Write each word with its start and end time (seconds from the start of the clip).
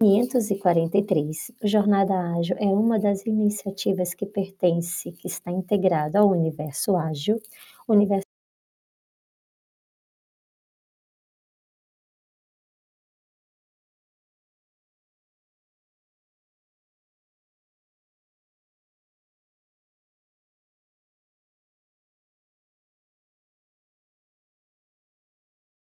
543. 0.00 1.50
Jornada 1.62 2.14
Ágil 2.36 2.56
é 2.58 2.66
uma 2.66 2.98
das 2.98 3.26
iniciativas 3.26 4.14
que 4.14 4.26
pertence, 4.26 5.12
que 5.12 5.26
está 5.26 5.50
integrada 5.50 6.20
ao 6.20 6.30
Universo 6.30 6.96
Ágil. 6.96 7.40
Universo 7.88 8.24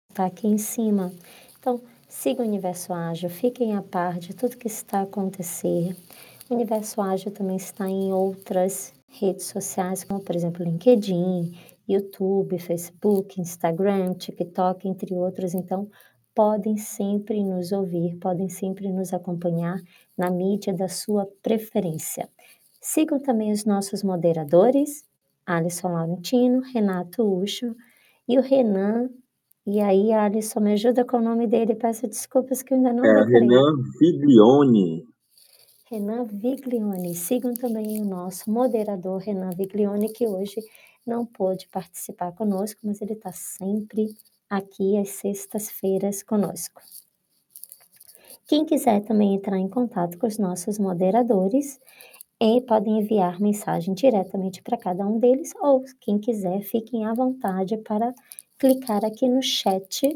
está 0.10 0.26
aqui 0.26 0.48
em 0.48 0.58
cima. 0.58 1.12
Então, 1.60 1.82
siga 2.14 2.44
o 2.44 2.46
Universo 2.46 2.94
Ágil, 2.94 3.28
fiquem 3.28 3.76
a 3.76 3.82
par 3.82 4.20
de 4.20 4.36
tudo 4.36 4.56
que 4.56 4.68
está 4.68 5.00
a 5.00 5.04
acontecer. 5.04 5.96
O 6.48 6.54
Universo 6.54 7.02
Ágil 7.02 7.32
também 7.32 7.58
está 7.58 7.90
em 7.90 8.14
outras 8.14 8.94
redes 9.10 9.48
sociais, 9.48 10.04
como 10.04 10.22
por 10.22 10.36
exemplo 10.36 10.64
LinkedIn, 10.64 11.58
YouTube, 11.90 12.60
Facebook, 12.60 13.42
Instagram, 13.42 14.14
TikTok, 14.14 14.88
entre 14.88 15.14
outros. 15.16 15.56
Então, 15.56 15.90
podem 16.36 16.78
sempre 16.78 17.44
nos 17.44 17.72
ouvir, 17.72 18.16
podem 18.20 18.48
sempre 18.48 18.90
nos 18.92 19.12
acompanhar 19.12 19.82
na 20.16 20.30
mídia 20.30 20.72
da 20.72 20.88
sua 20.88 21.28
preferência. 21.42 22.30
Sigam 22.80 23.20
também 23.20 23.52
os 23.52 23.66
nossos 23.66 24.04
moderadores, 24.04 25.04
Alisson 25.46 25.90
Laurentino, 25.90 26.62
Renato 26.62 27.24
Ucho 27.24 27.76
e 28.28 28.38
o 28.38 28.42
Renan 28.42 29.10
e 29.66 29.80
aí, 29.80 30.12
Alisson, 30.12 30.60
me 30.60 30.74
ajuda 30.74 31.06
com 31.06 31.18
o 31.18 31.22
nome 31.22 31.48
dele. 31.48 31.76
Peço 31.76 32.08
desculpas 32.08 32.62
que 32.62 32.74
eu 32.74 32.78
ainda 32.78 32.94
não 32.94 33.06
É 33.06 33.24
Renan 33.26 33.76
Viglione. 34.00 35.08
Renan 35.90 36.26
Viglione. 36.26 37.16
Sigam 37.16 37.54
também 37.54 38.02
o 38.02 38.06
nosso 38.06 38.52
moderador, 38.52 39.20
Renan 39.20 39.52
Viglione, 39.52 40.12
que 40.12 40.28
hoje 40.28 40.62
não 41.06 41.26
pôde 41.26 41.68
participar 41.70 42.32
conosco, 42.34 42.80
mas 42.84 43.02
ele 43.02 43.14
está 43.14 43.32
sempre 43.32 44.16
aqui 44.50 44.98
às 44.98 45.10
sextas-feiras 45.10 46.24
conosco. 46.24 46.82
Quem 48.48 48.66
quiser 48.66 49.02
também 49.02 49.36
entrar 49.36 49.58
em 49.58 49.70
contato 49.70 50.18
com 50.18 50.28
os 50.28 50.38
nossos 50.38 50.78
moderadores, 50.78 51.80
e 52.42 52.60
podem 52.62 53.00
enviar 53.00 53.40
mensagem 53.40 53.94
diretamente 53.94 54.62
para 54.62 54.78
cada 54.78 55.06
um 55.06 55.18
deles, 55.18 55.54
ou 55.62 55.84
quem 56.02 56.20
quiser, 56.20 56.62
fiquem 56.62 57.06
à 57.06 57.14
vontade 57.14 57.78
para 57.78 58.14
clicar 58.64 59.04
aqui 59.04 59.28
no 59.28 59.44
chat 59.44 60.08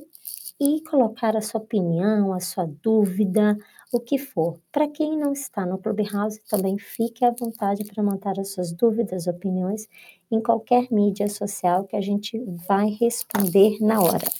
e 0.57 0.79
colocar 0.89 1.35
a 1.35 1.41
sua 1.41 1.59
opinião, 1.59 2.31
a 2.31 2.39
sua 2.39 2.65
dúvida, 2.81 3.57
o 3.91 3.99
que 3.99 4.17
for. 4.17 4.57
Para 4.71 4.87
quem 4.87 5.17
não 5.17 5.33
está 5.33 5.65
no 5.65 5.77
Clubhouse, 5.77 6.39
também 6.49 6.79
fique 6.79 7.25
à 7.25 7.31
vontade 7.31 7.83
para 7.83 8.01
mandar 8.01 8.39
as 8.39 8.53
suas 8.53 8.71
dúvidas, 8.71 9.27
opiniões 9.27 9.89
em 10.31 10.41
qualquer 10.41 10.87
mídia 10.89 11.27
social 11.27 11.83
que 11.83 11.97
a 11.97 11.99
gente 11.99 12.41
vai 12.65 12.87
responder 12.91 13.79
na 13.81 14.01
hora. 14.01 14.31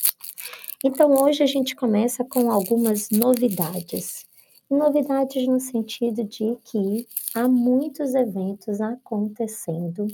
Então, 0.85 1.11
hoje 1.21 1.43
a 1.43 1.47
gente 1.47 1.75
começa 1.75 2.23
com 2.23 2.49
algumas 2.49 3.09
novidades. 3.09 4.25
Novidades 4.71 5.45
no 5.45 5.59
sentido 5.59 6.23
de 6.23 6.57
que 6.63 7.05
há 7.35 7.45
muitos 7.45 8.15
eventos 8.15 8.79
acontecendo 8.79 10.07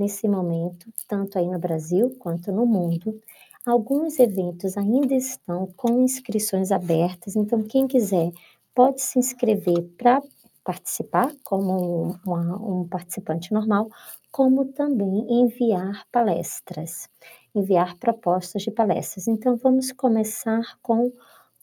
nesse 0.00 0.26
momento, 0.26 0.92
tanto 1.06 1.38
aí 1.38 1.46
no 1.46 1.58
Brasil 1.58 2.16
quanto 2.18 2.50
no 2.50 2.64
mundo. 2.64 3.20
Alguns 3.66 4.18
eventos 4.18 4.76
ainda 4.78 5.14
estão 5.14 5.66
com 5.76 6.00
inscrições 6.00 6.72
abertas, 6.72 7.36
então 7.36 7.62
quem 7.62 7.86
quiser 7.86 8.32
pode 8.74 9.02
se 9.02 9.18
inscrever 9.18 9.82
para 9.98 10.22
participar 10.64 11.32
como 11.44 12.16
uma, 12.24 12.56
um 12.56 12.88
participante 12.88 13.52
normal, 13.52 13.90
como 14.32 14.64
também 14.66 15.26
enviar 15.28 16.06
palestras, 16.10 17.08
enviar 17.54 17.96
propostas 17.96 18.62
de 18.62 18.70
palestras. 18.70 19.28
Então 19.28 19.56
vamos 19.56 19.92
começar 19.92 20.78
com 20.80 21.12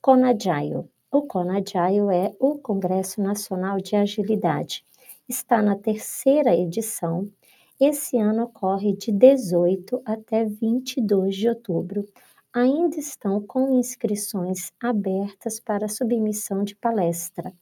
Conagile. 0.02 0.86
O 1.12 1.24
Conagile 1.24 2.14
é 2.14 2.36
o 2.40 2.60
Congresso 2.60 3.22
Nacional 3.22 3.78
de 3.78 3.96
Agilidade. 3.96 4.86
Está 5.28 5.62
na 5.62 5.76
terceira 5.76 6.56
edição 6.56 7.30
esse 7.80 8.18
ano 8.18 8.44
ocorre 8.44 8.94
de 8.94 9.12
18 9.12 10.02
até 10.06 10.46
22 10.46 11.36
de 11.36 11.50
outubro. 11.50 12.06
Ainda 12.54 12.98
estão 12.98 13.42
com 13.42 13.78
inscrições 13.78 14.72
abertas 14.82 15.60
para 15.60 15.88
submissão 15.88 16.64
de 16.64 16.76
palestra. 16.76 17.54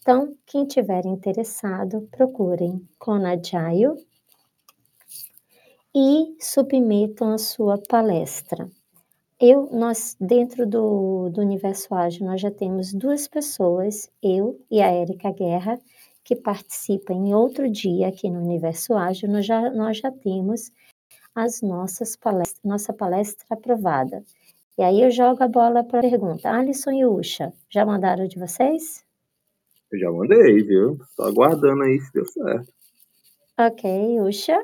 Então, 0.00 0.36
quem 0.46 0.64
tiver 0.64 1.04
interessado, 1.04 2.08
procurem 2.12 2.88
Conagile 2.96 4.06
e 5.92 6.36
submetam 6.38 7.32
a 7.32 7.38
sua 7.38 7.76
palestra. 7.88 8.70
Eu, 9.40 9.68
nós, 9.72 10.16
dentro 10.20 10.66
do, 10.66 11.28
do 11.28 11.40
Universo 11.40 11.94
Ágil, 11.94 12.24
nós 12.24 12.40
já 12.40 12.50
temos 12.50 12.94
duas 12.94 13.26
pessoas, 13.26 14.10
eu 14.22 14.58
e 14.70 14.80
a 14.80 14.86
Érica 14.86 15.30
Guerra, 15.32 15.78
que 16.26 16.34
participa 16.34 17.12
em 17.12 17.32
outro 17.32 17.70
dia 17.70 18.08
aqui 18.08 18.28
no 18.28 18.40
Universo 18.40 18.94
Ágil, 18.94 19.30
nós 19.30 19.46
já, 19.46 19.70
nós 19.70 19.98
já 19.98 20.10
temos 20.10 20.72
as 21.32 21.62
nossas 21.62 22.16
palestras, 22.16 22.60
nossa 22.64 22.92
palestra 22.92 23.46
aprovada. 23.48 24.24
E 24.76 24.82
aí 24.82 25.02
eu 25.02 25.10
jogo 25.12 25.44
a 25.44 25.48
bola 25.48 25.84
para 25.84 26.00
a 26.00 26.10
pergunta. 26.10 26.50
Alisson 26.50 26.90
e 26.90 27.06
Ucha, 27.06 27.52
já 27.70 27.86
mandaram 27.86 28.26
de 28.26 28.40
vocês? 28.40 29.04
Eu 29.92 30.00
já 30.00 30.10
mandei, 30.10 30.64
viu? 30.64 30.98
Tô 31.16 31.22
aguardando 31.22 31.84
aí 31.84 32.00
se 32.00 32.12
deu 32.12 32.26
certo. 32.26 32.72
Ok, 33.56 34.20
Ucha? 34.20 34.58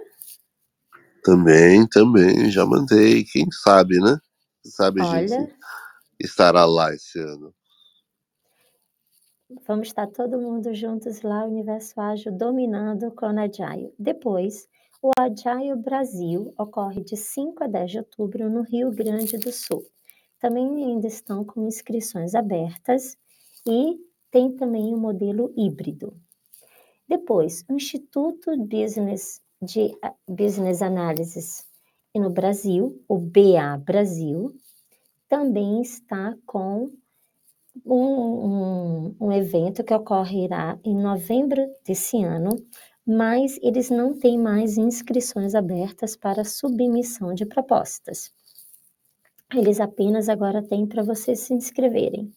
Também, 1.23 1.87
também, 1.87 2.51
já 2.51 2.67
mandei. 2.67 3.23
Quem 3.23 3.47
sabe, 3.53 4.01
né? 4.01 4.19
Sabe, 4.65 5.01
Olha, 5.01 5.29
gente, 5.29 5.55
estará 6.19 6.65
lá 6.65 6.93
esse 6.93 7.21
ano. 7.21 7.55
Vamos 9.67 9.89
estar 9.89 10.07
todo 10.07 10.41
mundo 10.41 10.73
juntos 10.73 11.23
lá, 11.23 11.45
Universo 11.45 12.01
Ágil 12.01 12.33
dominando 12.33 13.09
o 13.09 13.27
Agile. 13.39 13.95
Depois, 13.99 14.69
o 15.03 15.11
Agile 15.19 15.77
Brasil 15.77 16.55
ocorre 16.59 17.03
de 17.03 17.17
5 17.17 17.65
a 17.65 17.67
10 17.67 17.91
de 17.91 17.99
outubro 17.99 18.49
no 18.49 18.63
Rio 18.63 18.91
Grande 18.91 19.37
do 19.37 19.53
Sul. 19.53 19.85
Também 20.39 20.85
ainda 20.85 21.07
estão 21.07 21.45
com 21.45 21.67
inscrições 21.67 22.35
abertas 22.35 23.17
e 23.67 23.99
tem 24.31 24.57
também 24.57 24.95
o 24.95 24.97
um 24.97 25.01
modelo 25.01 25.53
híbrido. 25.57 26.17
Depois, 27.09 27.65
o 27.69 27.75
Instituto 27.75 28.57
Business 28.57 29.41
de 29.61 29.97
Business 30.27 30.83
Analysis 30.83 31.65
no 32.15 32.31
Brasil, 32.31 33.03
o 33.09 33.19
BA 33.19 33.77
Brasil, 33.85 34.55
também 35.29 35.81
está 35.81 36.37
com 36.45 36.91
um, 37.87 39.15
um, 39.21 39.33
evento 39.33 39.83
que 39.83 39.95
ocorrerá 39.95 40.79
em 40.85 40.95
novembro 40.95 41.67
desse 41.87 42.23
ano, 42.23 42.51
mas 43.07 43.59
eles 43.63 43.91
não 43.91 44.17
têm 44.17 44.39
mais 44.39 44.79
inscrições 44.79 45.55
abertas 45.55 46.17
para 46.17 46.45
submissão 46.45 47.35
de 47.35 47.47
propostas. 47.47 48.33
Eles 49.55 49.81
apenas 49.81 50.29
agora 50.29 50.63
têm 50.63 50.87
para 50.87 51.03
vocês 51.03 51.41
se 51.41 51.53
inscreverem. 51.53 52.33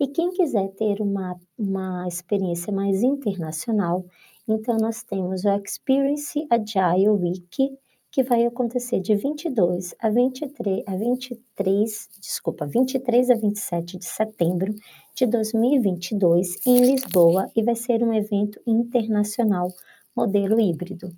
E 0.00 0.06
quem 0.08 0.30
quiser 0.30 0.68
ter 0.70 1.00
uma, 1.00 1.38
uma 1.56 2.06
experiência 2.06 2.72
mais 2.72 3.02
internacional, 3.02 4.04
então 4.46 4.76
nós 4.76 5.02
temos 5.02 5.44
o 5.44 5.50
Experience 5.62 6.46
Agile 6.50 7.08
Week, 7.10 7.78
que 8.18 8.24
vai 8.24 8.44
acontecer 8.44 8.98
de 8.98 9.14
22 9.14 9.94
a 10.00 10.10
23, 10.10 10.82
a 10.88 10.96
23, 10.96 12.08
desculpa, 12.20 12.66
23 12.66 13.30
a 13.30 13.36
27 13.36 13.96
de 13.96 14.04
setembro 14.06 14.74
de 15.14 15.24
2022 15.24 16.66
em 16.66 16.80
Lisboa 16.80 17.48
e 17.54 17.62
vai 17.62 17.76
ser 17.76 18.02
um 18.02 18.12
evento 18.12 18.60
internacional 18.66 19.68
modelo 20.16 20.60
híbrido. 20.60 21.14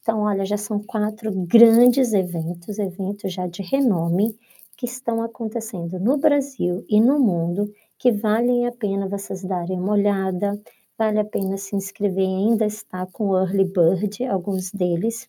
Então, 0.00 0.20
olha, 0.20 0.46
já 0.46 0.56
são 0.56 0.82
quatro 0.82 1.30
grandes 1.32 2.14
eventos, 2.14 2.78
eventos 2.78 3.30
já 3.30 3.46
de 3.46 3.60
renome 3.60 4.34
que 4.74 4.86
estão 4.86 5.22
acontecendo 5.22 6.00
no 6.00 6.16
Brasil 6.16 6.82
e 6.88 6.98
no 6.98 7.20
mundo, 7.20 7.70
que 7.98 8.10
valem 8.10 8.66
a 8.66 8.72
pena 8.72 9.06
vocês 9.06 9.44
darem 9.44 9.78
uma 9.78 9.92
olhada, 9.92 10.58
vale 10.96 11.18
a 11.18 11.24
pena 11.26 11.58
se 11.58 11.76
inscrever, 11.76 12.26
ainda 12.26 12.64
está 12.64 13.04
com 13.04 13.36
Early 13.36 13.66
Bird, 13.66 14.24
alguns 14.24 14.70
deles, 14.70 15.28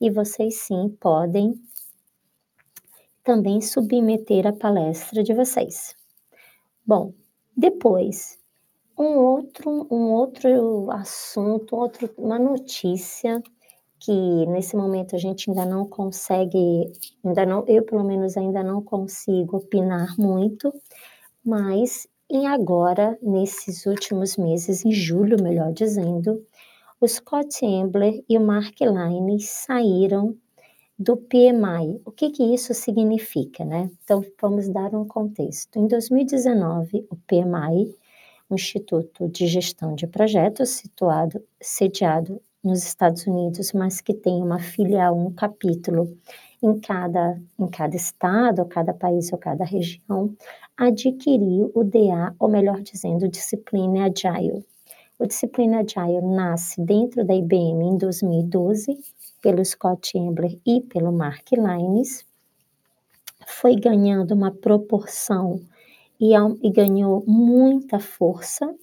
e 0.00 0.10
vocês 0.10 0.56
sim 0.56 0.88
podem 1.00 1.54
também 3.24 3.60
submeter 3.60 4.46
a 4.46 4.52
palestra 4.52 5.22
de 5.22 5.34
vocês. 5.34 5.94
Bom, 6.86 7.12
depois, 7.56 8.38
um 8.98 9.16
outro, 9.18 9.86
um 9.90 10.12
outro 10.12 10.90
assunto, 10.92 11.76
outro, 11.76 12.10
uma 12.18 12.38
notícia 12.38 13.42
que 14.00 14.12
nesse 14.46 14.76
momento 14.76 15.16
a 15.16 15.18
gente 15.18 15.50
ainda 15.50 15.64
não 15.66 15.86
consegue, 15.88 16.92
ainda 17.24 17.46
não, 17.46 17.64
eu 17.66 17.84
pelo 17.84 18.04
menos 18.04 18.36
ainda 18.36 18.62
não 18.62 18.82
consigo 18.82 19.58
opinar 19.58 20.14
muito, 20.18 20.72
mas 21.44 22.08
E 22.30 22.44
agora, 22.46 23.16
nesses 23.22 23.86
últimos 23.86 24.36
meses, 24.36 24.84
em 24.84 24.92
julho, 24.92 25.42
melhor 25.42 25.72
dizendo, 25.72 26.44
o 27.00 27.06
Scott 27.06 27.64
Embler 27.64 28.24
e 28.28 28.38
o 28.38 28.40
Mark 28.40 28.80
Line 28.80 29.40
saíram 29.40 30.36
do 30.98 31.16
PMI. 31.16 32.00
O 32.04 32.10
que, 32.10 32.30
que 32.30 32.42
isso 32.54 32.72
significa, 32.72 33.64
né? 33.64 33.90
Então, 34.02 34.24
vamos 34.40 34.68
dar 34.68 34.94
um 34.94 35.06
contexto. 35.06 35.78
Em 35.78 35.86
2019, 35.86 37.06
o 37.10 37.16
PMI, 37.16 37.94
o 38.48 38.54
Instituto 38.54 39.28
de 39.28 39.46
Gestão 39.46 39.94
de 39.94 40.06
Projetos, 40.06 40.70
situado, 40.70 41.42
sediado 41.60 42.40
nos 42.64 42.82
Estados 42.84 43.26
Unidos, 43.26 43.72
mas 43.72 44.00
que 44.00 44.14
tem 44.14 44.42
uma 44.42 44.58
filial, 44.58 45.16
um 45.16 45.32
capítulo 45.32 46.16
em 46.62 46.80
cada, 46.80 47.38
em 47.58 47.68
cada 47.68 47.94
estado, 47.94 48.60
ou 48.60 48.66
cada 48.66 48.94
país 48.94 49.30
ou 49.32 49.38
cada 49.38 49.64
região, 49.64 50.34
adquiriu 50.76 51.70
o 51.74 51.84
DA, 51.84 52.34
ou 52.38 52.48
melhor 52.48 52.80
dizendo, 52.80 53.28
Disciplina 53.28 54.06
Agile. 54.06 54.64
O 55.18 55.26
Disciplina 55.26 55.78
Agile 55.78 56.20
nasce 56.20 56.78
dentro 56.78 57.24
da 57.24 57.34
IBM 57.34 57.82
em 57.84 57.96
2012 57.96 58.98
pelo 59.40 59.64
Scott 59.64 60.18
Embler 60.18 60.60
e 60.66 60.82
pelo 60.82 61.10
Mark 61.10 61.52
Lines, 61.52 62.26
foi 63.46 63.76
ganhando 63.76 64.34
uma 64.34 64.50
proporção 64.50 65.60
e, 66.20 66.34
e 66.34 66.70
ganhou 66.70 67.24
muita 67.26 67.98
força 67.98 68.74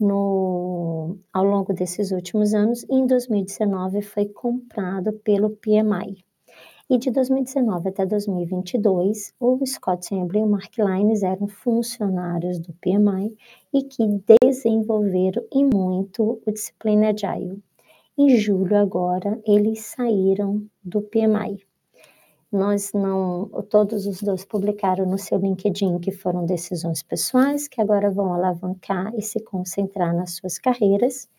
no, 0.00 1.16
ao 1.32 1.44
longo 1.44 1.72
desses 1.72 2.10
últimos 2.10 2.54
anos. 2.54 2.84
Em 2.90 3.06
2019 3.06 4.02
foi 4.02 4.26
comprado 4.26 5.12
pelo 5.12 5.50
PMI. 5.50 6.24
E 6.90 6.98
de 6.98 7.10
2019 7.10 7.88
até 7.88 8.04
2022, 8.04 9.34
o 9.38 9.64
Scott 9.64 10.14
Embler 10.14 10.42
e 10.42 10.44
o 10.44 10.48
Mark 10.48 10.76
Lines 10.76 11.22
eram 11.22 11.46
funcionários 11.46 12.58
do 12.58 12.72
PMI 12.74 13.36
e 13.72 13.82
que 13.82 14.20
desenvolveram 14.42 15.44
e 15.52 15.64
muito 15.64 16.40
o 16.44 16.50
Disciplina 16.50 17.10
Agile. 17.10 17.62
Em 18.18 18.36
julho 18.36 18.76
agora, 18.76 19.40
eles 19.46 19.86
saíram 19.86 20.66
do 20.84 21.00
PMI. 21.00 21.64
Nós 22.50 22.92
não, 22.92 23.48
todos 23.70 24.06
os 24.06 24.20
dois 24.20 24.44
publicaram 24.44 25.06
no 25.06 25.16
seu 25.16 25.38
LinkedIn 25.38 25.98
que 26.00 26.10
foram 26.10 26.44
decisões 26.44 27.02
pessoais, 27.02 27.66
que 27.66 27.80
agora 27.80 28.10
vão 28.10 28.34
alavancar 28.34 29.14
e 29.16 29.22
se 29.22 29.40
concentrar 29.40 30.14
nas 30.14 30.32
suas 30.32 30.58
carreiras. 30.58 31.30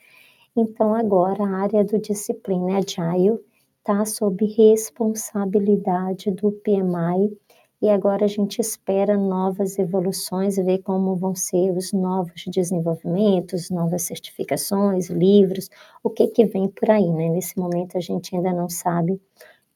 Então, 0.55 0.95
agora 0.95 1.43
a 1.43 1.57
área 1.57 1.83
do 1.83 1.99
Disciplina 1.99 2.79
Agile 2.79 3.39
está 3.83 4.05
sob 4.05 4.45
responsabilidade 4.45 6.31
do 6.31 6.53
PMI 6.53 7.37
e 7.81 7.89
agora 7.89 8.23
a 8.23 8.29
gente 8.29 8.61
espera 8.61 9.17
novas 9.17 9.77
evoluções, 9.77 10.55
ver 10.55 10.81
como 10.83 11.17
vão 11.17 11.35
ser 11.35 11.75
os 11.75 11.91
novos 11.91 12.45
desenvolvimentos, 12.47 13.69
novas 13.69 14.03
certificações, 14.03 15.09
livros, 15.09 15.69
o 16.01 16.09
que 16.09 16.27
que 16.27 16.45
vem 16.45 16.69
por 16.69 16.89
aí, 16.89 17.11
né? 17.11 17.27
Nesse 17.27 17.59
momento 17.59 17.97
a 17.97 17.99
gente 17.99 18.33
ainda 18.33 18.53
não 18.53 18.69
sabe, 18.69 19.21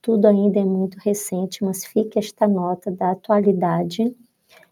tudo 0.01 0.25
ainda 0.25 0.57
é 0.57 0.63
muito 0.63 0.97
recente, 0.99 1.61
mas 1.61 1.83
fica 1.83 2.17
esta 2.17 2.47
nota 2.47 2.89
da 2.89 3.11
atualidade, 3.11 4.15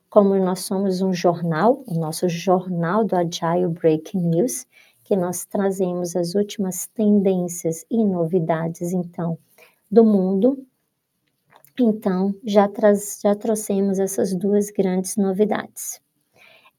como 0.09 0.33
nós 0.37 0.61
somos 0.61 1.01
um 1.01 1.11
jornal, 1.11 1.83
o 1.85 1.93
nosso 1.95 2.29
jornal 2.29 3.03
do 3.03 3.17
Agile 3.17 3.67
Breaking 3.67 4.29
News, 4.29 4.65
que 5.05 5.15
nós 5.15 5.45
trazemos 5.45 6.15
as 6.15 6.33
últimas 6.33 6.87
tendências 6.87 7.85
e 7.89 8.03
novidades, 8.03 8.91
então, 8.91 9.37
do 9.89 10.03
mundo, 10.03 10.65
então, 11.79 12.33
já, 12.43 12.67
traz, 12.67 13.19
já 13.21 13.35
trouxemos 13.35 13.99
essas 13.99 14.33
duas 14.33 14.71
grandes 14.71 15.15
novidades. 15.15 16.01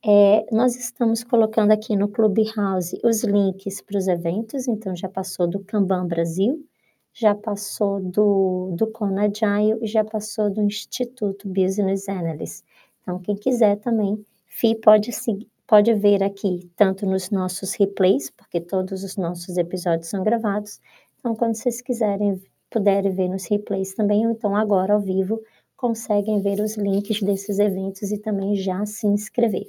É, 0.05 0.45
nós 0.51 0.75
estamos 0.75 1.23
colocando 1.23 1.71
aqui 1.71 1.95
no 1.95 2.09
Clubhouse 2.09 2.99
os 3.05 3.23
links 3.23 3.81
para 3.81 3.97
os 3.97 4.09
eventos, 4.09 4.67
então 4.67 4.95
já 4.95 5.09
passou 5.09 5.47
do 5.47 5.61
Kanban 5.61 6.07
Brasil, 6.07 6.67
já 7.13 7.35
passou 7.35 8.01
do, 8.01 8.75
do 8.77 8.89
Conagile 8.89 9.79
e 9.83 9.87
já 9.87 10.05
passou 10.05 10.51
do 10.51 10.63
Instituto 10.63 11.49
Business 11.49 12.09
Analyst. 12.09 12.65
Então, 13.03 13.21
quem 13.21 13.37
quiser 13.37 13.77
também, 13.77 14.25
FI 14.47 14.75
pode, 14.77 15.13
seguir, 15.13 15.49
pode 15.67 15.93
ver 15.95 16.23
aqui, 16.23 16.71
tanto 16.77 17.05
nos 17.07 17.31
nossos 17.31 17.75
replays, 17.75 18.31
porque 18.31 18.61
todos 18.61 19.03
os 19.03 19.17
nossos 19.17 19.57
episódios 19.57 20.09
são 20.09 20.23
gravados. 20.23 20.81
Então, 21.19 21.35
quando 21.35 21.57
vocês 21.57 21.81
quiserem 21.81 22.41
puderem 22.71 23.13
ver 23.13 23.29
nos 23.29 23.47
replays 23.47 23.95
também, 23.95 24.27
ou 24.27 24.33
então 24.33 24.55
agora 24.55 24.95
ao 24.95 25.01
vivo, 25.01 25.41
conseguem 25.77 26.41
ver 26.41 26.61
os 26.61 26.77
links 26.77 27.21
desses 27.23 27.59
eventos 27.59 28.11
e 28.11 28.19
também 28.19 28.57
já 28.57 28.85
se 28.87 29.07
inscrever. 29.07 29.67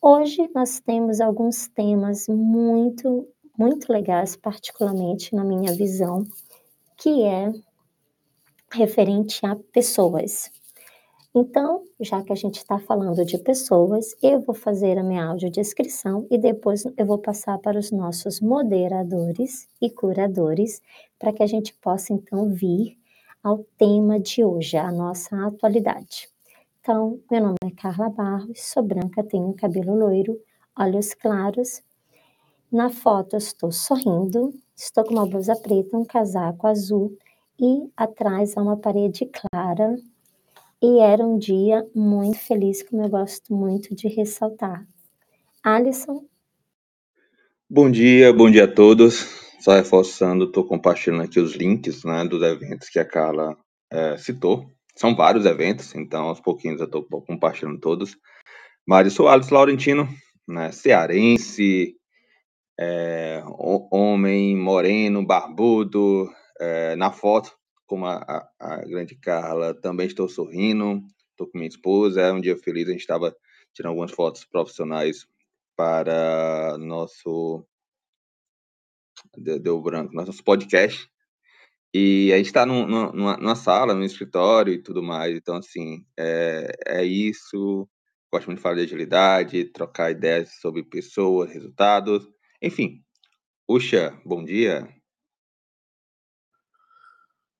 Hoje 0.00 0.48
nós 0.54 0.80
temos 0.80 1.20
alguns 1.20 1.68
temas 1.68 2.26
muito, 2.28 3.28
muito 3.58 3.92
legais, 3.92 4.36
particularmente 4.36 5.34
na 5.34 5.44
minha 5.44 5.72
visão, 5.72 6.24
que 6.96 7.22
é 7.24 7.52
referente 8.70 9.44
a 9.44 9.56
pessoas. 9.72 10.50
Então, 11.38 11.84
já 12.00 12.22
que 12.22 12.32
a 12.32 12.34
gente 12.34 12.56
está 12.56 12.78
falando 12.78 13.22
de 13.22 13.36
pessoas, 13.36 14.16
eu 14.22 14.40
vou 14.40 14.54
fazer 14.54 14.96
a 14.96 15.02
minha 15.02 15.26
audiodescrição 15.26 16.26
e 16.30 16.38
depois 16.38 16.86
eu 16.96 17.04
vou 17.04 17.18
passar 17.18 17.58
para 17.58 17.78
os 17.78 17.90
nossos 17.90 18.40
moderadores 18.40 19.68
e 19.78 19.90
curadores 19.90 20.80
para 21.18 21.34
que 21.34 21.42
a 21.42 21.46
gente 21.46 21.74
possa 21.74 22.14
então 22.14 22.48
vir 22.48 22.96
ao 23.42 23.58
tema 23.76 24.18
de 24.18 24.42
hoje, 24.42 24.78
a 24.78 24.90
nossa 24.90 25.36
atualidade. 25.46 26.26
Então, 26.80 27.20
meu 27.30 27.42
nome 27.42 27.56
é 27.66 27.70
Carla 27.70 28.08
Barros, 28.08 28.62
sou 28.62 28.82
branca, 28.82 29.22
tenho 29.22 29.52
cabelo 29.52 29.94
loiro, 29.94 30.40
olhos 30.74 31.12
claros. 31.12 31.82
Na 32.72 32.88
foto 32.88 33.36
estou 33.36 33.70
sorrindo, 33.70 34.54
estou 34.74 35.04
com 35.04 35.12
uma 35.12 35.26
blusa 35.26 35.54
preta, 35.54 35.98
um 35.98 36.04
casaco 36.06 36.66
azul 36.66 37.14
e 37.60 37.90
atrás 37.94 38.56
há 38.56 38.62
uma 38.62 38.78
parede 38.78 39.26
clara 39.26 39.98
e 40.82 41.00
era 41.00 41.24
um 41.24 41.38
dia 41.38 41.86
muito 41.94 42.38
feliz, 42.38 42.82
como 42.82 43.02
eu 43.02 43.08
gosto 43.08 43.54
muito 43.54 43.94
de 43.94 44.08
ressaltar. 44.08 44.86
Alisson? 45.62 46.26
Bom 47.68 47.90
dia, 47.90 48.32
bom 48.32 48.50
dia 48.50 48.64
a 48.64 48.72
todos. 48.72 49.44
Só 49.60 49.72
reforçando, 49.72 50.44
estou 50.44 50.64
compartilhando 50.64 51.22
aqui 51.22 51.40
os 51.40 51.54
links 51.54 52.04
né, 52.04 52.24
dos 52.24 52.42
eventos 52.42 52.88
que 52.88 52.98
a 52.98 53.04
Carla 53.04 53.56
é, 53.90 54.16
citou. 54.18 54.70
São 54.94 55.16
vários 55.16 55.44
eventos, 55.44 55.94
então 55.94 56.26
aos 56.26 56.40
pouquinhos 56.40 56.80
eu 56.80 56.86
estou 56.86 57.04
compartilhando 57.22 57.80
todos. 57.80 58.16
Sou 59.10 59.28
Alisson 59.28 59.54
Laurentino, 59.54 60.08
né, 60.46 60.70
cearense, 60.70 61.96
é, 62.78 63.42
homem, 63.90 64.56
moreno, 64.56 65.26
barbudo, 65.26 66.30
é, 66.60 66.94
na 66.94 67.10
foto 67.10 67.55
como 67.86 68.06
a, 68.06 68.16
a, 68.16 68.50
a, 68.58 68.76
grande 68.84 69.14
Carla, 69.16 69.74
também 69.74 70.06
estou 70.06 70.28
sorrindo, 70.28 71.02
estou 71.30 71.46
com 71.46 71.58
minha 71.58 71.68
esposa, 71.68 72.20
é 72.20 72.32
um 72.32 72.40
dia 72.40 72.56
feliz, 72.56 72.88
a 72.88 72.92
gente 72.92 73.00
estava 73.00 73.34
tirando 73.74 73.90
algumas 73.90 74.12
fotos 74.12 74.44
profissionais 74.44 75.26
para 75.76 76.76
nosso 76.78 77.64
deu 79.36 79.80
branco, 79.80 80.14
nosso 80.14 80.42
podcast, 80.42 81.08
e 81.94 82.32
a 82.32 82.36
gente 82.36 82.46
está 82.46 82.66
numa, 82.66 83.12
numa, 83.12 83.54
sala, 83.54 83.94
num 83.94 84.04
escritório 84.04 84.74
e 84.74 84.82
tudo 84.82 85.02
mais, 85.02 85.34
então 85.36 85.56
assim, 85.56 86.04
é, 86.18 86.70
é 86.86 87.04
isso, 87.04 87.88
gosto 88.32 88.46
muito 88.46 88.58
de 88.58 88.62
falar 88.62 88.76
de 88.76 88.82
agilidade, 88.82 89.72
trocar 89.72 90.10
ideias 90.10 90.60
sobre 90.60 90.82
pessoas, 90.82 91.50
resultados, 91.50 92.28
enfim. 92.60 93.02
Uxa, 93.68 94.16
bom 94.24 94.44
dia. 94.44 94.95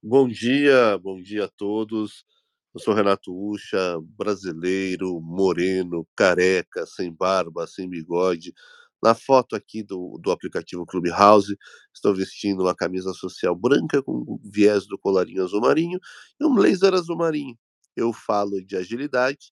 Bom 0.09 0.29
dia, 0.29 0.97
bom 0.99 1.21
dia 1.21 1.47
a 1.47 1.49
todos. 1.49 2.25
Eu 2.73 2.79
sou 2.81 2.95
Renato 2.95 3.35
Ucha, 3.37 3.99
brasileiro, 4.17 5.21
moreno, 5.21 6.07
careca, 6.15 6.87
sem 6.87 7.13
barba, 7.13 7.67
sem 7.67 7.91
bigode. 7.91 8.55
Na 9.03 9.17
foto 9.17 9.57
aqui 9.57 9.83
do, 9.83 10.17
do 10.23 10.31
aplicativo 10.31 10.87
Clubhouse, 10.87 11.59
estou 11.93 12.15
vestindo 12.15 12.63
uma 12.63 12.73
camisa 12.77 13.13
social 13.15 13.57
branca 13.57 14.01
com 14.01 14.39
viés 14.45 14.87
do 14.87 14.97
colarinho 14.97 15.43
azul 15.43 15.61
marinho 15.61 15.99
e 16.41 16.45
um 16.47 16.55
blazer 16.55 16.95
azul 16.95 17.17
marinho. 17.17 17.59
Eu 17.97 18.13
falo 18.13 18.65
de 18.65 18.77
agilidade, 18.77 19.51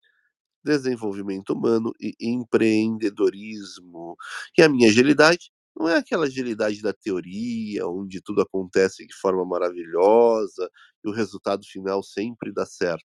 desenvolvimento 0.64 1.50
humano 1.54 1.92
e 2.00 2.14
empreendedorismo. 2.20 4.16
E 4.58 4.62
a 4.62 4.68
minha 4.68 4.88
agilidade 4.88 5.50
não 5.76 5.88
é 5.88 5.96
aquela 5.98 6.26
agilidade 6.26 6.80
da 6.82 6.92
teoria, 6.92 7.86
onde 7.86 8.20
tudo 8.22 8.42
acontece 8.42 9.06
de 9.06 9.14
forma 9.16 9.44
maravilhosa 9.44 10.70
e 11.04 11.08
o 11.08 11.12
resultado 11.12 11.64
final 11.66 12.02
sempre 12.02 12.52
dá 12.52 12.64
certo. 12.66 13.04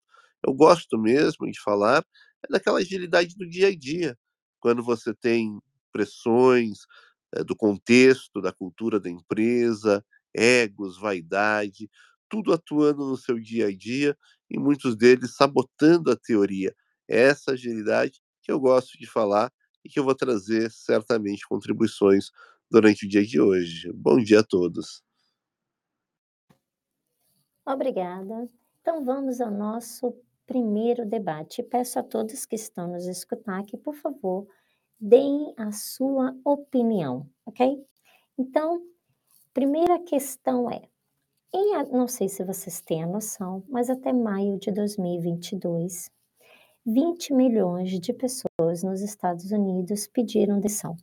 Eu 0.46 0.52
gosto 0.54 0.98
mesmo 0.98 1.50
de 1.50 1.60
falar 1.60 2.04
é 2.44 2.52
daquela 2.52 2.78
agilidade 2.78 3.34
do 3.36 3.48
dia 3.48 3.68
a 3.68 3.76
dia, 3.76 4.16
quando 4.60 4.82
você 4.82 5.14
tem 5.14 5.58
pressões 5.92 6.78
é, 7.34 7.42
do 7.44 7.56
contexto, 7.56 8.40
da 8.40 8.52
cultura 8.52 9.00
da 9.00 9.10
empresa, 9.10 10.04
egos, 10.34 10.98
vaidade, 10.98 11.88
tudo 12.28 12.52
atuando 12.52 13.06
no 13.06 13.16
seu 13.16 13.38
dia 13.38 13.66
a 13.68 13.76
dia 13.76 14.16
e 14.50 14.58
muitos 14.58 14.96
deles 14.96 15.34
sabotando 15.34 16.10
a 16.10 16.16
teoria. 16.16 16.74
Essa 17.08 17.52
agilidade 17.52 18.20
que 18.42 18.50
eu 18.52 18.60
gosto 18.60 18.98
de 18.98 19.06
falar 19.06 19.50
e 19.84 19.88
que 19.88 19.98
eu 19.98 20.04
vou 20.04 20.14
trazer 20.14 20.70
certamente 20.70 21.46
contribuições 21.48 22.30
durante 22.70 23.06
o 23.06 23.08
dia 23.08 23.24
de 23.24 23.40
hoje. 23.40 23.90
Bom 23.92 24.16
dia 24.18 24.40
a 24.40 24.44
todos. 24.44 25.02
Obrigada. 27.64 28.48
Então 28.80 29.04
vamos 29.04 29.40
ao 29.40 29.50
nosso 29.50 30.14
primeiro 30.46 31.04
debate. 31.04 31.62
Peço 31.62 31.98
a 31.98 32.02
todos 32.02 32.46
que 32.46 32.54
estão 32.54 32.88
nos 32.88 33.06
escutar 33.06 33.64
que, 33.64 33.76
por 33.76 33.94
favor, 33.94 34.46
deem 34.98 35.52
a 35.56 35.72
sua 35.72 36.36
opinião, 36.44 37.28
ok? 37.44 37.84
Então, 38.38 38.80
primeira 39.52 39.98
questão 39.98 40.70
é: 40.70 40.82
em, 41.52 41.72
não 41.90 42.06
sei 42.06 42.28
se 42.28 42.44
vocês 42.44 42.80
têm 42.80 43.02
a 43.02 43.06
noção, 43.06 43.64
mas 43.68 43.90
até 43.90 44.12
maio 44.12 44.58
de 44.58 44.70
2022, 44.70 46.10
20 46.84 47.34
milhões 47.34 47.98
de 47.98 48.12
pessoas 48.12 48.82
nos 48.84 49.00
Estados 49.00 49.50
Unidos 49.50 50.06
pediram 50.06 50.60
demissão. 50.60 50.96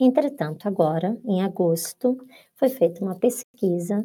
Entretanto, 0.00 0.66
agora, 0.66 1.16
em 1.24 1.42
agosto, 1.42 2.18
foi 2.56 2.68
feita 2.68 3.04
uma 3.04 3.14
pesquisa 3.14 4.04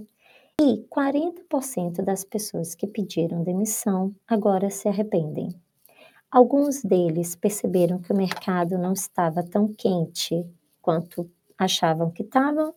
e 0.62 0.86
40% 0.89 2.03
das 2.03 2.24
pessoas 2.24 2.75
que 2.75 2.86
pediram 2.86 3.43
demissão 3.43 4.13
agora 4.27 4.69
se 4.69 4.88
arrependem. 4.88 5.50
Alguns 6.31 6.84
deles 6.84 7.36
perceberam 7.36 7.98
que 8.00 8.13
o 8.13 8.15
mercado 8.15 8.77
não 8.77 8.93
estava 8.93 9.41
tão 9.41 9.67
quente 9.67 10.46
quanto 10.81 11.27
achavam 11.58 12.12
que 12.12 12.22
estavam, 12.22 12.74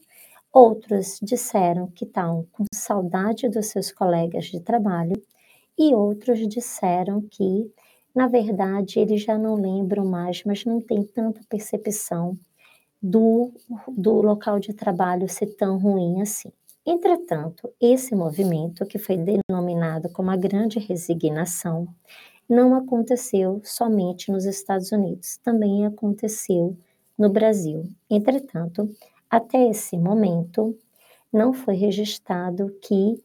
outros 0.50 1.18
disseram 1.22 1.88
que 1.88 2.04
estavam 2.04 2.46
com 2.50 2.64
saudade 2.72 3.48
dos 3.48 3.66
seus 3.66 3.92
colegas 3.92 4.46
de 4.46 4.60
trabalho, 4.60 5.20
e 5.78 5.94
outros 5.94 6.46
disseram 6.48 7.20
que, 7.20 7.70
na 8.14 8.26
verdade, 8.28 9.00
eles 9.00 9.22
já 9.22 9.36
não 9.36 9.54
lembram 9.54 10.04
mais, 10.04 10.42
mas 10.44 10.64
não 10.64 10.80
tem 10.80 11.02
tanta 11.02 11.40
percepção 11.48 12.38
do, 13.02 13.52
do 13.88 14.22
local 14.22 14.60
de 14.60 14.72
trabalho 14.72 15.28
ser 15.28 15.56
tão 15.56 15.78
ruim 15.78 16.22
assim. 16.22 16.52
Entretanto, 16.84 17.70
esse 17.80 18.14
movimento, 18.14 18.84
que 18.86 18.98
foi 18.98 19.16
denominado 19.16 20.08
como 20.10 20.30
a 20.30 20.36
Grande 20.36 20.78
Resignação, 20.78 21.88
não 22.48 22.74
aconteceu 22.74 23.60
somente 23.64 24.30
nos 24.30 24.44
Estados 24.44 24.92
Unidos, 24.92 25.38
também 25.38 25.86
aconteceu 25.86 26.76
no 27.16 27.30
Brasil. 27.30 27.88
Entretanto, 28.10 28.90
até 29.30 29.68
esse 29.68 29.96
momento, 29.96 30.76
não 31.32 31.52
foi 31.52 31.74
registrado 31.74 32.76
que 32.82 33.22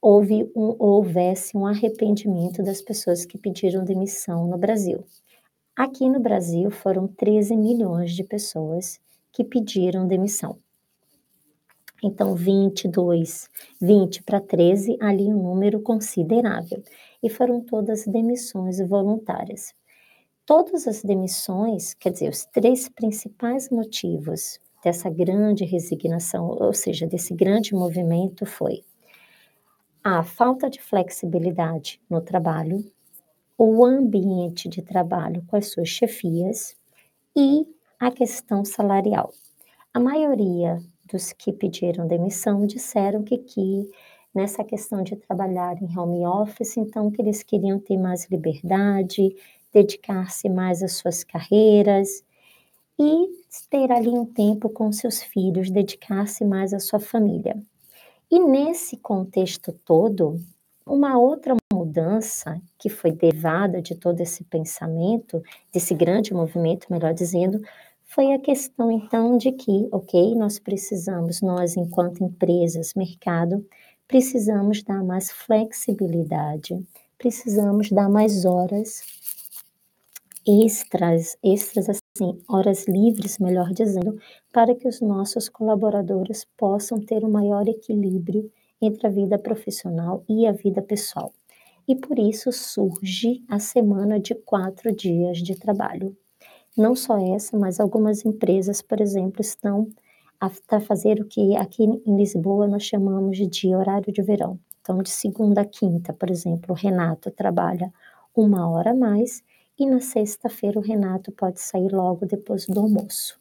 houve 0.00 0.50
um, 0.56 0.74
houvesse 0.78 1.56
um 1.56 1.66
arrependimento 1.66 2.62
das 2.62 2.80
pessoas 2.80 3.24
que 3.24 3.38
pediram 3.38 3.84
demissão 3.84 4.46
no 4.46 4.56
Brasil. 4.56 5.04
Aqui 5.78 6.08
no 6.08 6.18
Brasil 6.18 6.72
foram 6.72 7.06
13 7.06 7.56
milhões 7.56 8.10
de 8.10 8.24
pessoas 8.24 8.98
que 9.30 9.44
pediram 9.44 10.08
demissão. 10.08 10.58
Então, 12.02 12.34
22, 12.34 13.48
20 13.80 14.24
para 14.24 14.40
13, 14.40 14.96
ali 15.00 15.32
um 15.32 15.40
número 15.40 15.80
considerável. 15.80 16.82
E 17.22 17.30
foram 17.30 17.60
todas 17.60 18.08
demissões 18.08 18.80
voluntárias. 18.80 19.72
Todas 20.44 20.88
as 20.88 21.04
demissões, 21.04 21.94
quer 21.94 22.10
dizer, 22.10 22.28
os 22.28 22.44
três 22.46 22.88
principais 22.88 23.70
motivos 23.70 24.58
dessa 24.82 25.08
grande 25.08 25.64
resignação, 25.64 26.48
ou 26.60 26.72
seja, 26.72 27.06
desse 27.06 27.32
grande 27.32 27.72
movimento 27.72 28.44
foi 28.44 28.82
a 30.02 30.24
falta 30.24 30.68
de 30.68 30.82
flexibilidade 30.82 32.00
no 32.10 32.20
trabalho, 32.20 32.84
o 33.58 33.84
ambiente 33.84 34.68
de 34.68 34.80
trabalho 34.80 35.42
com 35.48 35.56
as 35.56 35.72
suas 35.72 35.88
chefias 35.88 36.76
e 37.36 37.66
a 37.98 38.08
questão 38.08 38.64
salarial. 38.64 39.32
A 39.92 39.98
maioria 39.98 40.80
dos 41.10 41.32
que 41.32 41.52
pediram 41.52 42.06
demissão 42.06 42.64
disseram 42.64 43.24
que, 43.24 43.36
que 43.38 43.90
nessa 44.32 44.62
questão 44.62 45.02
de 45.02 45.16
trabalhar 45.16 45.82
em 45.82 45.98
home 45.98 46.24
office, 46.24 46.76
então 46.76 47.10
que 47.10 47.20
eles 47.20 47.42
queriam 47.42 47.80
ter 47.80 47.96
mais 47.96 48.30
liberdade, 48.30 49.34
dedicar-se 49.72 50.48
mais 50.48 50.80
às 50.80 50.92
suas 50.92 51.24
carreiras 51.24 52.22
e 52.96 53.28
ter 53.68 53.90
ali 53.90 54.10
um 54.10 54.24
tempo 54.24 54.68
com 54.68 54.92
seus 54.92 55.20
filhos, 55.20 55.68
dedicar-se 55.68 56.44
mais 56.44 56.72
à 56.72 56.78
sua 56.78 57.00
família. 57.00 57.60
E 58.30 58.38
nesse 58.38 58.96
contexto 58.96 59.72
todo, 59.84 60.38
uma 60.86 61.18
outra 61.18 61.56
mudança 61.88 62.60
que 62.78 62.88
foi 62.88 63.10
derivada 63.10 63.80
de 63.80 63.94
todo 63.94 64.20
esse 64.20 64.44
pensamento, 64.44 65.42
desse 65.72 65.94
grande 65.94 66.34
movimento, 66.34 66.86
melhor 66.90 67.14
dizendo, 67.14 67.60
foi 68.04 68.32
a 68.32 68.38
questão 68.38 68.90
então 68.90 69.36
de 69.36 69.52
que, 69.52 69.88
ok, 69.90 70.34
nós 70.34 70.58
precisamos, 70.58 71.40
nós 71.40 71.76
enquanto 71.76 72.22
empresas, 72.22 72.94
mercado, 72.94 73.66
precisamos 74.06 74.82
dar 74.82 75.02
mais 75.02 75.30
flexibilidade, 75.30 76.80
precisamos 77.18 77.90
dar 77.90 78.08
mais 78.08 78.44
horas 78.44 79.02
extras, 80.46 81.36
extras 81.44 81.88
assim, 81.90 82.40
horas 82.48 82.86
livres, 82.88 83.38
melhor 83.38 83.70
dizendo, 83.74 84.18
para 84.50 84.74
que 84.74 84.88
os 84.88 85.02
nossos 85.02 85.46
colaboradores 85.48 86.46
possam 86.56 86.98
ter 86.98 87.22
um 87.22 87.30
maior 87.30 87.68
equilíbrio 87.68 88.50
entre 88.80 89.06
a 89.06 89.10
vida 89.10 89.38
profissional 89.38 90.24
e 90.26 90.46
a 90.46 90.52
vida 90.52 90.80
pessoal. 90.80 91.32
E 91.88 91.96
por 91.96 92.18
isso 92.18 92.52
surge 92.52 93.42
a 93.48 93.58
semana 93.58 94.20
de 94.20 94.34
quatro 94.34 94.94
dias 94.94 95.38
de 95.38 95.56
trabalho. 95.58 96.14
Não 96.76 96.94
só 96.94 97.18
essa, 97.34 97.58
mas 97.58 97.80
algumas 97.80 98.26
empresas, 98.26 98.82
por 98.82 99.00
exemplo, 99.00 99.40
estão 99.40 99.88
a 100.38 100.80
fazer 100.80 101.18
o 101.18 101.24
que 101.24 101.56
aqui 101.56 101.84
em 101.84 102.16
Lisboa 102.16 102.68
nós 102.68 102.84
chamamos 102.84 103.38
de 103.38 103.74
horário 103.74 104.12
de 104.12 104.22
verão. 104.22 104.60
Então, 104.82 105.02
de 105.02 105.10
segunda 105.10 105.62
a 105.62 105.64
quinta, 105.64 106.12
por 106.12 106.30
exemplo, 106.30 106.72
o 106.72 106.74
Renato 106.74 107.30
trabalha 107.30 107.92
uma 108.36 108.68
hora 108.68 108.90
a 108.90 108.94
mais 108.94 109.42
e 109.78 109.86
na 109.86 110.00
sexta-feira 110.00 110.78
o 110.78 110.82
Renato 110.82 111.32
pode 111.32 111.60
sair 111.60 111.90
logo 111.90 112.26
depois 112.26 112.66
do 112.66 112.80
almoço. 112.80 113.38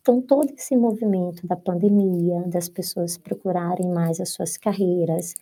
Então, 0.00 0.20
todo 0.20 0.52
esse 0.52 0.76
movimento 0.76 1.46
da 1.46 1.56
pandemia, 1.56 2.42
das 2.46 2.68
pessoas 2.68 3.16
procurarem 3.16 3.88
mais 3.88 4.20
as 4.20 4.30
suas 4.30 4.56
carreiras, 4.56 5.34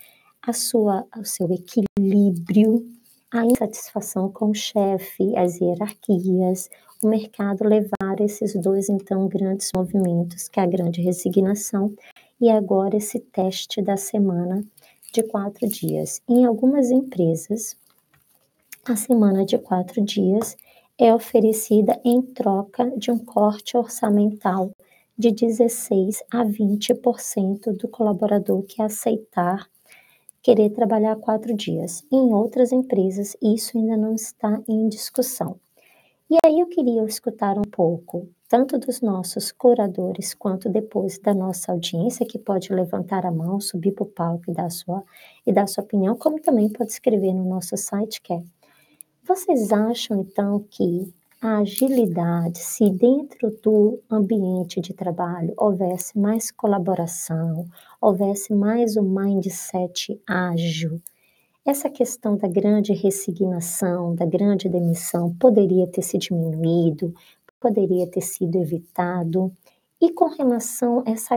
a 0.46 0.52
sua, 0.52 1.06
o 1.18 1.24
seu 1.24 1.48
equilíbrio, 1.50 2.86
a 3.32 3.44
insatisfação 3.46 4.30
com 4.30 4.50
o 4.50 4.54
chefe, 4.54 5.36
as 5.36 5.60
hierarquias, 5.60 6.68
o 7.02 7.08
mercado 7.08 7.64
levar 7.64 8.20
esses 8.20 8.54
dois, 8.54 8.88
então, 8.88 9.26
grandes 9.26 9.70
movimentos, 9.74 10.48
que 10.48 10.60
é 10.60 10.62
a 10.62 10.66
grande 10.66 11.00
resignação 11.00 11.94
e 12.40 12.50
agora 12.50 12.96
esse 12.96 13.18
teste 13.18 13.80
da 13.80 13.96
semana 13.96 14.62
de 15.12 15.22
quatro 15.22 15.66
dias. 15.66 16.20
Em 16.28 16.44
algumas 16.44 16.90
empresas, 16.90 17.76
a 18.84 18.96
semana 18.96 19.46
de 19.46 19.56
quatro 19.56 20.02
dias 20.02 20.56
é 20.98 21.12
oferecida 21.12 21.98
em 22.04 22.20
troca 22.20 22.90
de 22.98 23.10
um 23.10 23.18
corte 23.18 23.76
orçamental 23.76 24.70
de 25.16 25.30
16 25.30 26.22
a 26.30 26.44
20% 26.44 27.76
do 27.76 27.88
colaborador 27.88 28.62
que 28.62 28.82
aceitar 28.82 29.68
querer 30.44 30.68
trabalhar 30.68 31.16
quatro 31.16 31.54
dias. 31.54 32.04
Em 32.12 32.34
outras 32.34 32.70
empresas, 32.70 33.34
isso 33.42 33.78
ainda 33.78 33.96
não 33.96 34.14
está 34.14 34.62
em 34.68 34.86
discussão. 34.90 35.58
E 36.30 36.36
aí 36.44 36.60
eu 36.60 36.66
queria 36.66 37.02
escutar 37.04 37.56
um 37.56 37.62
pouco, 37.62 38.28
tanto 38.46 38.78
dos 38.78 39.00
nossos 39.00 39.50
curadores, 39.50 40.34
quanto 40.34 40.68
depois 40.68 41.18
da 41.18 41.32
nossa 41.32 41.72
audiência, 41.72 42.26
que 42.26 42.38
pode 42.38 42.70
levantar 42.74 43.24
a 43.24 43.30
mão, 43.30 43.58
subir 43.58 43.92
para 43.92 44.04
o 44.04 44.06
palco 44.06 44.50
e 44.50 44.54
dar, 44.54 44.70
sua, 44.70 45.02
e 45.46 45.52
dar 45.52 45.66
sua 45.66 45.82
opinião, 45.82 46.14
como 46.14 46.38
também 46.38 46.68
pode 46.68 46.92
escrever 46.92 47.32
no 47.32 47.44
nosso 47.44 47.74
site, 47.78 48.20
que 48.20 48.34
é. 48.34 48.42
Vocês 49.26 49.72
acham, 49.72 50.20
então, 50.20 50.62
que 50.70 51.10
a 51.40 51.58
agilidade, 51.58 52.58
se 52.58 52.90
dentro 52.90 53.50
do 53.62 54.00
ambiente 54.10 54.80
de 54.80 54.94
trabalho 54.94 55.52
houvesse 55.56 56.18
mais 56.18 56.50
colaboração, 56.50 57.66
houvesse 58.00 58.52
mais 58.52 58.96
um 58.96 59.02
mindset 59.02 60.20
ágil, 60.26 61.00
essa 61.64 61.88
questão 61.88 62.36
da 62.36 62.46
grande 62.46 62.92
resignação, 62.92 64.14
da 64.14 64.26
grande 64.26 64.68
demissão, 64.68 65.34
poderia 65.34 65.86
ter 65.86 66.02
se 66.02 66.18
diminuído, 66.18 67.14
poderia 67.60 68.06
ter 68.06 68.20
sido 68.20 68.56
evitado. 68.56 69.50
E 70.00 70.12
com 70.12 70.26
relação 70.26 71.02
a 71.06 71.10
essa, 71.10 71.36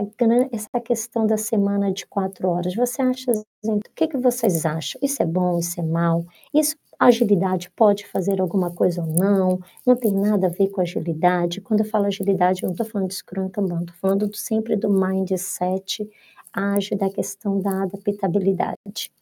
essa 0.52 0.80
questão 0.80 1.26
da 1.26 1.36
semana 1.36 1.92
de 1.92 2.06
quatro 2.06 2.48
horas, 2.48 2.74
você 2.74 3.00
acha, 3.00 3.32
o 3.64 3.80
que, 3.94 4.08
que 4.08 4.18
vocês 4.18 4.66
acham? 4.66 5.00
Isso 5.02 5.22
é 5.22 5.26
bom, 5.26 5.58
isso 5.58 5.80
é 5.80 5.82
mal? 5.82 6.24
Isso, 6.52 6.76
agilidade 6.98 7.70
pode 7.70 8.06
fazer 8.06 8.40
alguma 8.40 8.70
coisa 8.70 9.00
ou 9.00 9.06
não? 9.06 9.60
Não 9.86 9.96
tem 9.96 10.12
nada 10.12 10.48
a 10.48 10.50
ver 10.50 10.68
com 10.68 10.80
agilidade. 10.80 11.60
Quando 11.60 11.80
eu 11.80 11.86
falo 11.86 12.06
agilidade, 12.06 12.62
eu 12.62 12.66
não 12.66 12.72
estou 12.72 12.86
falando 12.86 13.08
de 13.08 13.14
Scrum 13.14 13.48
Kanban, 13.48 13.80
estou 13.80 13.96
falando 14.00 14.36
sempre 14.36 14.76
do 14.76 14.90
mindset 14.90 16.08
ágil, 16.52 16.98
da 16.98 17.08
questão 17.08 17.60
da 17.60 17.82
adaptabilidade. 17.82 19.12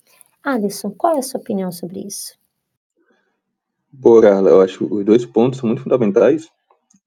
Alisson, 0.43 0.91
qual 0.91 1.17
é 1.17 1.19
a 1.19 1.23
sua 1.23 1.41
opinião 1.41 1.71
sobre 1.71 2.01
isso? 2.01 2.39
Boa. 3.93 4.25
Eu 4.27 4.61
acho 4.61 4.79
que 4.79 4.95
os 4.95 5.05
dois 5.05 5.27
pontos 5.27 5.59
são 5.59 5.69
muito 5.69 5.83
fundamentais 5.83 6.51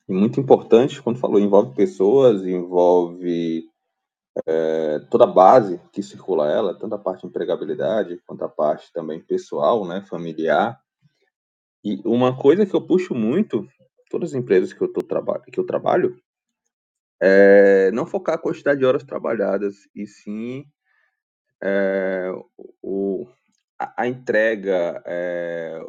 e 0.10 0.14
muito 0.14 0.40
importantes 0.40 1.00
quando 1.00 1.20
falou 1.20 1.40
envolve 1.40 1.76
pessoas, 1.76 2.44
envolve 2.44 3.70
é, 4.48 5.00
toda 5.12 5.26
a 5.26 5.28
base 5.28 5.80
que 5.92 6.02
circula 6.02 6.52
ela, 6.52 6.78
tanto 6.78 6.96
a 6.96 7.00
parte 7.00 7.22
de 7.22 7.28
empregabilidade 7.28 8.20
quanto 8.26 8.44
a 8.44 8.50
parte 8.50 8.92
também 8.92 9.22
pessoal, 9.22 9.88
né, 9.88 10.02
familiar. 10.02 10.82
E 11.84 12.02
uma 12.04 12.36
coisa 12.36 12.66
que 12.66 12.76
eu 12.76 12.82
puxo 12.82 13.14
muito, 13.14 13.68
todas 14.10 14.32
as 14.32 14.36
empresas 14.36 14.74
que 14.74 14.82
eu, 14.82 14.92
tô, 14.92 15.02
que 15.52 15.60
eu 15.60 15.66
trabalho, 15.66 16.20
é 17.22 17.92
não 17.92 18.08
focar 18.08 18.36
a 18.36 18.40
quantidade 18.40 18.80
de 18.80 18.86
horas 18.86 19.04
trabalhadas, 19.04 19.88
e 19.94 20.08
sim 20.08 20.66
é, 21.62 22.32
o, 22.82 23.28
a, 23.78 24.04
a 24.04 24.08
entrega, 24.08 25.04
é, 25.06 25.80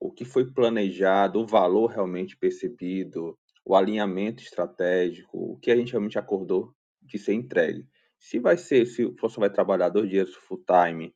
o 0.00 0.10
que 0.10 0.24
foi 0.24 0.50
planejado, 0.50 1.38
o 1.38 1.46
valor 1.46 1.90
realmente 1.90 2.36
percebido, 2.36 3.38
o 3.68 3.76
alinhamento 3.76 4.42
estratégico, 4.42 5.52
o 5.52 5.58
que 5.58 5.70
a 5.70 5.76
gente 5.76 5.92
realmente 5.92 6.18
acordou 6.18 6.74
de 7.02 7.18
ser 7.18 7.34
entregue. 7.34 7.86
Se 8.18 8.38
vai 8.38 8.56
ser, 8.56 8.86
se 8.86 9.04
você 9.20 9.38
vai 9.38 9.50
trabalhar 9.50 9.90
dois 9.90 10.08
dias 10.08 10.34
full 10.34 10.64
time 10.64 11.14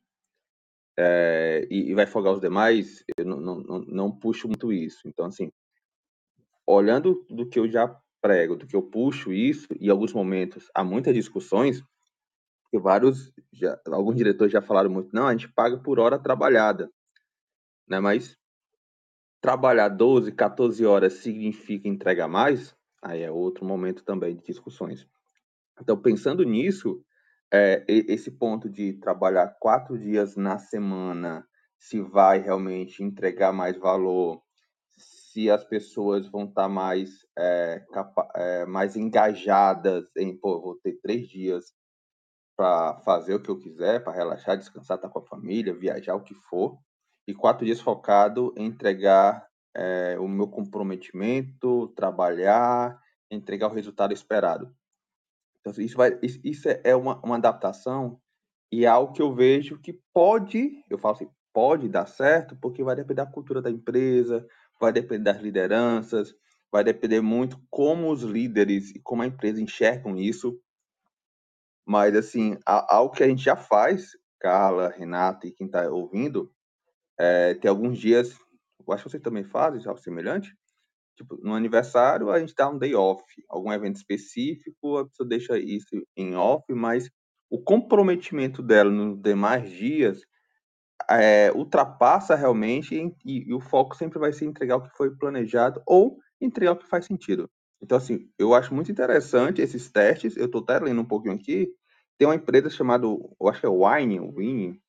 é, 0.95 1.67
e, 1.67 1.89
e, 1.89 1.95
vai 1.95 2.05
folgar 2.05 2.31
os 2.31 2.39
demais, 2.39 3.03
eu 3.17 3.25
não, 3.25 3.39
não, 3.39 3.79
não, 3.79 4.11
puxo 4.11 4.47
muito 4.47 4.71
isso. 4.71 5.07
Então, 5.07 5.25
assim, 5.25 5.51
olhando 6.67 7.25
do 7.27 7.49
que 7.49 7.57
eu 7.57 7.67
já 7.67 7.87
prego, 8.21 8.55
do 8.55 8.67
que 8.67 8.75
eu 8.75 8.83
puxo 8.83 9.33
isso, 9.33 9.67
e 9.79 9.87
em 9.87 9.89
alguns 9.89 10.13
momentos 10.13 10.69
há 10.75 10.83
muitas 10.83 11.15
discussões, 11.15 11.83
que 12.69 12.77
vários, 12.77 13.33
já, 13.51 13.81
alguns 13.87 14.15
diretores 14.15 14.53
já 14.53 14.61
falaram 14.61 14.91
muito, 14.91 15.09
não, 15.11 15.25
a 15.25 15.31
gente 15.31 15.51
paga 15.51 15.79
por 15.79 15.99
hora 15.99 16.19
trabalhada, 16.19 16.87
né? 17.87 17.99
Mas 17.99 18.37
trabalhar 19.43 19.89
12, 19.89 20.31
14 20.31 20.85
horas 20.85 21.15
significa 21.15 21.89
entregar 21.89 22.29
mais? 22.29 22.73
Aí 23.01 23.23
é 23.23 23.29
outro 23.29 23.65
momento 23.65 24.01
também 24.05 24.37
de 24.37 24.41
discussões. 24.41 25.05
Então, 25.81 26.01
pensando 26.01 26.45
nisso, 26.45 27.03
é, 27.51 27.83
esse 27.89 28.31
ponto 28.31 28.69
de 28.69 28.93
trabalhar 28.93 29.53
quatro 29.59 29.99
dias 29.99 30.37
na 30.37 30.57
semana, 30.57 31.45
se 31.77 31.99
vai 31.99 32.39
realmente 32.39 33.03
entregar 33.03 33.51
mais 33.51 33.77
valor, 33.77 34.41
se 34.91 35.49
as 35.49 35.65
pessoas 35.65 36.25
vão 36.29 36.45
estar 36.45 36.69
mais, 36.69 37.09
é, 37.37 37.83
é, 38.35 38.65
mais 38.65 38.95
engajadas 38.95 40.05
em, 40.15 40.37
pô, 40.37 40.61
vou 40.61 40.75
ter 40.75 40.93
três 41.01 41.27
dias 41.27 41.73
para 42.55 42.95
fazer 43.01 43.35
o 43.35 43.41
que 43.41 43.49
eu 43.49 43.59
quiser, 43.59 44.01
para 44.05 44.13
relaxar, 44.13 44.57
descansar, 44.57 44.95
estar 44.95 45.09
com 45.09 45.19
a 45.19 45.25
família, 45.27 45.77
viajar, 45.77 46.15
o 46.15 46.23
que 46.23 46.33
for, 46.49 46.77
e 47.27 47.33
quatro 47.33 47.65
dias 47.65 47.79
focado 47.79 48.53
em 48.57 48.65
entregar 48.65 49.47
é, 49.75 50.17
o 50.19 50.27
meu 50.27 50.47
comprometimento, 50.47 51.87
trabalhar, 51.89 53.01
entregar 53.29 53.67
o 53.67 53.73
resultado 53.73 54.13
esperado. 54.13 54.73
Então, 55.59 55.73
isso, 55.81 55.95
vai, 55.95 56.19
isso 56.21 56.67
é 56.83 56.95
uma, 56.95 57.19
uma 57.23 57.37
adaptação 57.37 58.19
e 58.71 58.85
é 58.85 58.87
algo 58.87 59.13
que 59.13 59.21
eu 59.21 59.33
vejo 59.33 59.79
que 59.79 59.93
pode, 60.13 60.83
eu 60.89 60.97
falo 60.97 61.15
assim, 61.15 61.29
pode 61.53 61.87
dar 61.87 62.07
certo, 62.07 62.55
porque 62.57 62.83
vai 62.83 62.95
depender 62.95 63.23
da 63.23 63.25
cultura 63.25 63.61
da 63.61 63.69
empresa, 63.69 64.45
vai 64.79 64.91
depender 64.91 65.23
das 65.23 65.41
lideranças, 65.41 66.35
vai 66.71 66.83
depender 66.83 67.21
muito 67.21 67.61
como 67.69 68.11
os 68.11 68.23
líderes 68.23 68.89
e 68.95 68.99
como 68.99 69.21
a 69.21 69.27
empresa 69.27 69.61
enxergam 69.61 70.17
isso. 70.17 70.59
Mas, 71.85 72.15
assim, 72.15 72.57
algo 72.65 73.13
que 73.13 73.23
a 73.23 73.27
gente 73.27 73.43
já 73.43 73.55
faz, 73.55 74.17
Carla, 74.39 74.89
Renata 74.89 75.47
e 75.47 75.51
quem 75.51 75.67
está 75.67 75.87
ouvindo, 75.89 76.51
é, 77.19 77.53
tem 77.55 77.69
alguns 77.69 77.97
dias, 77.97 78.37
eu 78.85 78.93
acho 78.93 79.03
que 79.03 79.11
vocês 79.11 79.23
também 79.23 79.43
fazem 79.43 79.85
algo 79.87 79.99
semelhante, 79.99 80.55
tipo, 81.15 81.37
no 81.43 81.53
aniversário 81.53 82.29
a 82.31 82.39
gente 82.39 82.53
dá 82.55 82.69
um 82.69 82.77
day 82.77 82.95
off, 82.95 83.23
algum 83.49 83.71
evento 83.71 83.97
específico, 83.97 84.97
a 84.97 85.07
pessoa 85.07 85.27
deixa 85.27 85.57
isso 85.57 85.89
em 86.15 86.35
off, 86.35 86.65
mas 86.73 87.09
o 87.49 87.61
comprometimento 87.61 88.63
dela 88.63 88.89
nos 88.89 89.21
demais 89.21 89.69
dias 89.69 90.21
é, 91.09 91.51
ultrapassa 91.51 92.35
realmente 92.35 92.95
e, 93.25 93.49
e, 93.49 93.53
o 93.53 93.59
foco 93.59 93.95
sempre 93.95 94.19
vai 94.19 94.31
ser 94.33 94.45
entregar 94.45 94.77
o 94.77 94.81
que 94.81 94.95
foi 94.95 95.15
planejado 95.15 95.81
ou 95.85 96.17
entregar 96.39 96.73
o 96.73 96.77
que 96.77 96.87
faz 96.87 97.05
sentido. 97.05 97.49
Então, 97.81 97.97
assim, 97.97 98.29
eu 98.39 98.53
acho 98.53 98.73
muito 98.73 98.91
interessante 98.91 99.61
esses 99.61 99.91
testes. 99.91 100.37
Eu 100.37 100.45
estou 100.45 100.61
até 100.61 100.79
lendo 100.79 101.01
um 101.01 101.05
pouquinho 101.05 101.35
aqui. 101.35 101.67
Tem 102.17 102.27
uma 102.27 102.35
empresa 102.35 102.69
chamada, 102.69 103.05
eu 103.05 103.47
acho 103.49 103.59
que 103.59 103.65
é 103.65 103.69
Wine, 103.69 104.19
Wine 104.19 104.81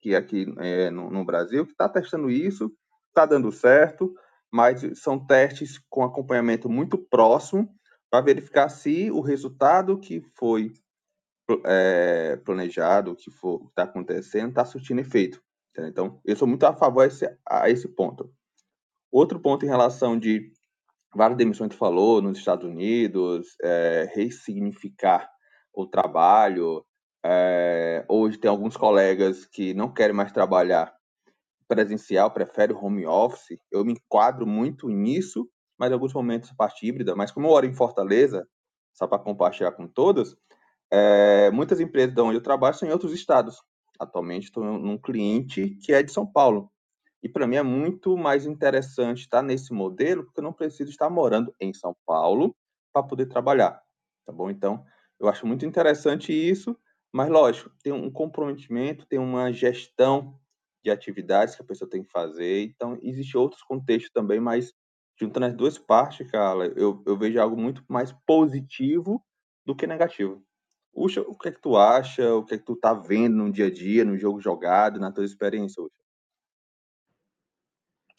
que 0.00 0.14
aqui 0.14 0.46
é, 0.58 0.90
no, 0.90 1.10
no 1.10 1.24
Brasil, 1.24 1.64
que 1.64 1.72
está 1.72 1.88
testando 1.88 2.30
isso, 2.30 2.72
está 3.10 3.26
dando 3.26 3.50
certo 3.52 4.14
mas 4.50 4.80
são 4.98 5.18
testes 5.24 5.78
com 5.88 6.02
acompanhamento 6.02 6.68
muito 6.68 6.98
próximo 6.98 7.68
para 8.10 8.24
verificar 8.24 8.68
se 8.68 9.10
o 9.10 9.20
resultado 9.20 9.98
que 9.98 10.20
foi 10.36 10.72
é, 11.64 12.36
planejado, 12.36 13.14
que 13.14 13.30
está 13.30 13.82
acontecendo, 13.82 14.48
está 14.48 14.64
surtindo 14.64 15.00
efeito. 15.00 15.42
Então, 15.78 16.20
eu 16.24 16.34
sou 16.34 16.48
muito 16.48 16.64
a 16.64 16.74
favor 16.74 17.02
a 17.02 17.06
esse, 17.06 17.38
a 17.48 17.70
esse 17.70 17.86
ponto. 17.88 18.32
Outro 19.12 19.38
ponto 19.38 19.64
em 19.64 19.68
relação 19.68 20.18
de 20.18 20.50
várias 21.14 21.38
demissões 21.38 21.70
que 21.70 21.78
falou 21.78 22.20
nos 22.20 22.38
Estados 22.38 22.66
Unidos, 22.66 23.54
é, 23.62 24.10
ressignificar 24.14 25.30
o 25.72 25.86
trabalho. 25.86 26.84
É, 27.24 28.04
hoje 28.08 28.38
tem 28.38 28.50
alguns 28.50 28.76
colegas 28.76 29.44
que 29.46 29.74
não 29.74 29.92
querem 29.92 30.14
mais 30.14 30.32
trabalhar 30.32 30.94
presencial, 31.66 32.30
prefere 32.30 32.72
o 32.72 32.82
home 32.82 33.06
office. 33.06 33.58
Eu 33.70 33.84
me 33.84 33.92
enquadro 33.92 34.46
muito 34.46 34.88
nisso, 34.88 35.48
mas 35.78 35.90
em 35.90 35.94
alguns 35.94 36.14
momentos 36.14 36.52
parte 36.52 36.86
híbrida. 36.86 37.14
Mas 37.14 37.30
como 37.30 37.46
eu 37.46 37.50
moro 37.50 37.66
em 37.66 37.74
Fortaleza, 37.74 38.46
só 38.94 39.06
para 39.06 39.18
compartilhar 39.18 39.72
com 39.72 39.86
todas, 39.86 40.36
é, 40.90 41.50
muitas 41.50 41.80
empresas 41.80 42.14
de 42.14 42.20
onde 42.20 42.36
eu 42.36 42.42
trabalho 42.42 42.74
são 42.74 42.88
em 42.88 42.92
outros 42.92 43.12
estados. 43.12 43.62
Atualmente 43.98 44.44
estou 44.44 44.64
num 44.64 44.96
cliente 44.96 45.76
que 45.82 45.92
é 45.92 46.02
de 46.02 46.12
São 46.12 46.26
Paulo. 46.26 46.70
E 47.22 47.28
para 47.28 47.46
mim 47.46 47.56
é 47.56 47.62
muito 47.62 48.16
mais 48.16 48.46
interessante 48.46 49.22
estar 49.22 49.42
nesse 49.42 49.72
modelo, 49.72 50.24
porque 50.24 50.40
eu 50.40 50.44
não 50.44 50.52
preciso 50.52 50.90
estar 50.90 51.10
morando 51.10 51.52
em 51.60 51.74
São 51.74 51.94
Paulo 52.06 52.56
para 52.92 53.02
poder 53.02 53.26
trabalhar. 53.26 53.80
Tá 54.24 54.32
bom? 54.32 54.50
Então, 54.50 54.84
eu 55.18 55.28
acho 55.28 55.46
muito 55.46 55.66
interessante 55.66 56.32
isso, 56.32 56.78
mas 57.12 57.28
lógico, 57.28 57.70
tem 57.82 57.92
um 57.92 58.10
comprometimento, 58.10 59.06
tem 59.06 59.18
uma 59.18 59.52
gestão 59.52 60.38
de 60.84 60.90
atividades 60.90 61.54
que 61.54 61.62
a 61.62 61.64
pessoa 61.64 61.88
tem 61.88 62.02
que 62.02 62.10
fazer. 62.10 62.64
Então, 62.64 62.98
existe 63.02 63.36
outros 63.36 63.62
contextos 63.62 64.10
também, 64.12 64.40
mas 64.40 64.72
juntando 65.18 65.46
as 65.46 65.54
duas 65.54 65.78
partes, 65.78 66.30
Carla, 66.30 66.66
eu, 66.76 67.02
eu 67.06 67.16
vejo 67.16 67.40
algo 67.40 67.56
muito 67.56 67.84
mais 67.88 68.12
positivo 68.26 69.24
do 69.66 69.74
que 69.74 69.86
negativo. 69.86 70.44
Uxa, 70.94 71.20
o 71.22 71.36
que 71.36 71.48
é 71.48 71.52
que 71.52 71.60
tu 71.60 71.76
acha? 71.76 72.34
O 72.34 72.44
que 72.44 72.54
é 72.54 72.58
que 72.58 72.64
tu 72.64 72.76
tá 72.76 72.94
vendo 72.94 73.36
no 73.36 73.52
dia 73.52 73.66
a 73.66 73.70
dia, 73.70 74.04
no 74.04 74.16
jogo 74.16 74.40
jogado, 74.40 74.98
na 74.98 75.12
tua 75.12 75.24
experiência, 75.24 75.82
Uxa? 75.82 75.92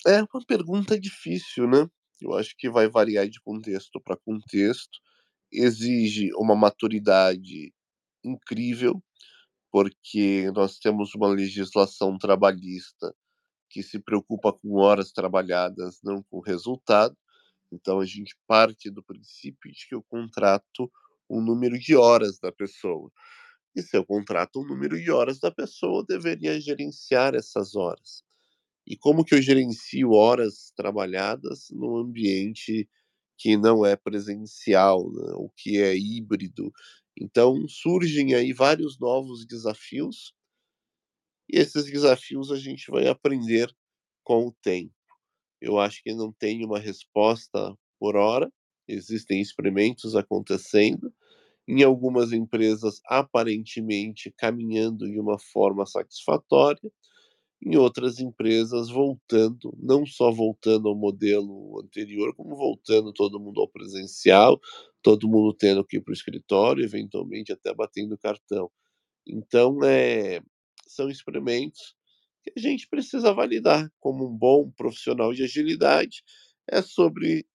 É 0.08 0.22
uma 0.22 0.46
pergunta 0.48 1.00
difícil, 1.00 1.68
né? 1.68 1.90
Eu 2.22 2.34
acho 2.34 2.56
que 2.58 2.70
vai 2.70 2.88
variar 2.88 3.28
de 3.28 3.40
contexto 3.42 4.00
para 4.02 4.16
contexto. 4.18 5.00
Exige 5.52 6.30
uma 6.36 6.56
maturidade 6.56 7.74
incrível 8.24 9.02
porque 9.72 10.52
nós 10.52 10.80
temos 10.80 11.14
uma 11.16 11.28
legislação 11.28 12.18
trabalhista 12.18 13.14
que 13.70 13.84
se 13.84 14.00
preocupa 14.00 14.52
com 14.52 14.76
horas 14.78 15.12
trabalhadas, 15.12 16.00
não 16.04 16.24
com 16.24 16.40
resultado. 16.40 17.16
Então 17.72 18.00
a 18.00 18.06
gente 18.06 18.36
parte 18.48 18.90
do 18.90 19.04
princípio 19.04 19.72
de 19.72 19.88
que 19.88 19.94
eu 19.94 20.04
contrato 20.10 20.92
um 21.30 21.42
número 21.42 21.78
de 21.78 21.96
horas 21.96 22.40
da 22.40 22.52
pessoa. 22.52 23.12
E 23.76 23.84
se 23.84 23.96
eu 23.96 24.04
contrato 24.04 24.60
um 24.60 24.66
número 24.66 25.00
de 25.00 25.12
horas 25.12 25.40
da 25.40 25.52
pessoa, 25.52 26.00
eu 26.00 26.06
deveria 26.06 26.60
gerenciar 26.60 27.36
essas 27.36 27.76
horas. 27.76 28.24
E 28.88 28.98
como 28.98 29.24
que 29.24 29.36
eu 29.36 29.42
gerencio 29.42 30.12
horas 30.12 30.74
trabalhadas 30.76 31.68
no 31.70 31.98
ambiente 31.98 32.90
que 33.38 33.56
não 33.56 33.86
é 33.86 33.96
presencial, 33.96 35.12
né? 35.12 35.32
o 35.36 35.50
que 35.56 35.78
é 35.78 35.96
híbrido, 35.96 36.74
então 37.20 37.68
surgem 37.68 38.34
aí 38.34 38.54
vários 38.54 39.00
novos 39.00 39.46
desafios, 39.46 40.34
e 41.52 41.58
esses 41.58 41.86
desafios 41.86 42.52
a 42.52 42.58
gente 42.58 42.90
vai 42.92 43.08
aprender 43.08 43.70
com 44.24 44.48
o 44.48 44.56
tempo. 44.62 44.94
Eu 45.62 45.80
acho 45.80 46.02
que 46.04 46.14
não 46.14 46.32
tem 46.32 46.66
uma 46.66 46.80
resposta 46.80 47.76
por 48.00 48.16
hora, 48.16 48.52
existem 48.88 49.42
experimentos 49.42 50.16
acontecendo, 50.16 51.14
em 51.68 51.84
algumas 51.84 52.34
empresas 52.34 53.02
aparentemente 53.08 54.34
caminhando 54.38 55.06
de 55.10 55.20
uma 55.20 55.40
forma 55.40 55.86
satisfatória, 55.86 56.92
em 57.62 57.76
outras 57.78 58.20
empresas 58.20 58.90
voltando, 58.90 59.76
não 59.78 60.06
só 60.06 60.32
voltando 60.32 60.88
ao 60.88 60.96
modelo 60.96 61.82
anterior, 61.84 62.34
como 62.36 62.56
voltando 62.56 63.12
todo 63.12 63.40
mundo 63.40 63.60
ao 63.62 63.68
presencial, 63.68 64.60
todo 65.02 65.28
mundo 65.28 65.54
tendo 65.54 65.84
que 65.84 65.98
ir 65.98 66.02
para 66.02 66.12
o 66.12 66.14
escritório, 66.14 66.84
eventualmente 66.84 67.52
até 67.52 67.74
batendo 67.74 68.18
cartão. 68.18 68.72
Então, 69.28 69.84
é, 69.84 70.42
são 70.88 71.10
experimentos 71.10 71.96
que 72.44 72.54
a 72.56 72.60
gente 72.60 72.88
precisa 72.88 73.34
validar 73.34 73.92
como 74.00 74.26
um 74.28 74.36
bom 74.36 74.72
profissional 74.72 75.34
de 75.34 75.44
agilidade 75.44 76.24
é 76.68 76.82
sobre 76.82 77.46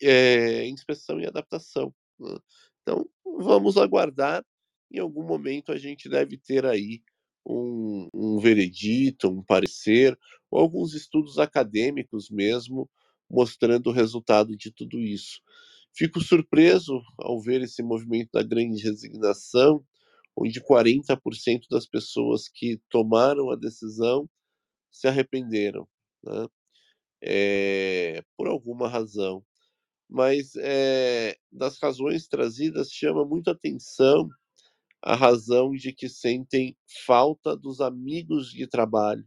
é, 0.00 0.66
inspeção 0.66 1.20
e 1.20 1.26
adaptação. 1.26 1.94
Né? 2.18 2.38
Então, 2.82 3.08
vamos 3.24 3.76
aguardar. 3.76 4.44
Em 4.90 4.98
algum 4.98 5.24
momento 5.24 5.72
a 5.72 5.78
gente 5.78 6.08
deve 6.08 6.36
ter 6.36 6.66
aí 6.66 7.02
um, 7.46 8.08
um 8.14 8.38
veredito, 8.38 9.28
um 9.28 9.42
parecer, 9.42 10.18
ou 10.50 10.60
alguns 10.60 10.94
estudos 10.94 11.38
acadêmicos 11.38 12.30
mesmo, 12.30 12.88
mostrando 13.30 13.88
o 13.88 13.92
resultado 13.92 14.56
de 14.56 14.70
tudo 14.70 15.00
isso. 15.00 15.40
Fico 15.94 16.20
surpreso 16.20 17.00
ao 17.18 17.40
ver 17.40 17.62
esse 17.62 17.82
movimento 17.82 18.30
da 18.32 18.42
grande 18.42 18.82
resignação, 18.82 19.84
onde 20.36 20.60
40% 20.60 21.66
das 21.70 21.86
pessoas 21.86 22.48
que 22.48 22.80
tomaram 22.88 23.50
a 23.50 23.56
decisão 23.56 24.28
se 24.90 25.08
arrependeram, 25.08 25.88
né? 26.24 26.46
é, 27.22 28.22
por 28.36 28.48
alguma 28.48 28.88
razão. 28.88 29.44
Mas 30.08 30.54
é, 30.56 31.36
das 31.50 31.78
razões 31.80 32.28
trazidas 32.28 32.90
chama 32.90 33.24
muito 33.24 33.50
atenção 33.50 34.28
a 35.02 35.14
razão 35.16 35.72
de 35.72 35.92
que 35.92 36.08
sentem 36.08 36.76
falta 37.06 37.56
dos 37.56 37.80
amigos 37.80 38.50
de 38.52 38.66
trabalho. 38.66 39.24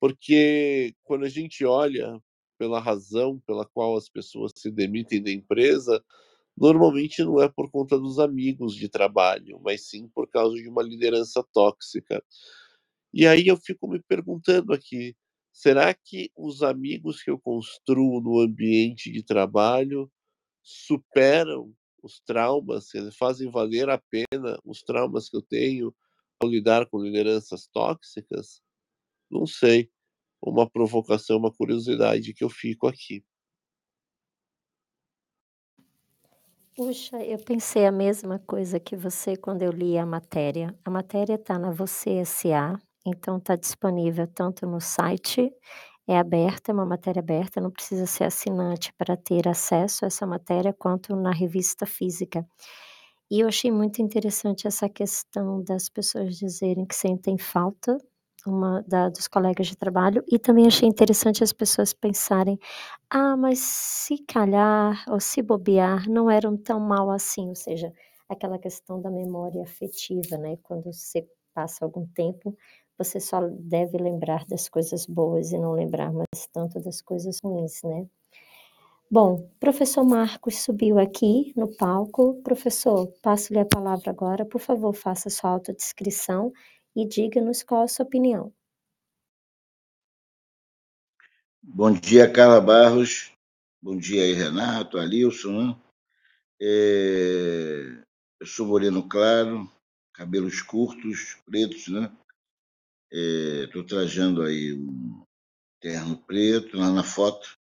Porque 0.00 0.94
quando 1.04 1.24
a 1.24 1.28
gente 1.28 1.64
olha 1.64 2.20
pela 2.58 2.80
razão 2.80 3.40
pela 3.46 3.66
qual 3.66 3.96
as 3.96 4.08
pessoas 4.08 4.52
se 4.56 4.70
demitem 4.70 5.22
da 5.22 5.30
empresa, 5.30 6.02
normalmente 6.56 7.22
não 7.24 7.40
é 7.42 7.48
por 7.48 7.70
conta 7.70 7.98
dos 7.98 8.18
amigos 8.18 8.74
de 8.76 8.88
trabalho, 8.88 9.60
mas 9.64 9.88
sim 9.88 10.08
por 10.08 10.28
causa 10.28 10.56
de 10.56 10.68
uma 10.68 10.82
liderança 10.82 11.44
tóxica. 11.52 12.22
E 13.12 13.26
aí 13.26 13.46
eu 13.48 13.56
fico 13.56 13.88
me 13.88 14.00
perguntando 14.02 14.72
aqui, 14.72 15.16
será 15.52 15.94
que 15.94 16.30
os 16.36 16.62
amigos 16.62 17.22
que 17.22 17.30
eu 17.30 17.38
construo 17.40 18.20
no 18.20 18.40
ambiente 18.40 19.10
de 19.12 19.22
trabalho 19.22 20.10
superam 20.62 21.74
os 22.02 22.20
traumas, 22.20 22.86
fazem 23.18 23.50
valer 23.50 23.88
a 23.90 23.98
pena 23.98 24.58
os 24.64 24.82
traumas 24.82 25.28
que 25.28 25.36
eu 25.36 25.42
tenho 25.42 25.94
ao 26.42 26.48
lidar 26.48 26.86
com 26.86 27.02
lideranças 27.02 27.66
tóxicas? 27.66 28.60
Não 29.30 29.46
sei. 29.46 29.90
Uma 30.42 30.68
provocação, 30.68 31.36
uma 31.36 31.52
curiosidade 31.52 32.32
que 32.32 32.42
eu 32.42 32.48
fico 32.50 32.86
aqui. 32.86 33.22
Puxa, 36.74 37.22
eu 37.22 37.38
pensei 37.38 37.84
a 37.84 37.92
mesma 37.92 38.38
coisa 38.38 38.80
que 38.80 38.96
você 38.96 39.36
quando 39.36 39.62
eu 39.62 39.70
li 39.70 39.98
a 39.98 40.06
matéria. 40.06 40.74
A 40.82 40.90
matéria 40.90 41.34
está 41.34 41.58
na 41.58 41.70
Você 41.70 42.20
S.A., 42.20 42.78
então 43.04 43.36
está 43.36 43.54
disponível 43.56 44.26
tanto 44.26 44.66
no 44.66 44.80
site, 44.80 45.52
é 46.08 46.18
aberta, 46.18 46.72
é 46.72 46.74
uma 46.74 46.86
matéria 46.86 47.20
aberta, 47.20 47.60
não 47.60 47.70
precisa 47.70 48.06
ser 48.06 48.24
assinante 48.24 48.92
para 48.94 49.16
ter 49.16 49.48
acesso 49.48 50.04
a 50.04 50.08
essa 50.08 50.26
matéria, 50.26 50.72
quanto 50.78 51.14
na 51.16 51.32
revista 51.32 51.86
física. 51.86 52.46
E 53.30 53.40
eu 53.40 53.48
achei 53.48 53.70
muito 53.72 54.02
interessante 54.02 54.66
essa 54.66 54.88
questão 54.88 55.62
das 55.64 55.88
pessoas 55.88 56.36
dizerem 56.36 56.86
que 56.86 56.94
sentem 56.96 57.38
falta 57.38 57.96
uma 58.46 58.82
da 58.88 59.08
dos 59.10 59.28
colegas 59.28 59.66
de 59.68 59.76
trabalho, 59.76 60.24
e 60.28 60.38
também 60.38 60.66
achei 60.66 60.88
interessante 60.88 61.44
as 61.44 61.52
pessoas 61.52 61.92
pensarem: 61.94 62.58
"Ah, 63.10 63.36
mas 63.36 63.60
se 63.60 64.18
calhar 64.26 65.04
ou 65.08 65.20
se 65.20 65.42
bobear 65.42 66.08
não 66.10 66.30
eram 66.30 66.56
tão 66.56 66.80
mal 66.80 67.10
assim", 67.10 67.48
ou 67.50 67.54
seja, 67.56 67.92
aquela 68.28 68.58
questão 68.58 69.00
da 69.02 69.10
memória 69.10 69.62
afetiva, 69.64 70.38
né, 70.38 70.56
quando 70.62 70.92
você 70.92 71.26
passa 71.54 71.84
algum 71.84 72.06
tempo, 72.08 72.56
você 73.02 73.18
só 73.18 73.40
deve 73.48 73.96
lembrar 73.96 74.44
das 74.46 74.68
coisas 74.68 75.06
boas 75.06 75.52
e 75.52 75.58
não 75.58 75.72
lembrar 75.72 76.12
mais 76.12 76.46
tanto 76.52 76.78
das 76.80 77.00
coisas 77.00 77.38
ruins, 77.42 77.82
né. 77.82 78.06
Bom, 79.10 79.50
professor 79.58 80.04
Marcos 80.04 80.62
subiu 80.62 80.98
aqui 80.98 81.52
no 81.56 81.74
palco. 81.76 82.40
Professor, 82.42 83.08
passo-lhe 83.22 83.58
a 83.58 83.64
palavra 83.64 84.10
agora, 84.10 84.44
por 84.44 84.60
favor, 84.60 84.94
faça 84.94 85.28
sua 85.28 85.50
autodescrição 85.50 86.52
e 86.94 87.08
diga-nos 87.08 87.62
qual 87.62 87.82
a 87.82 87.88
sua 87.88 88.04
opinião. 88.04 88.52
Bom 91.62 91.90
dia, 91.92 92.30
Carla 92.30 92.60
Barros. 92.60 93.32
Bom 93.82 93.96
dia 93.96 94.22
aí, 94.22 94.32
Renato, 94.32 94.98
Alilson. 94.98 95.68
Né? 95.68 95.76
É... 96.62 98.02
Eu 98.38 98.46
sou 98.46 98.66
moreno 98.66 99.08
claro, 99.08 99.68
cabelos 100.14 100.62
curtos, 100.62 101.36
pretos, 101.46 101.88
né? 101.88 102.10
Estou 103.10 103.82
é... 103.82 103.86
trajando 103.86 104.42
aí 104.42 104.72
um 104.72 105.22
terno 105.80 106.16
preto, 106.16 106.76
lá 106.76 106.90
na 106.90 107.02
foto, 107.02 107.58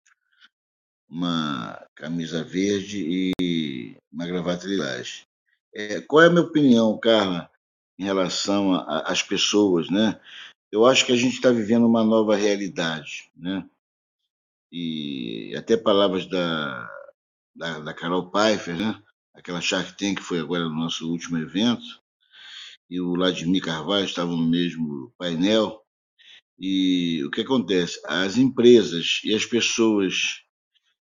uma 1.08 1.84
camisa 1.94 2.42
verde 2.42 3.32
e 3.40 3.96
uma 4.12 4.26
gravata 4.26 4.66
lilás. 4.66 5.26
É... 5.74 6.00
Qual 6.00 6.22
é 6.22 6.26
a 6.26 6.30
minha 6.30 6.42
opinião, 6.42 6.98
Carla, 6.98 7.50
em 7.98 8.04
relação 8.04 8.74
às 8.74 9.22
pessoas, 9.22 9.90
né? 9.90 10.20
Eu 10.72 10.84
acho 10.84 11.06
que 11.06 11.12
a 11.12 11.16
gente 11.16 11.34
está 11.34 11.50
vivendo 11.50 11.86
uma 11.86 12.02
nova 12.02 12.34
realidade, 12.34 13.30
né? 13.36 13.68
E 14.72 15.54
até 15.56 15.76
palavras 15.76 16.26
da, 16.26 16.90
da, 17.54 17.78
da 17.78 17.94
Carol 17.94 18.30
Pfeiffer, 18.30 18.76
né? 18.76 19.00
Aquela 19.34 19.60
Shark 19.60 19.96
Tank 19.96 20.16
que 20.16 20.22
foi 20.22 20.40
agora 20.40 20.64
no 20.64 20.74
nosso 20.74 21.08
último 21.08 21.38
evento, 21.38 22.02
e 22.90 23.00
o 23.00 23.12
Vladimir 23.12 23.62
Carvalho 23.62 24.04
estavam 24.04 24.36
no 24.36 24.48
mesmo 24.48 25.12
painel. 25.18 25.80
E 26.58 27.24
o 27.24 27.30
que 27.30 27.40
acontece? 27.40 28.00
As 28.06 28.36
empresas 28.36 29.20
e 29.24 29.34
as 29.34 29.44
pessoas 29.44 30.42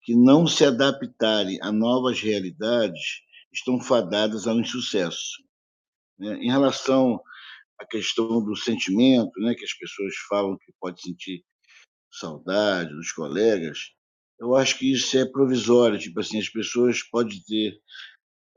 que 0.03 0.15
não 0.15 0.45
se 0.45 0.65
adaptarem 0.65 1.59
a 1.61 1.71
novas 1.71 2.19
realidades 2.21 3.21
estão 3.53 3.79
fadadas 3.79 4.47
ao 4.47 4.59
insucesso. 4.59 5.43
Né? 6.17 6.37
Em 6.37 6.49
relação 6.49 7.19
à 7.79 7.85
questão 7.85 8.43
do 8.43 8.55
sentimento, 8.55 9.31
né, 9.39 9.53
que 9.55 9.63
as 9.63 9.73
pessoas 9.73 10.13
falam 10.29 10.57
que 10.57 10.71
pode 10.79 11.01
sentir 11.01 11.43
saudade 12.11 12.93
dos 12.93 13.11
colegas, 13.11 13.91
eu 14.39 14.55
acho 14.55 14.77
que 14.77 14.91
isso 14.91 15.17
é 15.17 15.25
provisório. 15.25 15.99
Tipo 15.99 16.19
assim, 16.19 16.39
as 16.39 16.49
pessoas 16.49 17.03
podem 17.03 17.41
ter 17.43 17.79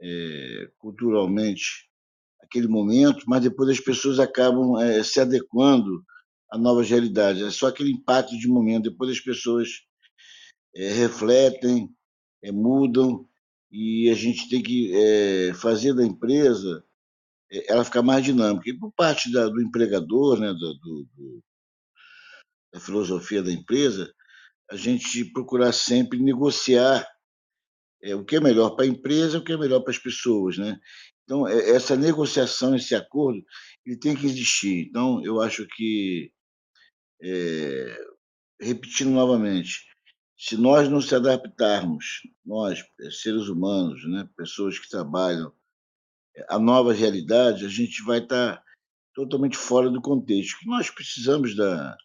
é, 0.00 0.70
culturalmente 0.78 1.88
aquele 2.44 2.68
momento, 2.68 3.24
mas 3.26 3.42
depois 3.42 3.70
as 3.70 3.80
pessoas 3.80 4.18
acabam 4.18 4.78
é, 4.80 5.02
se 5.02 5.20
adequando 5.20 6.04
a 6.50 6.58
novas 6.58 6.88
realidades. 6.88 7.42
É 7.42 7.50
só 7.50 7.68
aquele 7.68 7.90
impacto 7.90 8.38
de 8.38 8.46
momento. 8.46 8.90
Depois 8.90 9.10
as 9.10 9.20
pessoas 9.20 9.68
é, 10.76 10.92
refletem, 10.92 11.88
é, 12.42 12.52
mudam 12.52 13.26
e 13.72 14.08
a 14.08 14.14
gente 14.14 14.48
tem 14.48 14.62
que 14.62 14.92
fazer 15.54 15.94
da 15.94 16.04
empresa 16.04 16.84
ela 17.68 17.84
ficar 17.84 18.02
mais 18.02 18.24
dinâmica. 18.24 18.70
E 18.70 18.78
por 18.78 18.92
parte 18.92 19.32
da, 19.32 19.48
do 19.48 19.60
empregador, 19.60 20.38
né, 20.38 20.52
do, 20.52 20.74
do, 20.74 21.42
da 22.72 22.80
filosofia 22.80 23.42
da 23.42 23.52
empresa, 23.52 24.12
a 24.70 24.76
gente 24.76 25.24
procurar 25.32 25.72
sempre 25.72 26.22
negociar 26.22 27.06
é, 28.02 28.14
o 28.14 28.24
que 28.24 28.36
é 28.36 28.40
melhor 28.40 28.70
para 28.70 28.84
a 28.84 28.88
empresa, 28.88 29.38
o 29.38 29.44
que 29.44 29.52
é 29.52 29.56
melhor 29.56 29.80
para 29.80 29.90
as 29.90 29.98
pessoas, 29.98 30.58
né? 30.58 30.78
Então, 31.24 31.48
essa 31.48 31.96
negociação, 31.96 32.76
esse 32.76 32.94
acordo, 32.94 33.42
ele 33.84 33.98
tem 33.98 34.14
que 34.14 34.26
existir. 34.26 34.86
Então, 34.88 35.24
eu 35.24 35.40
acho 35.40 35.66
que, 35.74 36.30
é, 37.22 37.98
repetindo 38.60 39.10
novamente, 39.10 39.86
se 40.38 40.56
nós 40.56 40.88
não 40.88 41.00
se 41.00 41.14
adaptarmos, 41.14 42.20
nós, 42.44 42.84
seres 43.22 43.48
humanos, 43.48 44.06
né, 44.06 44.28
pessoas 44.36 44.78
que 44.78 44.88
trabalham 44.88 45.52
a 46.48 46.58
nova 46.58 46.92
realidade, 46.92 47.64
a 47.64 47.68
gente 47.68 48.02
vai 48.02 48.18
estar 48.18 48.62
totalmente 49.14 49.56
fora 49.56 49.88
do 49.88 50.02
contexto. 50.02 50.58
Que 50.58 50.66
nós 50.66 50.90
precisamos 50.90 51.56
da, 51.56 51.96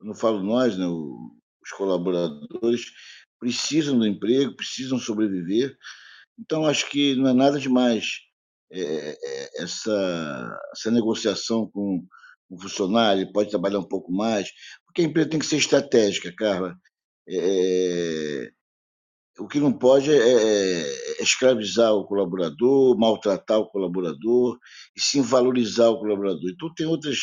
não 0.00 0.14
falo 0.14 0.42
nós, 0.42 0.76
né, 0.76 0.86
os 0.86 1.70
colaboradores 1.76 2.92
precisam 3.38 3.98
do 3.98 4.06
emprego, 4.06 4.56
precisam 4.56 4.98
sobreviver. 4.98 5.76
Então 6.38 6.66
acho 6.66 6.90
que 6.90 7.14
não 7.14 7.30
é 7.30 7.32
nada 7.32 7.58
demais 7.58 8.25
é, 8.70 8.80
é, 8.80 9.62
essa 9.62 10.58
essa 10.72 10.90
negociação 10.90 11.68
com 11.70 12.02
o 12.48 12.60
funcionário, 12.60 13.32
pode 13.32 13.50
trabalhar 13.50 13.78
um 13.78 13.88
pouco 13.88 14.12
mais, 14.12 14.48
porque 14.86 15.02
a 15.02 15.04
empresa 15.04 15.30
tem 15.30 15.38
que 15.40 15.46
ser 15.46 15.56
estratégica, 15.56 16.32
Carla. 16.36 16.76
É, 17.28 18.50
o 19.38 19.46
que 19.46 19.60
não 19.60 19.72
pode 19.72 20.10
é, 20.10 20.16
é, 20.16 20.82
é, 21.18 21.22
escravizar 21.22 21.92
o 21.92 22.06
colaborador, 22.06 22.96
maltratar 22.98 23.58
o 23.58 23.68
colaborador, 23.68 24.58
e 24.96 25.00
sim 25.00 25.20
valorizar 25.22 25.88
o 25.90 25.98
colaborador. 25.98 26.50
Então, 26.50 26.72
tem 26.74 26.86
outras, 26.86 27.18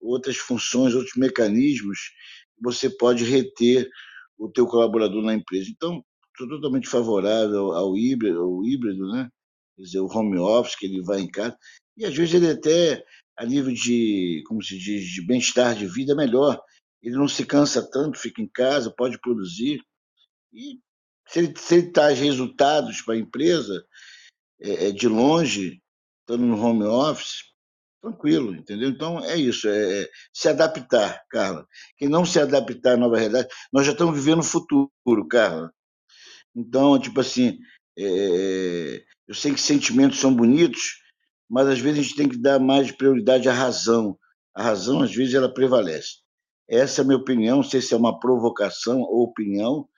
outras 0.00 0.36
funções, 0.36 0.94
outros 0.94 1.14
mecanismos 1.16 1.98
que 2.56 2.62
você 2.62 2.90
pode 2.90 3.24
reter 3.24 3.88
o 4.38 4.50
teu 4.50 4.66
colaborador 4.66 5.22
na 5.22 5.34
empresa. 5.34 5.70
Então, 5.70 6.02
sou 6.36 6.48
totalmente 6.48 6.88
favorável 6.88 7.72
ao 7.72 7.96
híbrido, 7.96 8.40
ao 8.40 8.64
híbrido, 8.64 9.08
né? 9.12 9.28
Quer 9.76 9.82
dizer, 9.82 10.00
o 10.00 10.06
home 10.06 10.38
office, 10.38 10.76
que 10.76 10.86
ele 10.86 11.02
vai 11.02 11.20
em 11.20 11.30
casa. 11.30 11.56
E 11.96 12.04
às 12.04 12.14
vezes 12.14 12.34
ele 12.34 12.50
até 12.50 13.04
a 13.36 13.44
nível 13.44 13.72
de, 13.72 14.42
como 14.46 14.62
se 14.62 14.78
diz, 14.78 15.04
de 15.04 15.24
bem-estar 15.24 15.74
de 15.74 15.86
vida, 15.86 16.14
melhor. 16.14 16.60
Ele 17.02 17.16
não 17.16 17.28
se 17.28 17.44
cansa 17.44 17.88
tanto, 17.90 18.18
fica 18.18 18.40
em 18.40 18.48
casa, 18.48 18.90
pode 18.90 19.20
produzir. 19.20 19.80
E 20.52 20.80
se 21.28 21.40
ele, 21.40 21.54
se 21.56 21.74
ele 21.74 21.92
traz 21.92 22.18
resultados 22.18 23.02
para 23.02 23.14
a 23.14 23.18
empresa, 23.18 23.84
é, 24.60 24.88
é, 24.88 24.90
de 24.90 25.06
longe, 25.06 25.82
estando 26.20 26.46
no 26.46 26.58
home 26.58 26.84
office, 26.84 27.44
tranquilo, 28.00 28.54
entendeu? 28.54 28.88
Então 28.88 29.22
é 29.24 29.36
isso, 29.36 29.68
é, 29.68 30.02
é 30.02 30.10
se 30.32 30.48
adaptar, 30.48 31.22
Carla. 31.28 31.66
Quem 31.98 32.08
não 32.08 32.24
se 32.24 32.40
adaptar 32.40 32.94
à 32.94 32.96
nova 32.96 33.18
realidade, 33.18 33.48
nós 33.72 33.84
já 33.84 33.92
estamos 33.92 34.16
vivendo 34.16 34.40
o 34.40 34.42
futuro, 34.42 35.28
Carla. 35.28 35.72
Então, 36.54 36.98
tipo 36.98 37.20
assim, 37.20 37.58
é, 37.98 39.04
eu 39.28 39.34
sei 39.34 39.52
que 39.52 39.60
sentimentos 39.60 40.20
são 40.20 40.34
bonitos, 40.34 41.02
mas 41.48 41.68
às 41.68 41.78
vezes 41.78 41.98
a 41.98 42.02
gente 42.02 42.16
tem 42.16 42.28
que 42.28 42.38
dar 42.38 42.58
mais 42.58 42.90
prioridade 42.90 43.48
à 43.48 43.52
razão. 43.52 44.18
A 44.54 44.62
razão, 44.62 45.02
às 45.02 45.14
vezes, 45.14 45.34
ela 45.34 45.52
prevalece. 45.52 46.20
Essa 46.68 47.00
é 47.00 47.04
a 47.04 47.06
minha 47.06 47.18
opinião, 47.18 47.56
não 47.56 47.62
sei 47.62 47.80
se 47.80 47.94
é 47.94 47.96
uma 47.96 48.18
provocação 48.18 49.00
ou 49.00 49.22
opinião, 49.22 49.88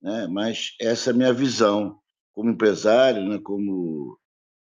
né? 0.00 0.28
mas 0.28 0.74
essa 0.80 1.10
é 1.10 1.12
a 1.12 1.16
minha 1.16 1.32
visão 1.32 1.98
como 2.32 2.50
empresário, 2.50 3.26
né? 3.28 3.40
como 3.42 4.18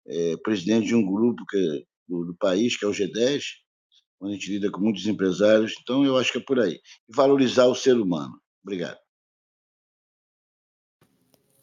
é, 0.07 0.37
presidente 0.39 0.89
de 0.89 0.95
um 0.95 1.05
grupo 1.05 1.45
que, 1.49 1.87
do, 2.09 2.27
do, 2.27 2.37
país, 2.37 2.77
que 2.77 2.85
é 2.85 2.89
o 2.89 2.93
G10, 2.93 3.43
onde 4.21 4.35
a 4.35 4.37
gente 4.37 4.51
lida 4.51 4.71
com 4.71 4.81
muitos 4.81 5.07
empresários. 5.07 5.75
Então, 5.81 6.05
eu 6.05 6.17
acho 6.17 6.31
que 6.31 6.39
é 6.39 6.45
por 6.45 6.61
aí. 6.61 6.81
Valorizar 7.09 7.67
o 7.67 7.75
ser 7.75 7.97
humano. 7.97 8.41
Obrigado. 8.63 8.99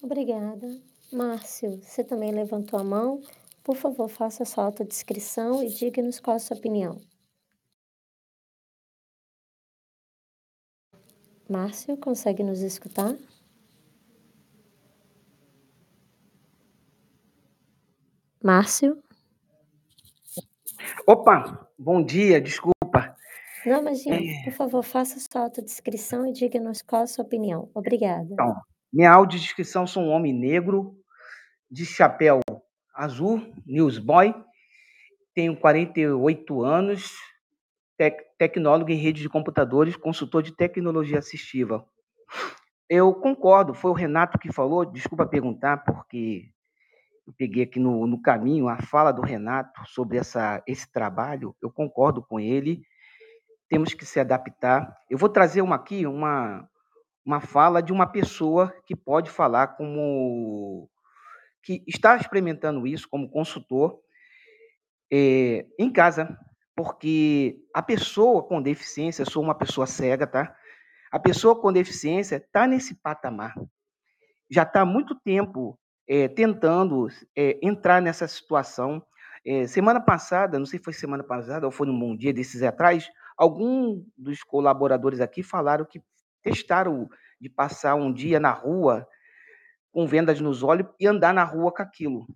Obrigada. 0.02 0.68
Márcio, 1.12 1.80
você 1.82 2.04
também 2.04 2.32
levantou 2.32 2.80
a 2.80 2.84
mão. 2.84 3.22
Por 3.64 3.76
favor, 3.76 4.10
faça 4.10 4.44
sua 4.44 4.66
autodescrição 4.66 5.64
e 5.64 5.70
diga-nos 5.70 6.20
qual 6.20 6.36
a 6.36 6.40
sua 6.40 6.58
opinião. 6.58 7.00
Márcio, 11.50 11.96
consegue 11.98 12.44
nos 12.44 12.60
escutar? 12.60 13.16
Márcio? 18.44 19.02
Opa, 21.08 21.70
bom 21.80 22.04
dia, 22.04 22.42
desculpa. 22.42 23.16
Não, 23.66 23.80
imagina, 23.80 24.16
é... 24.16 24.44
por 24.44 24.54
favor, 24.54 24.84
faça 24.84 25.20
sua 25.20 25.44
autodescrição 25.44 26.28
e 26.28 26.34
diga-nos 26.34 26.82
qual 26.82 27.04
a 27.04 27.08
sua 27.08 27.24
opinião. 27.24 27.70
Obrigada. 27.74 28.28
Então, 28.32 28.62
minha 28.98 29.12
audiodescrição, 29.12 29.86
sou 29.86 30.02
um 30.02 30.10
homem 30.10 30.34
negro, 30.34 30.96
de 31.70 31.86
chapéu 31.86 32.40
azul, 32.96 33.54
newsboy, 33.64 34.34
tenho 35.36 35.56
48 35.56 36.64
anos, 36.64 37.12
tec 37.96 38.26
tecnólogo 38.40 38.90
em 38.90 38.96
rede 38.96 39.22
de 39.22 39.30
computadores, 39.30 39.96
consultor 39.96 40.42
de 40.42 40.52
tecnologia 40.52 41.20
assistiva. 41.20 41.86
Eu 42.90 43.14
concordo, 43.14 43.76
foi 43.76 43.92
o 43.92 43.94
Renato 43.94 44.40
que 44.40 44.52
falou, 44.52 44.84
desculpa 44.84 45.28
perguntar, 45.28 45.78
porque 45.84 46.50
eu 47.28 47.34
peguei 47.38 47.66
aqui 47.66 47.80
no, 47.80 48.08
no 48.08 48.20
caminho 48.20 48.68
a 48.68 48.82
fala 48.82 49.12
do 49.12 49.22
Renato 49.22 49.80
sobre 49.86 50.18
essa, 50.18 50.64
esse 50.66 50.92
trabalho, 50.92 51.56
eu 51.62 51.70
concordo 51.70 52.24
com 52.24 52.40
ele, 52.40 52.82
temos 53.70 53.94
que 53.94 54.08
se 54.08 54.20
adaptar. 54.20 54.92
Eu 55.08 55.20
vou 55.20 55.30
trazer 55.30 55.62
uma 55.62 55.76
aqui, 55.76 56.08
uma, 56.08 56.68
uma 57.28 57.42
fala 57.42 57.84
de 57.84 57.92
uma 57.92 58.08
pessoa 58.08 58.74
que 58.86 58.96
pode 58.96 59.30
falar 59.30 59.76
como 59.76 60.90
que 61.62 61.84
está 61.86 62.16
experimentando 62.16 62.88
isso 62.88 63.06
como 63.10 63.30
consultor 63.30 64.00
é, 65.12 65.66
em 65.78 65.92
casa, 65.92 66.40
porque 66.74 67.60
a 67.74 67.82
pessoa 67.82 68.42
com 68.42 68.62
deficiência, 68.62 69.26
sou 69.26 69.44
uma 69.44 69.54
pessoa 69.54 69.86
cega, 69.86 70.26
tá? 70.26 70.56
A 71.12 71.20
pessoa 71.20 71.60
com 71.60 71.74
deficiência 71.74 72.38
está 72.38 72.66
nesse 72.66 72.96
patamar. 72.96 73.54
Já 74.50 74.64
está 74.64 74.82
há 74.82 74.86
muito 74.86 75.14
tempo 75.14 75.78
é, 76.08 76.30
tentando 76.30 77.10
é, 77.36 77.60
entrar 77.62 78.02
nessa 78.02 78.26
situação. 78.26 79.06
semana 79.68 80.00
passada, 80.00 80.58
não 80.58 80.66
sei 80.66 80.80
se 80.80 80.86
foi 80.86 80.94
semana 80.94 81.26
passada 81.26 81.66
ou 81.66 81.72
foi 81.74 81.88
num 81.88 82.00
bom 82.00 82.16
dia 82.16 82.34
desses 82.34 82.64
atrás, 82.64 83.10
algum 83.38 84.02
dos 84.18 84.44
colaboradores 84.44 85.20
aqui 85.20 85.44
falaram 85.44 85.84
que 85.84 86.02
testaram 86.52 87.10
de 87.40 87.50
passar 87.50 87.96
um 87.96 88.12
dia 88.12 88.40
na 88.40 88.52
rua 88.52 89.08
com 89.92 90.06
vendas 90.08 90.40
nos 90.40 90.64
olhos 90.64 90.88
e 91.00 91.08
andar 91.08 91.34
na 91.34 91.44
rua 91.44 91.72
com 91.72 91.82
aquilo. 91.82 92.28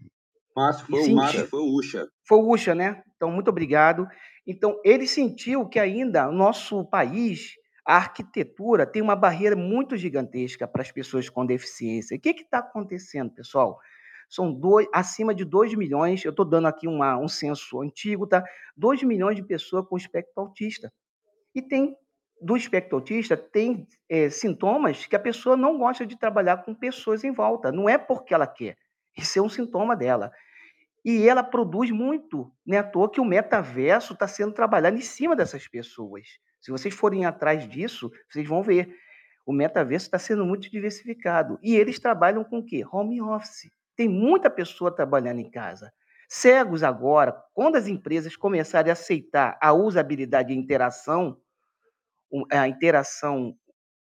Márcio, 0.55 0.85
foi 0.85 1.07
o 1.07 1.15
Márcio, 1.15 1.47
foi 1.47 1.59
o 1.59 1.75
Ucha. 1.77 2.07
Foi 2.27 2.37
o 2.37 2.49
Ucha, 2.49 2.75
né? 2.75 3.03
Então, 3.15 3.31
muito 3.31 3.49
obrigado. 3.49 4.07
Então, 4.45 4.79
ele 4.83 5.07
sentiu 5.07 5.67
que 5.67 5.79
ainda 5.79 6.27
o 6.27 6.31
nosso 6.31 6.83
país, 6.85 7.53
a 7.85 7.95
arquitetura, 7.95 8.85
tem 8.85 9.01
uma 9.01 9.15
barreira 9.15 9.55
muito 9.55 9.95
gigantesca 9.95 10.67
para 10.67 10.81
as 10.81 10.91
pessoas 10.91 11.29
com 11.29 11.45
deficiência. 11.45 12.17
O 12.17 12.19
que 12.19 12.29
está 12.29 12.59
acontecendo, 12.59 13.31
pessoal? 13.31 13.79
São 14.29 14.51
dois, 14.51 14.87
acima 14.93 15.35
de 15.35 15.43
2 15.43 15.75
milhões, 15.75 16.23
eu 16.23 16.31
estou 16.31 16.45
dando 16.45 16.67
aqui 16.67 16.87
uma, 16.87 17.17
um 17.17 17.27
censo 17.27 17.81
antigo, 17.81 18.25
tá? 18.25 18.43
2 18.77 19.03
milhões 19.03 19.35
de 19.35 19.43
pessoas 19.43 19.85
com 19.87 19.97
espectro 19.97 20.33
autista. 20.37 20.91
E 21.53 21.61
tem 21.61 21.95
do 22.41 22.57
espectro 22.57 22.97
autista 22.97 23.37
tem 23.37 23.87
é, 24.09 24.29
sintomas 24.29 25.05
que 25.05 25.15
a 25.15 25.19
pessoa 25.19 25.55
não 25.55 25.77
gosta 25.77 26.05
de 26.05 26.17
trabalhar 26.17 26.63
com 26.63 26.73
pessoas 26.73 27.23
em 27.23 27.31
volta. 27.31 27.71
Não 27.71 27.87
é 27.87 27.97
porque 27.97 28.33
ela 28.33 28.47
quer. 28.47 28.77
Isso 29.15 29.37
é 29.37 29.41
um 29.41 29.49
sintoma 29.49 29.95
dela. 29.95 30.31
E 31.05 31.27
ela 31.27 31.43
produz 31.43 31.91
muito. 31.91 32.51
Não 32.65 32.75
é 32.75 32.79
à 32.79 32.83
toa 32.83 33.09
que 33.09 33.21
o 33.21 33.25
metaverso 33.25 34.13
está 34.13 34.27
sendo 34.27 34.53
trabalhado 34.53 34.97
em 34.97 35.01
cima 35.01 35.35
dessas 35.35 35.67
pessoas. 35.67 36.27
Se 36.59 36.71
vocês 36.71 36.93
forem 36.93 37.25
atrás 37.25 37.67
disso, 37.67 38.11
vocês 38.29 38.47
vão 38.47 38.63
ver. 38.63 38.95
O 39.45 39.53
metaverso 39.53 40.07
está 40.07 40.19
sendo 40.19 40.45
muito 40.45 40.69
diversificado. 40.69 41.59
E 41.61 41.75
eles 41.75 41.99
trabalham 41.99 42.43
com 42.43 42.59
o 42.59 42.65
quê? 42.65 42.83
Home 42.91 43.21
office. 43.21 43.71
Tem 43.95 44.07
muita 44.07 44.49
pessoa 44.49 44.93
trabalhando 44.93 45.39
em 45.39 45.49
casa. 45.49 45.91
Cegos 46.27 46.81
agora, 46.81 47.33
quando 47.53 47.75
as 47.75 47.87
empresas 47.87 48.35
começarem 48.35 48.89
a 48.89 48.93
aceitar 48.93 49.57
a 49.61 49.73
usabilidade 49.73 50.53
e 50.53 50.55
a 50.55 50.59
interação, 50.59 51.37
a 52.51 52.67
interação 52.67 53.55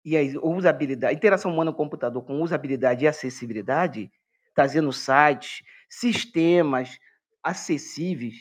e 0.04 0.16
a 0.16 0.20
usabilidade, 0.42 1.14
interação 1.14 1.52
humano-computador 1.52 2.22
com 2.24 2.42
usabilidade 2.42 3.04
e 3.04 3.08
acessibilidade, 3.08 4.10
trazendo 4.54 4.92
sites, 4.92 5.62
sistemas 5.88 6.98
acessíveis. 7.42 8.34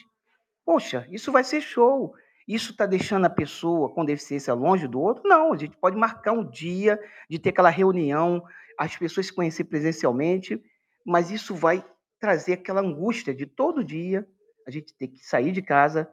Poxa, 0.65 1.07
isso 1.09 1.31
vai 1.31 1.43
ser 1.43 1.61
show. 1.61 2.13
Isso 2.47 2.71
está 2.71 2.85
deixando 2.85 3.25
a 3.25 3.29
pessoa 3.29 3.89
com 3.89 4.03
deficiência 4.03 4.53
longe 4.53 4.87
do 4.87 4.99
outro? 4.99 5.23
Não, 5.27 5.53
a 5.53 5.57
gente 5.57 5.77
pode 5.77 5.95
marcar 5.95 6.33
um 6.33 6.47
dia 6.47 6.99
de 7.29 7.39
ter 7.39 7.49
aquela 7.49 7.69
reunião, 7.69 8.43
as 8.77 8.97
pessoas 8.97 9.27
se 9.27 9.33
conhecer 9.33 9.63
presencialmente, 9.65 10.61
mas 11.05 11.31
isso 11.31 11.55
vai 11.55 11.83
trazer 12.19 12.53
aquela 12.53 12.81
angústia 12.81 13.33
de 13.33 13.45
todo 13.45 13.83
dia 13.83 14.27
a 14.65 14.71
gente 14.71 14.93
ter 14.93 15.09
que 15.09 15.25
sair 15.25 15.51
de 15.51 15.61
casa, 15.61 16.09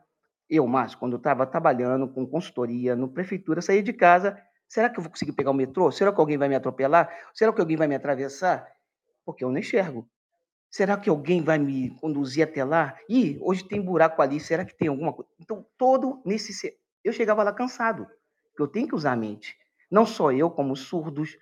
eu, 0.50 0.66
Márcio, 0.66 0.98
quando 0.98 1.12
eu 1.12 1.18
estava 1.18 1.46
trabalhando 1.46 2.08
com 2.08 2.26
consultoria 2.26 2.96
no 2.96 3.08
prefeitura, 3.08 3.62
saí 3.62 3.82
de 3.82 3.92
casa, 3.92 4.36
será 4.68 4.90
que 4.90 4.98
eu 4.98 5.02
vou 5.02 5.10
conseguir 5.10 5.32
pegar 5.32 5.52
o 5.52 5.54
metrô? 5.54 5.92
Será 5.92 6.12
que 6.12 6.20
alguém 6.20 6.36
vai 6.36 6.48
me 6.48 6.56
atropelar? 6.56 7.08
Será 7.32 7.52
que 7.52 7.60
alguém 7.60 7.76
vai 7.76 7.86
me 7.86 7.94
atravessar? 7.94 8.66
Porque 9.24 9.44
eu 9.44 9.50
não 9.50 9.58
enxergo. 9.58 10.08
Será 10.68 10.96
que 10.96 11.08
alguém 11.08 11.42
vai 11.42 11.58
me 11.58 11.90
conduzir 12.00 12.42
até 12.42 12.64
lá? 12.64 12.96
Ih, 13.08 13.38
hoje 13.40 13.64
tem 13.64 13.80
buraco 13.80 14.20
ali, 14.20 14.40
será 14.40 14.64
que 14.64 14.74
tem 14.74 14.88
alguma 14.88 15.12
coisa? 15.12 15.30
Então, 15.38 15.64
todo 15.78 16.20
nesse. 16.24 16.76
Eu 17.04 17.12
chegava 17.12 17.42
lá 17.42 17.52
cansado, 17.52 18.06
porque 18.48 18.62
eu 18.62 18.68
tenho 18.68 18.88
que 18.88 18.94
usar 18.94 19.12
a 19.12 19.16
mente. 19.16 19.56
Não 19.90 20.04
só 20.04 20.32
eu, 20.32 20.50
como 20.50 20.76
surdos, 20.76 21.36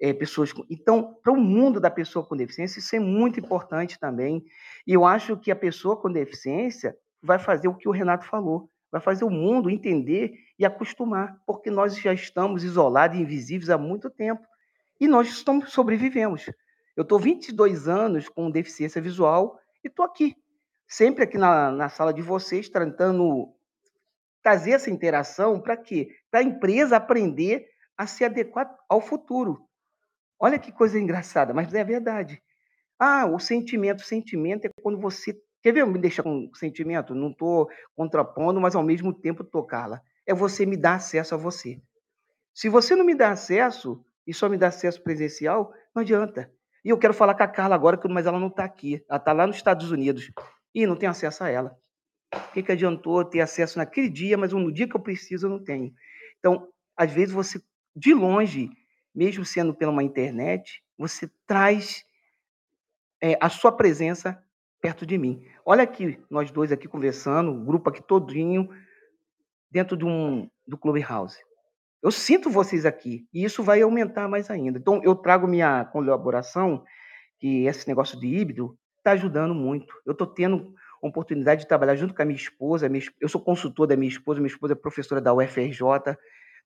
é, 0.00 0.12
pessoas. 0.12 0.52
Com... 0.52 0.64
Então, 0.70 1.18
para 1.22 1.32
o 1.32 1.36
mundo 1.36 1.80
da 1.80 1.90
pessoa 1.90 2.24
com 2.24 2.36
deficiência, 2.36 2.80
isso 2.80 2.96
é 2.96 2.98
muito 2.98 3.40
importante 3.40 3.98
também. 3.98 4.44
E 4.86 4.92
eu 4.92 5.04
acho 5.04 5.36
que 5.36 5.50
a 5.50 5.56
pessoa 5.56 5.96
com 5.96 6.10
deficiência 6.10 6.96
vai 7.22 7.38
fazer 7.38 7.68
o 7.68 7.74
que 7.74 7.88
o 7.88 7.92
Renato 7.92 8.26
falou, 8.26 8.68
vai 8.90 9.00
fazer 9.00 9.24
o 9.24 9.30
mundo 9.30 9.70
entender 9.70 10.34
e 10.58 10.66
acostumar, 10.66 11.38
porque 11.46 11.70
nós 11.70 11.96
já 11.96 12.12
estamos 12.12 12.64
isolados 12.64 13.16
e 13.16 13.22
invisíveis 13.22 13.70
há 13.70 13.78
muito 13.78 14.10
tempo 14.10 14.42
e 15.00 15.08
nós 15.08 15.28
estamos, 15.28 15.72
sobrevivemos. 15.72 16.46
Eu 16.96 17.02
estou 17.02 17.18
22 17.18 17.88
anos 17.88 18.28
com 18.28 18.50
deficiência 18.50 19.00
visual 19.00 19.58
e 19.82 19.88
estou 19.88 20.04
aqui, 20.04 20.36
sempre 20.86 21.24
aqui 21.24 21.38
na, 21.38 21.70
na 21.70 21.88
sala 21.88 22.12
de 22.12 22.20
vocês, 22.20 22.68
tentando 22.68 23.54
trazer 24.42 24.72
essa 24.72 24.90
interação 24.90 25.60
para 25.60 25.76
quê? 25.76 26.14
Para 26.30 26.40
a 26.40 26.44
empresa 26.44 26.96
aprender 26.96 27.68
a 27.96 28.06
se 28.06 28.24
adequar 28.24 28.76
ao 28.88 29.00
futuro. 29.00 29.66
Olha 30.38 30.58
que 30.58 30.72
coisa 30.72 30.98
engraçada, 30.98 31.54
mas 31.54 31.72
é 31.72 31.84
verdade. 31.84 32.42
Ah, 32.98 33.26
o 33.26 33.38
sentimento, 33.38 34.00
o 34.00 34.04
sentimento 34.04 34.66
é 34.66 34.70
quando 34.82 35.00
você 35.00 35.40
Quer 35.62 35.72
ver 35.72 35.86
me 35.86 35.98
deixar 35.98 36.24
com 36.24 36.50
sentimento? 36.54 37.14
Não 37.14 37.30
estou 37.30 37.68
contrapondo, 37.94 38.60
mas 38.60 38.74
ao 38.74 38.82
mesmo 38.82 39.12
tempo 39.12 39.44
tocá-la. 39.44 40.02
É 40.26 40.34
você 40.34 40.66
me 40.66 40.76
dar 40.76 40.96
acesso 40.96 41.34
a 41.34 41.38
você. 41.38 41.80
Se 42.52 42.68
você 42.68 42.96
não 42.96 43.04
me 43.04 43.14
dá 43.14 43.30
acesso 43.30 44.04
e 44.26 44.34
só 44.34 44.48
me 44.48 44.58
dá 44.58 44.68
acesso 44.68 45.02
presencial, 45.02 45.72
não 45.94 46.02
adianta. 46.02 46.50
E 46.84 46.88
eu 46.88 46.98
quero 46.98 47.14
falar 47.14 47.34
com 47.34 47.44
a 47.44 47.48
Carla 47.48 47.76
agora, 47.76 47.98
mas 48.10 48.26
ela 48.26 48.40
não 48.40 48.48
está 48.48 48.64
aqui. 48.64 49.04
Ela 49.08 49.18
está 49.18 49.32
lá 49.32 49.46
nos 49.46 49.56
Estados 49.56 49.90
Unidos. 49.90 50.30
E 50.74 50.86
não 50.86 50.96
tem 50.96 51.08
acesso 51.08 51.44
a 51.44 51.48
ela. 51.48 51.78
O 52.34 52.52
que, 52.52 52.62
que 52.62 52.72
adiantou 52.72 53.24
ter 53.24 53.40
acesso 53.40 53.78
naquele 53.78 54.08
dia, 54.08 54.36
mas 54.36 54.52
no 54.52 54.72
dia 54.72 54.88
que 54.88 54.96
eu 54.96 55.00
preciso 55.00 55.46
eu 55.46 55.50
não 55.50 55.62
tenho? 55.62 55.92
Então, 56.38 56.68
às 56.96 57.12
vezes 57.12 57.32
você, 57.32 57.62
de 57.94 58.12
longe, 58.12 58.70
mesmo 59.14 59.44
sendo 59.44 59.74
pela 59.74 59.92
uma 59.92 60.02
internet, 60.02 60.82
você 60.98 61.30
traz 61.46 62.04
é, 63.20 63.38
a 63.40 63.48
sua 63.48 63.70
presença 63.70 64.42
perto 64.82 65.06
de 65.06 65.16
mim. 65.16 65.46
Olha 65.64 65.84
aqui, 65.84 66.18
nós 66.28 66.50
dois 66.50 66.72
aqui 66.72 66.88
conversando, 66.88 67.52
o 67.52 67.64
grupo 67.64 67.88
aqui 67.88 68.02
todinho, 68.02 68.68
dentro 69.70 69.96
de 69.96 70.04
um, 70.04 70.50
do 70.66 70.76
Clubhouse. 70.76 71.38
Eu 72.02 72.10
sinto 72.10 72.50
vocês 72.50 72.84
aqui, 72.84 73.24
e 73.32 73.44
isso 73.44 73.62
vai 73.62 73.80
aumentar 73.80 74.28
mais 74.28 74.50
ainda. 74.50 74.80
Então, 74.80 75.00
eu 75.04 75.14
trago 75.14 75.46
minha 75.46 75.84
colaboração, 75.84 76.84
que 77.38 77.64
esse 77.64 77.86
negócio 77.86 78.18
de 78.18 78.26
híbrido 78.26 78.76
está 78.98 79.12
ajudando 79.12 79.54
muito. 79.54 79.94
Eu 80.04 80.12
estou 80.12 80.26
tendo 80.26 80.74
oportunidade 81.00 81.62
de 81.62 81.68
trabalhar 81.68 81.94
junto 81.94 82.12
com 82.12 82.22
a 82.22 82.24
minha 82.24 82.36
esposa, 82.36 82.88
minha, 82.88 83.04
eu 83.20 83.28
sou 83.28 83.40
consultor 83.40 83.86
da 83.86 83.96
minha 83.96 84.10
esposa, 84.10 84.40
minha 84.40 84.52
esposa 84.52 84.72
é 84.72 84.76
professora 84.76 85.20
da 85.20 85.32
UFRJ, 85.32 86.16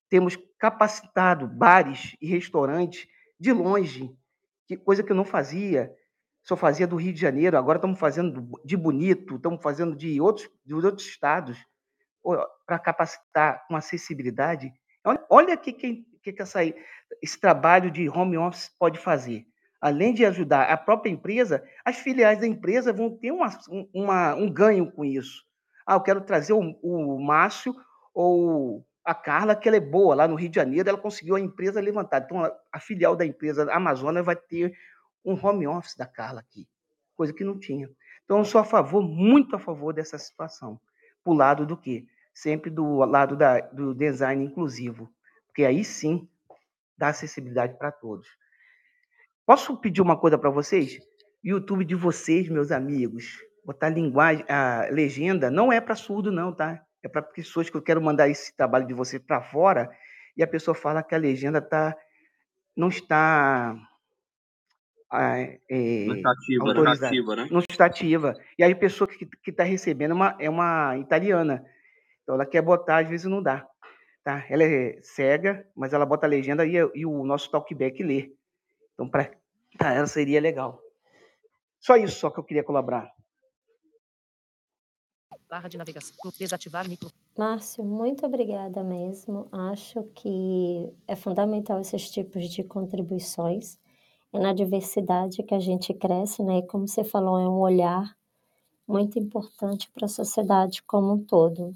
temos 0.09 0.39
capacitado 0.59 1.47
bares 1.47 2.17
e 2.21 2.27
restaurantes 2.27 3.07
de 3.39 3.53
longe, 3.53 4.11
que 4.67 4.77
coisa 4.77 5.03
que 5.03 5.13
eu 5.13 5.17
não 5.17 5.25
fazia. 5.25 5.93
Só 6.47 6.57
fazia 6.57 6.87
do 6.87 6.95
Rio 6.95 7.13
de 7.13 7.21
Janeiro, 7.21 7.59
agora 7.59 7.79
estamos 7.79 7.99
fazendo 7.99 8.49
de 8.65 8.77
Bonito, 8.77 9.35
estamos 9.35 9.61
fazendo 9.61 9.97
de 9.97 10.21
outros, 10.21 10.49
de 10.65 10.75
outros 10.75 11.05
estados, 11.05 11.59
para 12.65 12.79
capacitar 12.79 13.67
com 13.67 13.75
acessibilidade. 13.75 14.73
Olha 15.29 15.55
o 15.55 15.59
que, 15.59 15.73
que, 15.73 16.05
que 16.23 16.41
essa, 16.41 16.61
esse 17.21 17.41
trabalho 17.41 17.91
de 17.91 18.09
home 18.09 18.39
office 18.39 18.71
pode 18.79 18.97
fazer. 18.97 19.45
Além 19.81 20.15
de 20.15 20.25
ajudar 20.25 20.71
a 20.71 20.77
própria 20.77 21.11
empresa, 21.11 21.65
as 21.85 21.97
filiais 21.97 22.39
da 22.39 22.47
empresa 22.47 22.93
vão 22.93 23.11
ter 23.11 23.33
uma, 23.33 23.49
uma, 23.93 24.35
um 24.37 24.49
ganho 24.49 24.91
com 24.93 25.05
isso. 25.05 25.45
Ah, 25.85 25.95
eu 25.95 26.01
quero 26.01 26.21
trazer 26.21 26.53
o, 26.53 26.61
o 26.81 27.21
Márcio 27.21 27.75
ou 28.15 28.87
a 29.05 29.15
Carla, 29.15 29.57
que 29.57 29.69
ela 29.69 29.77
é 29.77 29.81
boa 29.81 30.15
lá 30.15 30.29
no 30.29 30.37
Rio 30.37 30.49
de 30.49 30.57
Janeiro, 30.57 30.89
ela 30.89 30.99
conseguiu 30.99 31.35
a 31.35 31.41
empresa 31.41 31.81
levantar. 31.81 32.23
Então, 32.23 32.45
a, 32.45 32.53
a 32.73 32.79
filial 32.79 33.17
da 33.17 33.27
empresa 33.27 33.69
Amazônia 33.73 34.23
vai 34.23 34.37
ter 34.37 34.73
um 35.27 35.35
home 35.35 35.67
office 35.67 35.97
da 35.97 36.07
Carla 36.07 36.41
aqui, 36.41 36.67
coisa 37.17 37.33
que 37.33 37.45
não 37.45 37.59
tinha. 37.59 37.91
Então, 38.25 38.39
eu 38.39 38.45
sou 38.45 38.61
a 38.61 38.65
favor, 38.65 39.03
muito 39.03 39.57
a 39.57 39.59
favor 39.59 39.93
dessa 39.93 40.17
situação. 40.17 40.81
Para 41.23 41.33
o 41.33 41.37
lado 41.37 41.67
do 41.67 41.77
quê? 41.77 42.07
Sempre 42.33 42.71
do 42.71 42.99
lado 43.05 43.37
da, 43.37 43.61
do 43.61 43.95
design 43.95 44.45
inclusivo, 44.45 45.13
porque 45.47 45.65
aí 45.65 45.85
sim 45.85 46.29
dá 46.97 47.09
acessibilidade 47.09 47.77
para 47.77 47.91
todos. 47.91 48.29
Posso 49.45 49.77
pedir 49.77 50.01
uma 50.01 50.17
coisa 50.17 50.39
para 50.39 50.51
vocês? 50.51 50.99
YouTube 51.43 51.85
de 51.85 51.95
vocês, 51.95 52.49
meus 52.49 52.73
amigos, 52.73 53.39
botar 53.65 53.89
linguagem, 53.89 54.45
a 54.49 54.89
legenda 54.91 55.51
não 55.51 55.73
é 55.73 55.81
para 55.81 55.95
surdo 55.95 56.33
não, 56.33 56.53
tá? 56.53 56.87
é 57.07 57.09
para 57.09 57.23
pessoas 57.23 57.71
que 57.71 57.77
eu 57.77 57.83
quero 57.83 58.03
mandar 58.03 58.29
esse 58.29 58.55
trabalho 58.55 58.87
de 58.87 58.93
você 58.93 59.19
para 59.19 59.41
fora 59.41 59.91
e 60.37 60.43
a 60.43 60.47
pessoa 60.47 60.75
fala 60.75 61.03
que 61.03 61.15
a 61.15 61.19
legenda 61.19 61.63
tá, 61.63 61.97
não 62.77 62.89
está. 62.89 63.75
É, 65.13 65.59
não 66.07 66.17
está 66.17 66.33
ativa, 66.33 66.75
não 66.75 66.93
está 66.93 67.07
ativa, 67.07 67.37
né? 67.37 67.49
Não 67.51 67.61
está 67.61 67.85
ativa. 67.87 68.35
E 68.59 68.65
aí 68.65 68.73
a 68.73 68.77
pessoa 68.77 69.07
que 69.07 69.51
está 69.51 69.63
recebendo 69.63 70.11
é 70.11 70.15
uma, 70.15 70.37
é 70.41 70.51
uma 70.51 70.99
italiana. 70.99 71.65
Então 72.23 72.35
ela 72.35 72.45
quer 72.45 72.63
botar, 72.63 72.99
às 72.99 73.09
vezes 73.09 73.27
não 73.27 73.43
dá. 73.43 73.67
Tá? 74.25 74.45
Ela 74.51 74.65
é 74.65 74.99
cega, 75.03 75.65
mas 75.77 75.93
ela 75.93 76.05
bota 76.05 76.27
a 76.27 76.29
legenda 76.29 76.67
e, 76.67 76.73
e 76.95 77.07
o 77.07 77.25
nosso 77.25 77.49
talkback 77.49 78.03
lê. 78.03 78.33
Então, 78.95 79.09
para 79.09 79.31
tá, 79.79 79.95
ela 79.95 80.09
seria 80.09 80.41
legal. 80.41 80.81
Só 81.79 81.97
isso 81.97 82.19
só 82.19 82.31
que 82.31 82.41
eu 82.41 82.45
queria 82.45 82.65
colaborar. 82.65 83.09
Barra 85.49 85.69
de 85.69 85.79
navegação. 85.79 86.17
Desativar 86.37 86.89
micro. 86.89 87.09
Márcio, 87.39 87.85
muito 87.85 88.27
obrigada 88.27 88.83
mesmo. 88.83 89.49
Acho 89.53 90.03
que 90.15 90.93
é 91.07 91.15
fundamental 91.15 91.81
esses 91.81 92.11
tipos 92.11 92.49
de 92.49 92.65
contribuições. 92.65 93.79
É 94.33 94.39
na 94.39 94.53
diversidade 94.53 95.43
que 95.43 95.55
a 95.55 95.61
gente 95.61 95.95
cresce, 95.95 96.43
né? 96.43 96.59
E 96.59 96.67
como 96.67 96.87
você 96.87 97.05
falou, 97.05 97.39
é 97.39 97.49
um 97.49 97.61
olhar 97.61 98.17
muito 98.87 99.19
importante 99.19 99.91
para 99.95 100.07
a 100.07 100.09
sociedade 100.09 100.83
como 100.83 101.15
um 101.15 101.25
todo. 101.25 101.75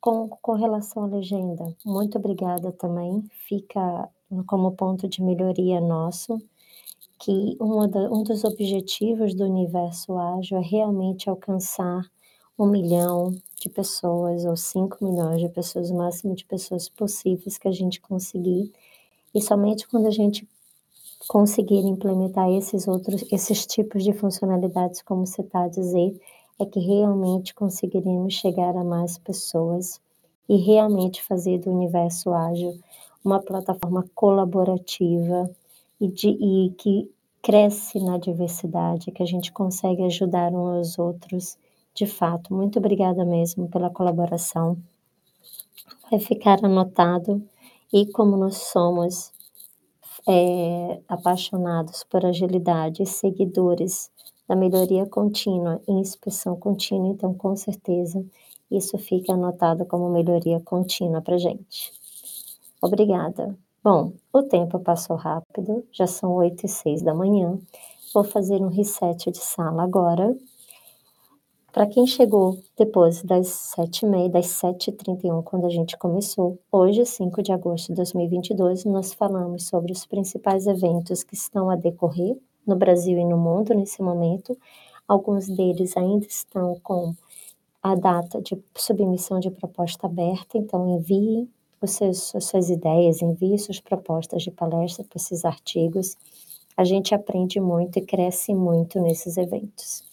Com, 0.00 0.28
com 0.28 0.52
relação 0.52 1.04
à 1.04 1.06
legenda, 1.06 1.74
muito 1.84 2.18
obrigada 2.18 2.72
também. 2.72 3.22
Fica 3.46 4.08
como 4.46 4.72
ponto 4.72 5.08
de 5.08 5.22
melhoria 5.22 5.80
nosso 5.80 6.38
que 7.22 7.56
da, 7.88 8.10
um 8.10 8.24
dos 8.24 8.42
objetivos 8.42 9.32
do 9.32 9.44
universo 9.44 10.18
ágil 10.18 10.58
é 10.58 10.60
realmente 10.60 11.30
alcançar 11.30 12.02
um 12.58 12.66
milhão 12.66 13.30
de 13.60 13.68
pessoas 13.68 14.44
ou 14.44 14.56
cinco 14.56 15.04
milhões 15.04 15.40
de 15.40 15.48
pessoas, 15.48 15.90
o 15.90 15.94
máximo 15.94 16.34
de 16.34 16.44
pessoas 16.44 16.88
possíveis 16.88 17.56
que 17.58 17.68
a 17.68 17.72
gente 17.72 18.00
conseguir. 18.00 18.72
E 19.32 19.40
somente 19.40 19.86
quando 19.86 20.06
a 20.06 20.10
gente 20.10 20.48
conseguir 21.28 21.80
implementar 21.80 22.50
esses 22.50 22.86
outros, 22.88 23.24
esses 23.30 23.66
tipos 23.66 24.04
de 24.04 24.12
funcionalidades, 24.12 25.02
como 25.02 25.26
você 25.26 25.42
está 25.42 25.64
a 25.64 25.68
dizer, 25.68 26.18
é 26.58 26.66
que 26.66 26.80
realmente 26.80 27.54
conseguiremos 27.54 28.34
chegar 28.34 28.76
a 28.76 28.84
mais 28.84 29.18
pessoas 29.18 30.00
e 30.48 30.56
realmente 30.56 31.22
fazer 31.22 31.58
do 31.58 31.70
universo 31.70 32.32
ágil 32.32 32.78
uma 33.24 33.40
plataforma 33.40 34.04
colaborativa 34.14 35.50
e, 36.00 36.08
de, 36.08 36.28
e 36.28 36.70
que 36.76 37.10
cresce 37.40 38.00
na 38.00 38.18
diversidade, 38.18 39.10
que 39.10 39.22
a 39.22 39.26
gente 39.26 39.52
consegue 39.52 40.02
ajudar 40.02 40.52
uns 40.52 40.76
aos 40.76 40.98
outros 40.98 41.58
de 41.94 42.06
fato, 42.06 42.54
muito 42.54 42.78
obrigada 42.78 43.22
mesmo 43.22 43.68
pela 43.68 43.90
colaboração. 43.90 44.78
Vai 46.10 46.18
ficar 46.18 46.64
anotado 46.64 47.42
e 47.92 48.06
como 48.06 48.36
nós 48.36 48.56
somos 48.56 49.30
é, 50.28 51.00
apaixonados 51.08 52.04
por 52.04 52.24
agilidade, 52.24 53.04
seguidores 53.06 54.10
da 54.48 54.56
melhoria 54.56 55.06
contínua 55.06 55.80
e 55.88 55.92
inspeção 55.92 56.56
contínua, 56.56 57.08
então 57.08 57.32
com 57.34 57.54
certeza 57.56 58.24
isso 58.70 58.96
fica 58.98 59.32
anotado 59.32 59.84
como 59.84 60.08
melhoria 60.08 60.60
contínua 60.60 61.20
para 61.20 61.38
gente. 61.38 61.92
Obrigada. 62.80 63.56
Bom, 63.82 64.12
o 64.32 64.42
tempo 64.42 64.78
passou 64.78 65.16
rápido, 65.16 65.84
já 65.92 66.06
são 66.06 66.32
8 66.34 66.66
e 66.66 66.68
6 66.68 67.02
da 67.02 67.14
manhã. 67.14 67.58
Vou 68.14 68.24
fazer 68.24 68.62
um 68.62 68.68
reset 68.68 69.30
de 69.30 69.38
sala 69.38 69.82
agora 69.82 70.36
para 71.72 71.86
quem 71.86 72.06
chegou 72.06 72.58
depois 72.76 73.22
das 73.22 73.74
7h30, 73.78 74.28
das 74.28 74.46
7h31, 74.46 75.42
quando 75.42 75.64
a 75.64 75.70
gente 75.70 75.96
começou, 75.96 76.58
hoje, 76.70 77.06
5 77.06 77.42
de 77.42 77.50
agosto 77.50 77.88
de 77.88 77.94
2022, 77.94 78.84
nós 78.84 79.14
falamos 79.14 79.68
sobre 79.68 79.90
os 79.90 80.04
principais 80.04 80.66
eventos 80.66 81.22
que 81.22 81.34
estão 81.34 81.70
a 81.70 81.76
decorrer 81.76 82.36
no 82.66 82.76
Brasil 82.76 83.18
e 83.18 83.24
no 83.24 83.38
mundo 83.38 83.72
nesse 83.72 84.02
momento. 84.02 84.56
Alguns 85.08 85.48
deles 85.48 85.96
ainda 85.96 86.26
estão 86.26 86.78
com 86.82 87.14
a 87.82 87.94
data 87.94 88.42
de 88.42 88.62
submissão 88.76 89.40
de 89.40 89.50
proposta 89.50 90.06
aberta, 90.06 90.58
então 90.58 90.86
enviem 90.90 91.48
os 91.80 91.92
seus, 91.92 92.34
as 92.36 92.44
suas 92.44 92.68
ideias, 92.68 93.22
envie 93.22 93.58
suas 93.58 93.80
propostas 93.80 94.42
de 94.42 94.50
palestra 94.50 95.04
para 95.04 95.16
esses 95.16 95.42
artigos. 95.42 96.18
A 96.76 96.84
gente 96.84 97.14
aprende 97.14 97.58
muito 97.60 97.98
e 97.98 98.02
cresce 98.02 98.54
muito 98.54 99.00
nesses 99.00 99.38
eventos. 99.38 100.04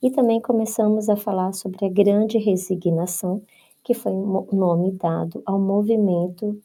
E 0.00 0.10
também 0.10 0.40
começamos 0.40 1.08
a 1.08 1.16
falar 1.16 1.52
sobre 1.52 1.84
a 1.84 1.88
grande 1.88 2.38
resignação, 2.38 3.42
que 3.82 3.94
foi 3.94 4.12
o 4.12 4.46
nome 4.52 4.92
dado 4.92 5.42
ao 5.44 5.58
movimento 5.58 6.60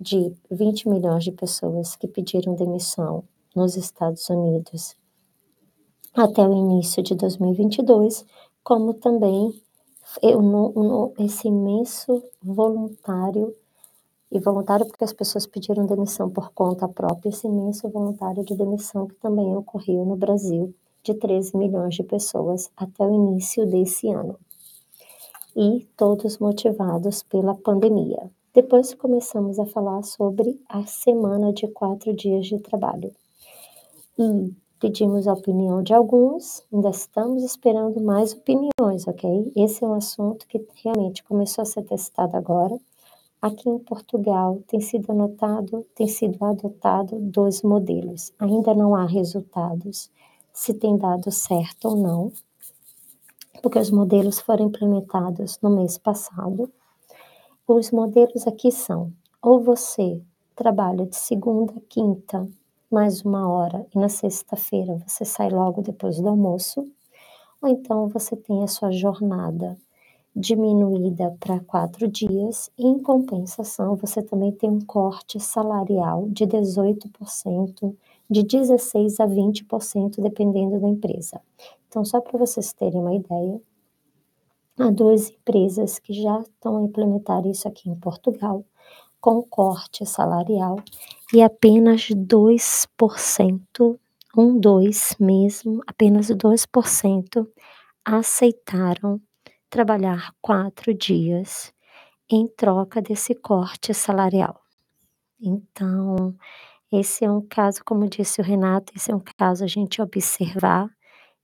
de 0.00 0.34
20 0.50 0.88
milhões 0.88 1.22
de 1.22 1.30
pessoas 1.30 1.94
que 1.94 2.08
pediram 2.08 2.54
demissão 2.54 3.22
nos 3.54 3.76
Estados 3.76 4.28
Unidos 4.28 4.96
até 6.12 6.46
o 6.46 6.52
início 6.52 7.02
de 7.02 7.14
2022, 7.14 8.24
como 8.62 8.94
também 8.94 9.52
esse 11.18 11.48
imenso 11.48 12.22
voluntário 12.42 13.54
e 14.30 14.38
voluntário 14.38 14.86
porque 14.86 15.04
as 15.04 15.12
pessoas 15.12 15.46
pediram 15.46 15.86
demissão 15.86 16.30
por 16.30 16.52
conta 16.52 16.88
própria, 16.88 17.28
esse 17.30 17.46
imenso 17.46 17.88
voluntário 17.88 18.44
de 18.44 18.54
demissão 18.54 19.06
que 19.06 19.14
também 19.16 19.56
ocorreu 19.56 20.04
no 20.04 20.16
Brasil 20.16 20.74
de 21.04 21.14
13 21.14 21.56
milhões 21.56 21.94
de 21.94 22.02
pessoas 22.02 22.70
até 22.76 23.06
o 23.06 23.14
início 23.14 23.66
desse 23.66 24.08
ano. 24.08 24.38
E 25.54 25.86
todos 25.96 26.38
motivados 26.38 27.22
pela 27.22 27.54
pandemia. 27.54 28.30
Depois 28.54 28.94
começamos 28.94 29.58
a 29.58 29.66
falar 29.66 30.02
sobre 30.02 30.58
a 30.68 30.84
semana 30.86 31.52
de 31.52 31.68
quatro 31.68 32.14
dias 32.14 32.46
de 32.46 32.58
trabalho. 32.58 33.12
E 34.18 34.52
pedimos 34.80 35.28
a 35.28 35.34
opinião 35.34 35.82
de 35.82 35.92
alguns, 35.92 36.64
ainda 36.72 36.88
estamos 36.88 37.44
esperando 37.44 38.02
mais 38.02 38.32
opiniões, 38.32 39.06
ok? 39.06 39.52
Esse 39.54 39.84
é 39.84 39.88
um 39.88 39.94
assunto 39.94 40.46
que 40.46 40.66
realmente 40.82 41.22
começou 41.22 41.62
a 41.62 41.66
ser 41.66 41.82
testado 41.82 42.36
agora. 42.36 42.76
Aqui 43.42 43.68
em 43.68 43.78
Portugal 43.78 44.58
tem 44.66 44.80
sido 44.80 45.10
anotado, 45.12 45.84
tem 45.94 46.08
sido 46.08 46.42
adotado 46.42 47.18
dois 47.20 47.62
modelos. 47.62 48.32
Ainda 48.38 48.72
não 48.72 48.94
há 48.94 49.04
resultados 49.04 50.10
se 50.54 50.72
tem 50.72 50.96
dado 50.96 51.30
certo 51.30 51.88
ou 51.88 51.96
não. 51.96 52.32
porque 53.62 53.78
os 53.78 53.90
modelos 53.90 54.40
foram 54.40 54.66
implementados 54.66 55.58
no 55.62 55.70
mês 55.70 55.96
passado. 55.98 56.70
Os 57.66 57.90
modelos 57.90 58.46
aqui 58.46 58.70
são: 58.70 59.12
ou 59.42 59.60
você 59.62 60.20
trabalha 60.54 61.06
de 61.06 61.16
segunda 61.16 61.72
a 61.76 61.80
quinta, 61.88 62.48
mais 62.90 63.22
uma 63.24 63.48
hora, 63.50 63.86
e 63.94 63.98
na 63.98 64.08
sexta-feira 64.08 64.98
você 65.06 65.24
sai 65.24 65.50
logo 65.50 65.82
depois 65.82 66.20
do 66.20 66.28
almoço, 66.28 66.86
ou 67.62 67.68
então 67.68 68.08
você 68.08 68.36
tem 68.36 68.62
a 68.62 68.68
sua 68.68 68.92
jornada 68.92 69.76
diminuída 70.36 71.36
para 71.40 71.60
quatro 71.60 72.08
dias, 72.08 72.70
e 72.78 72.86
em 72.86 72.98
compensação 73.00 73.96
você 73.96 74.22
também 74.22 74.52
tem 74.52 74.70
um 74.70 74.80
corte 74.80 75.40
salarial 75.40 76.28
de 76.28 76.46
18%, 76.46 77.96
de 78.30 78.42
16% 78.42 79.20
a 79.20 79.26
20%, 79.26 80.20
dependendo 80.20 80.80
da 80.80 80.88
empresa. 80.88 81.40
Então, 81.88 82.04
só 82.04 82.20
para 82.20 82.38
vocês 82.38 82.72
terem 82.72 83.00
uma 83.00 83.14
ideia, 83.14 83.60
há 84.78 84.90
duas 84.90 85.30
empresas 85.30 85.98
que 85.98 86.12
já 86.12 86.40
estão 86.40 86.78
a 86.78 86.82
implementar 86.82 87.46
isso 87.46 87.68
aqui 87.68 87.88
em 87.88 87.94
Portugal, 87.94 88.64
com 89.20 89.42
corte 89.42 90.04
salarial, 90.04 90.76
e 91.32 91.42
apenas 91.42 92.08
2%, 92.08 93.98
um 94.36 94.58
2 94.58 95.16
mesmo, 95.18 95.80
apenas 95.86 96.28
2% 96.28 97.46
aceitaram 98.04 99.20
trabalhar 99.70 100.34
quatro 100.42 100.92
dias 100.92 101.72
em 102.28 102.46
troca 102.46 103.00
desse 103.00 103.34
corte 103.34 103.94
salarial. 103.94 104.60
Então, 105.40 106.34
esse 107.00 107.24
é 107.24 107.30
um 107.30 107.40
caso, 107.46 107.82
como 107.84 108.08
disse 108.08 108.40
o 108.40 108.44
Renato, 108.44 108.92
esse 108.96 109.10
é 109.10 109.14
um 109.14 109.22
caso 109.38 109.64
a 109.64 109.66
gente 109.66 110.00
observar 110.02 110.88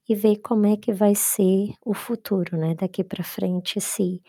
e 0.09 0.15
ver 0.15 0.37
como 0.37 0.65
é 0.65 0.77
que 0.77 0.93
vai 0.93 1.15
ser 1.15 1.73
o 1.85 1.93
futuro, 1.93 2.57
né? 2.57 2.75
Daqui 2.75 3.03
para 3.03 3.23
frente, 3.23 3.79
se 3.81 4.21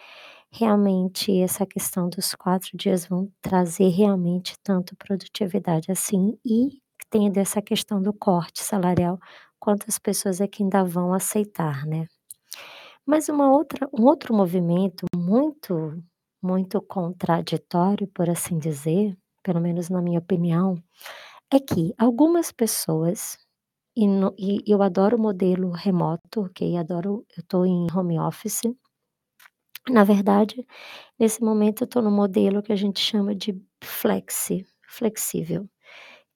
realmente 0.50 1.40
essa 1.40 1.66
questão 1.66 2.08
dos 2.08 2.34
quatro 2.34 2.76
dias 2.76 3.06
vão 3.06 3.30
trazer 3.40 3.88
realmente 3.88 4.54
tanto 4.62 4.96
produtividade 4.96 5.90
assim 5.90 6.38
e 6.44 6.80
tendo 7.10 7.38
essa 7.38 7.62
questão 7.62 8.00
do 8.02 8.12
corte 8.12 8.62
salarial, 8.62 9.18
quantas 9.58 9.98
pessoas 9.98 10.40
é 10.40 10.46
que 10.48 10.62
ainda 10.62 10.84
vão 10.84 11.12
aceitar, 11.14 11.86
né? 11.86 12.06
Mas 13.06 13.28
uma 13.28 13.50
outra 13.50 13.88
um 13.92 14.04
outro 14.06 14.34
movimento 14.34 15.06
muito, 15.16 16.02
muito 16.42 16.80
contraditório, 16.82 18.06
por 18.08 18.30
assim 18.30 18.58
dizer, 18.58 19.16
pelo 19.42 19.60
menos 19.60 19.88
na 19.90 20.02
minha 20.02 20.18
opinião, 20.20 20.76
é 21.52 21.60
que 21.60 21.94
algumas 21.98 22.52
pessoas, 22.52 23.38
e 23.96 24.08
no 24.08 24.34
e 24.38 24.62
eu 24.66 24.82
adoro 24.82 25.16
o 25.18 25.20
modelo 25.20 25.70
remoto, 25.72 26.42
ok, 26.42 26.76
adoro 26.78 27.24
eu 27.36 27.42
estou 27.42 27.66
em 27.66 27.86
home 27.94 28.18
office. 28.20 28.62
Na 29.90 30.04
verdade, 30.04 30.64
nesse 31.18 31.42
momento 31.42 31.82
eu 31.82 31.86
estou 31.86 32.02
no 32.02 32.10
modelo 32.10 32.62
que 32.62 32.72
a 32.72 32.76
gente 32.76 33.00
chama 33.00 33.34
de 33.34 33.60
flexi, 33.84 34.66
flexível, 34.88 35.68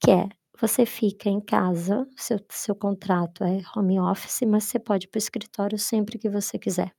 que 0.01 0.11
é 0.13 0.29
você 0.61 0.87
fica 0.87 1.29
em 1.31 1.41
casa, 1.41 2.07
seu 2.17 2.39
seu 2.51 2.75
contrato 2.77 3.45
é 3.45 3.63
home 3.77 4.01
office, 4.01 4.43
mas 4.49 4.65
você 4.65 4.79
pode 4.81 5.07
ir 5.07 5.11
para 5.11 5.19
o 5.19 5.21
escritório 5.21 5.79
sempre 5.79 6.19
que 6.19 6.31
você 6.31 6.59
quiser. 6.59 6.93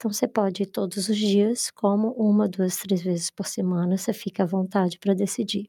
Então 0.00 0.12
você 0.12 0.28
pode 0.28 0.62
ir 0.62 0.66
todos 0.66 1.08
os 1.08 1.16
dias, 1.16 1.72
como 1.72 2.12
uma, 2.12 2.48
duas, 2.48 2.76
três 2.76 3.02
vezes 3.02 3.30
por 3.30 3.44
semana, 3.46 3.98
você 3.98 4.12
fica 4.12 4.44
à 4.44 4.46
vontade 4.46 4.96
para 4.96 5.12
decidir. 5.12 5.68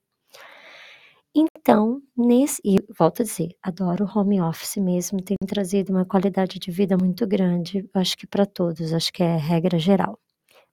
Então, 1.36 2.02
nesse 2.18 2.60
e 2.66 2.78
volto 2.98 3.22
a 3.22 3.26
dizer, 3.26 3.56
adoro 3.62 4.06
o 4.06 4.20
home 4.20 4.42
office 4.42 4.78
mesmo, 4.78 5.22
tem 5.22 5.38
trazido 5.48 5.92
uma 5.94 6.06
qualidade 6.06 6.58
de 6.60 6.72
vida 6.72 6.98
muito 6.98 7.28
grande, 7.28 7.88
acho 7.94 8.18
que 8.18 8.26
para 8.28 8.46
todos, 8.46 8.94
acho 8.94 9.14
que 9.14 9.22
é 9.24 9.38
regra 9.38 9.78
geral. 9.78 10.20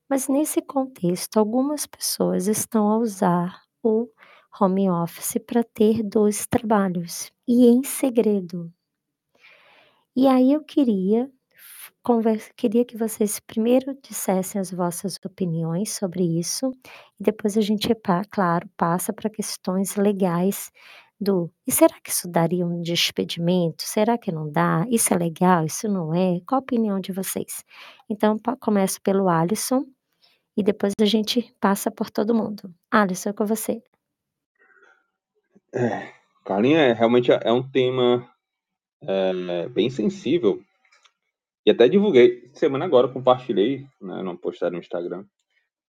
Mas 0.08 0.28
nesse 0.28 0.62
contexto, 0.62 1.38
algumas 1.38 1.86
pessoas 1.86 2.48
estão 2.48 2.90
a 2.90 2.98
usar 2.98 3.62
o 3.82 4.08
home 4.60 4.90
office 4.90 5.38
para 5.46 5.64
ter 5.64 6.02
dois 6.02 6.46
trabalhos, 6.46 7.32
e 7.48 7.66
em 7.66 7.82
segredo. 7.84 8.72
E 10.16 10.26
aí 10.26 10.52
eu 10.52 10.64
queria 10.64 11.30
conversa 12.06 12.52
queria 12.56 12.84
que 12.84 12.96
vocês 12.96 13.40
primeiro 13.40 13.92
dissessem 14.00 14.60
as 14.60 14.70
vossas 14.70 15.18
opiniões 15.26 15.92
sobre 15.92 16.22
isso, 16.22 16.70
e 17.18 17.24
depois 17.24 17.58
a 17.58 17.60
gente 17.60 17.92
claro, 18.30 18.68
passa 18.76 19.12
para 19.12 19.28
questões 19.28 19.96
legais 19.96 20.70
do: 21.20 21.50
"E 21.66 21.72
será 21.72 21.96
que 22.00 22.10
isso 22.10 22.28
daria 22.28 22.64
um 22.64 22.80
despedimento? 22.80 23.82
Será 23.82 24.16
que 24.16 24.30
não 24.30 24.48
dá? 24.48 24.86
Isso 24.88 25.12
é 25.12 25.16
legal? 25.18 25.66
Isso 25.66 25.88
não 25.88 26.14
é?" 26.14 26.38
Qual 26.46 26.60
a 26.60 26.62
opinião 26.62 27.00
de 27.00 27.10
vocês? 27.10 27.64
Então 28.08 28.36
começo 28.60 29.02
pelo 29.02 29.28
Alisson, 29.28 29.84
e 30.56 30.62
depois 30.62 30.92
a 31.00 31.04
gente 31.04 31.52
passa 31.60 31.90
por 31.90 32.08
todo 32.08 32.32
mundo. 32.32 32.72
Alisson, 32.88 33.30
é 33.30 33.32
com 33.32 33.44
você. 33.44 33.82
É, 35.74 36.12
Carlinha, 36.44 36.78
é 36.78 36.92
realmente 36.92 37.32
é 37.32 37.52
um 37.52 37.68
tema, 37.68 38.30
eh, 39.02 39.68
bem 39.70 39.90
sensível. 39.90 40.62
E 41.66 41.70
até 41.72 41.88
divulguei 41.88 42.48
semana 42.54 42.84
agora, 42.84 43.08
compartilhei, 43.08 43.80
né, 44.00 44.22
numa 44.22 44.38
postagem 44.38 44.74
no 44.74 44.78
Instagram, 44.78 45.24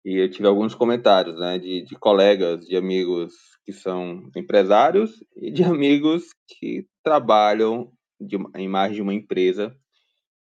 e 0.05 0.19
eu 0.19 0.31
tive 0.31 0.47
alguns 0.47 0.75
comentários, 0.75 1.39
né, 1.41 1.59
de 1.59 1.83
de 1.85 1.97
colegas, 1.97 2.67
de 2.67 2.77
amigos 2.77 3.33
que 3.65 3.73
são 3.73 4.31
empresários 4.37 5.25
e 5.35 5.51
de 5.51 5.65
amigos 5.65 6.25
que 6.47 6.87
trabalham 7.03 7.91
de 8.21 8.37
em 8.57 8.69
mais 8.69 8.95
de 8.95 9.01
uma 9.01 9.15
empresa, 9.15 9.75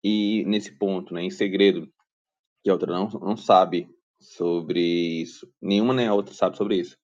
e 0.05 0.45
nesse 0.47 0.79
ponto, 0.79 1.13
né, 1.15 1.23
em 1.23 1.31
segredo, 1.31 1.89
que 2.63 2.71
a 2.71 2.75
outra 2.75 2.93
não 2.93 3.09
não 3.09 3.37
sabe 3.37 3.89
sobre 4.21 4.81
isso, 5.23 5.49
nenhuma 5.61 5.95
nem 5.95 6.07
a 6.07 6.15
outra 6.15 6.35
sabe 6.35 6.57
sobre 6.57 6.77
isso. 6.77 6.97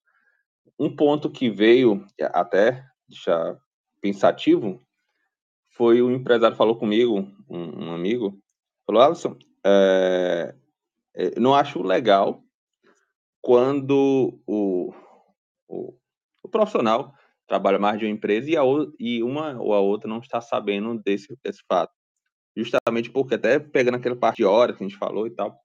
Um 0.79 0.95
ponto 0.95 1.31
que 1.31 1.49
veio 1.49 2.05
até 2.33 2.85
deixar 3.09 3.57
pensativo, 4.01 4.82
foi 5.73 6.01
o 6.01 6.11
empresário 6.11 6.57
falou 6.57 6.77
comigo, 6.77 7.27
um 7.49 7.85
um 7.89 7.93
amigo, 7.93 8.37
falou: 8.87 9.01
"Alisson, 9.01 9.37
eh, 9.65 10.55
não 11.39 11.55
acho 11.55 11.81
legal 11.83 12.43
quando 13.41 14.39
o 14.47 14.93
o 15.69 15.93
o 16.43 16.49
profissional 16.49 17.13
trabalha 17.47 17.79
mais 17.79 17.99
de 17.99 18.05
uma 18.05 18.11
empresa 18.11 18.49
e 18.51 18.57
a 18.57 18.63
e 18.99 19.23
uma 19.23 19.59
ou 19.61 19.73
a 19.73 19.79
outra 19.81 20.09
não 20.09 20.19
está 20.19 20.41
sabendo 20.41 21.01
desse 21.03 21.37
desse 21.43 21.63
fato". 21.67 21.93
Justamente 22.57 23.11
porque 23.11 23.35
até 23.35 23.59
pegando 23.59 23.97
aquela 23.97 24.15
parte 24.17 24.37
de 24.37 24.45
horas 24.45 24.77
que 24.77 24.83
a 24.83 24.87
gente 24.87 24.97
falou 24.99 25.27
e 25.27 25.31
tal, 25.35 25.57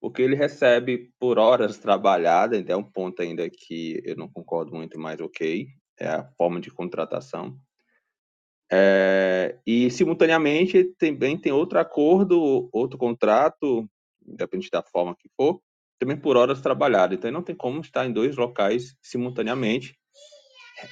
porque 0.00 0.22
ele 0.22 0.36
recebe 0.36 1.12
por 1.20 1.38
horas 1.38 1.78
trabalhada, 1.78 2.56
então 2.58 2.76
é 2.80 2.82
um 2.84 2.90
ponto 2.92 3.22
ainda 3.22 3.48
que 3.50 4.02
eu 4.04 4.16
não 4.16 4.28
concordo 4.30 4.74
muito, 4.74 4.98
mas 5.00 5.20
ok, 5.20 5.66
é 6.00 6.08
a 6.08 6.24
forma 6.38 6.60
de 6.60 6.70
contratação. 6.72 7.56
Eh, 8.72 9.58
e 9.66 9.90
simultaneamente 9.90 10.84
também 10.98 11.38
tem 11.38 11.52
outro 11.52 11.78
acordo, 11.78 12.68
outro 12.72 12.98
contrato, 12.98 13.88
independente 14.26 14.70
da 14.70 14.82
forma 14.82 15.14
que 15.16 15.28
for, 15.36 15.60
também 15.98 16.16
por 16.16 16.36
horas 16.36 16.60
trabalhadas, 16.60 17.16
então 17.18 17.30
não 17.30 17.42
tem 17.42 17.54
como 17.56 17.80
estar 17.80 18.06
em 18.06 18.12
2 18.12 18.36
locais 18.36 18.96
simultaneamente. 19.02 19.94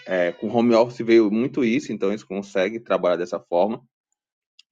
Eh, 0.06 0.32
com 0.32 0.48
home 0.48 0.74
office 0.74 1.00
veio 1.06 1.30
muito 1.30 1.64
isso, 1.64 1.92
então 1.92 2.10
eles 2.10 2.24
conseguem 2.24 2.80
trabalhar 2.82 3.16
dessa 3.16 3.40
forma. 3.40 3.82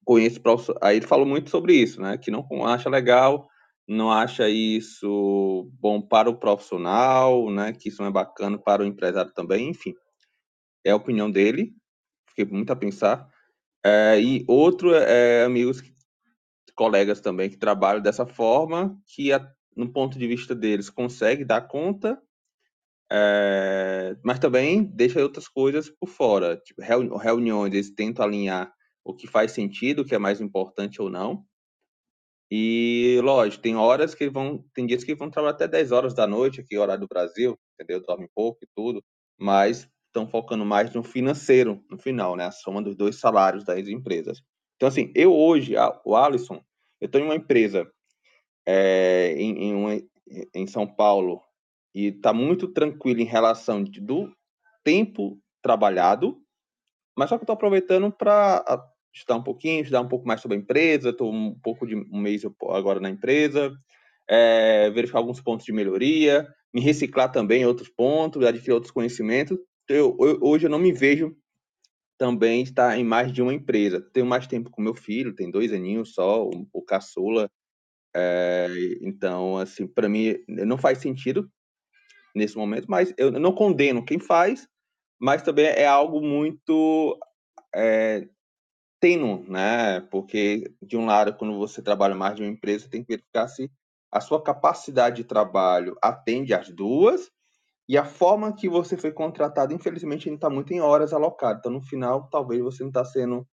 Conheço 0.05 0.41
aí 0.83 0.97
ele 0.99 1.07
falou 1.07 1.27
muito 1.27 1.51
sobre 1.51 1.75
isso, 1.75 2.01
né, 2.03 2.19
que 2.19 2.31
não 2.31 2.47
acha 2.67 2.91
legal, 2.91 3.49
não 3.89 4.11
acha 4.13 4.49
isso 4.51 5.71
bom 5.81 6.01
para 6.03 6.31
o 6.31 6.37
profissional, 6.39 7.51
né, 7.51 7.73
que 7.73 7.89
isso 7.91 8.03
não 8.03 8.09
é 8.11 8.13
bacana 8.13 8.59
para 8.59 8.83
o 8.83 8.87
empresário 8.87 9.33
também, 9.35 9.71
enfim. 9.71 9.95
É 10.85 10.91
a 10.93 10.97
opinião 10.97 11.31
dele, 11.31 11.73
fiquei 12.31 12.47
muito 12.47 12.73
a 12.73 12.77
pensar. 12.77 13.29
Eh, 13.85 14.21
e 14.21 14.45
outro, 14.49 14.95
eh, 14.95 15.45
amigos 15.45 15.83
colegas 16.77 17.21
também 17.21 17.51
que 17.51 17.59
trabalham 17.59 18.03
dessa 18.03 18.27
forma, 18.27 18.99
que 19.07 19.33
a 19.33 19.47
no 19.77 19.93
ponto 19.93 20.19
de 20.19 20.27
vista 20.29 20.55
deles 20.55 20.91
consegue 20.91 21.45
dar 21.45 21.63
conta, 21.63 22.21
eh, 23.13 24.17
mas 24.25 24.39
também 24.41 24.85
deixa 24.85 25.23
outras 25.23 25.49
coisas 25.49 25.91
por 25.91 26.09
fora, 26.09 26.57
tipo 26.59 26.83
reu 26.83 27.17
reuniões, 27.19 27.75
eles 27.75 27.91
tentam 27.95 28.25
alinhar 28.25 28.73
o 29.05 29.15
que 29.15 29.27
faz 29.29 29.53
sentido, 29.53 30.03
o 30.03 30.05
que 30.07 30.15
é 30.15 30.19
mais 30.19 30.41
importante 30.41 31.03
ou 31.03 31.11
não. 31.11 31.45
E 32.53 33.21
lógico, 33.23 33.63
tem 33.63 33.77
horas 33.77 34.15
que 34.15 34.29
vão 34.29 34.65
tem 34.75 34.85
dias 34.87 35.05
que 35.05 35.15
vão 35.15 35.31
trabalhar 35.31 35.55
até 35.55 35.69
22h, 35.69 36.61
aqui 36.61 36.77
horário 36.77 37.03
do 37.03 37.09
Brasil, 37.09 37.57
entendeu, 37.75 38.03
dorme 38.05 38.29
pouco 38.35 38.59
e 38.65 38.69
tudo, 38.75 39.03
mas 39.39 39.89
estão 40.11 40.29
focando 40.29 40.65
mais 40.67 40.93
no 40.95 41.03
financeiro, 41.05 41.83
no 41.91 41.99
final, 41.99 42.37
né, 42.37 42.47
a 42.47 42.51
soma 42.53 42.83
dos 42.83 42.97
2 42.97 43.17
salários 43.21 43.65
das 43.65 43.89
empresas. 43.89 44.43
Então 44.77 44.89
assim, 44.89 45.13
eu 45.15 45.35
hoje, 45.35 45.77
a 45.77 45.99
o 46.05 46.17
Alisson, 46.17 46.63
eu 47.01 47.07
estou 47.07 47.21
em 47.21 47.25
uma 47.25 47.37
empresa, 47.37 47.87
eh, 48.67 49.35
em 49.39 49.65
em 49.71 49.75
uma 49.75 50.01
em 50.55 50.67
São 50.67 50.87
Paulo, 50.87 51.43
e 51.95 52.07
está 52.09 52.33
muito 52.33 52.69
tranquilo 52.69 53.21
em 53.21 53.25
relação 53.25 53.83
de 53.85 54.01
do 54.01 54.33
tempo 54.85 55.39
trabalhado, 55.63 56.39
mas 57.19 57.29
só 57.31 57.39
que 57.39 57.45
estou 57.45 57.55
aproveitando 57.55 58.11
pra 58.13 58.59
a 58.67 58.83
estudar 59.15 59.37
um 59.37 59.43
pouquinho, 59.43 59.83
estudar 59.83 60.01
um 60.03 60.09
pouco 60.09 60.27
mais 60.27 60.41
sobre 60.41 60.57
a 60.59 60.61
empresa, 60.61 61.11
estou 61.11 61.33
um 61.33 61.55
pouco 61.63 61.87
de 61.87 61.97
um 61.97 62.19
mês 62.21 62.43
agora 62.71 63.01
na 63.01 63.11
empresa, 63.11 63.73
é, 64.29 64.91
verificar 64.91 65.19
alguns 65.21 65.41
pontos 65.43 65.67
de 65.67 65.73
melhoria, 65.73 66.49
me 66.75 66.81
reciclar 66.81 67.33
também 67.33 67.63
em 67.63 67.67
outros 67.67 67.89
pontos, 67.91 68.45
adquirir 68.45 68.73
outros 68.75 68.93
conhecimentos. 68.93 69.59
Eu, 69.91 70.17
hoje 70.41 70.67
eu 70.67 70.71
não 70.71 70.79
me 70.79 70.93
vejo 70.93 71.37
também 72.17 72.63
estar 72.63 72.97
em 72.97 73.03
mais 73.03 73.33
de 73.33 73.43
uma 73.43 73.53
empresa. 73.53 74.01
Tenho 74.01 74.25
mais 74.25 74.47
tempo 74.47 74.71
com 74.71 74.81
meu 74.81 74.95
filho, 74.95 75.35
tem 75.35 75.51
dois 75.51 75.73
aninhos 75.73 76.15
só, 76.15 76.47
o, 76.47 76.69
o 76.73 76.81
caçula. 76.81 77.51
É, 78.15 78.69
então, 79.03 79.57
assim, 79.57 79.89
para 79.89 80.09
mim 80.09 80.37
não 80.47 80.79
faz 80.79 80.99
sentido 80.99 81.51
nesse 82.33 82.57
momento, 82.57 82.87
mas 82.89 83.13
eu 83.17 83.33
não 83.33 83.53
condeno 83.53 84.05
quem 84.05 84.21
faz, 84.21 84.69
mas 85.21 85.43
também 85.43 85.67
é 85.67 85.87
algo 85.87 86.21
muito 86.21 87.19
é, 87.75 88.29
tênue, 89.01 89.45
né? 89.49 90.01
Porque, 90.03 90.73
de 90.81 90.97
um 90.97 91.07
lado, 91.07 91.35
quando 91.37 91.59
você 91.59 91.83
trabalha 91.83 92.15
mais 92.15 92.37
de 92.37 92.43
uma 92.43 92.51
empresa, 92.51 92.89
tem 92.89 93.03
que 93.03 93.09
verificar 93.09 93.49
se 93.49 93.69
a 94.13 94.21
sua 94.21 94.41
capacidade 94.41 95.17
de 95.17 95.25
trabalho 95.25 95.97
atende 96.01 96.55
às 96.55 96.69
duas 96.69 97.29
e 97.91 97.99
a 97.99 98.05
forma 98.05 98.55
que 98.55 98.69
você 98.69 98.97
foi 98.97 99.11
contratado, 99.11 99.75
infelizmente, 99.75 100.29
ainda 100.29 100.37
está 100.37 100.49
muito 100.49 100.73
em 100.73 100.81
horas 100.81 101.13
alocadas. 101.13 101.59
Então, 101.59 101.73
no 101.73 101.83
final, 101.83 102.31
talvez 102.31 102.63
você 102.63 102.85
não 102.85 102.91
está 102.91 103.05
sendo. 103.05 103.45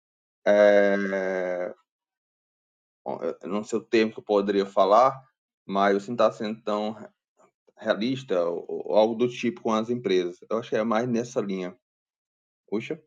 É... 0.47 1.75
Não 3.45 3.65
sei 3.65 3.79
o 3.79 3.83
termo 3.83 4.13
que 4.13 4.19
eu 4.19 4.25
poderia 4.25 4.67
falar, 4.67 5.19
mas 5.65 5.95
você 6.03 6.09
não 6.09 6.17
está 6.17 6.31
sendo 6.31 6.63
tão 6.63 6.95
realista 7.79 8.45
ou, 8.45 8.95
algo 8.95 9.15
do 9.15 9.27
tipo 9.27 9.63
com 9.63 9.73
as 9.73 9.89
empresas. 9.89 10.37
Eu 10.51 10.59
acho 10.59 10.69
que 10.69 10.77
é 10.77 10.85
mais 10.85 11.09
nessa 11.09 11.41
linha. 11.41 11.75
Puxa. 12.69 13.03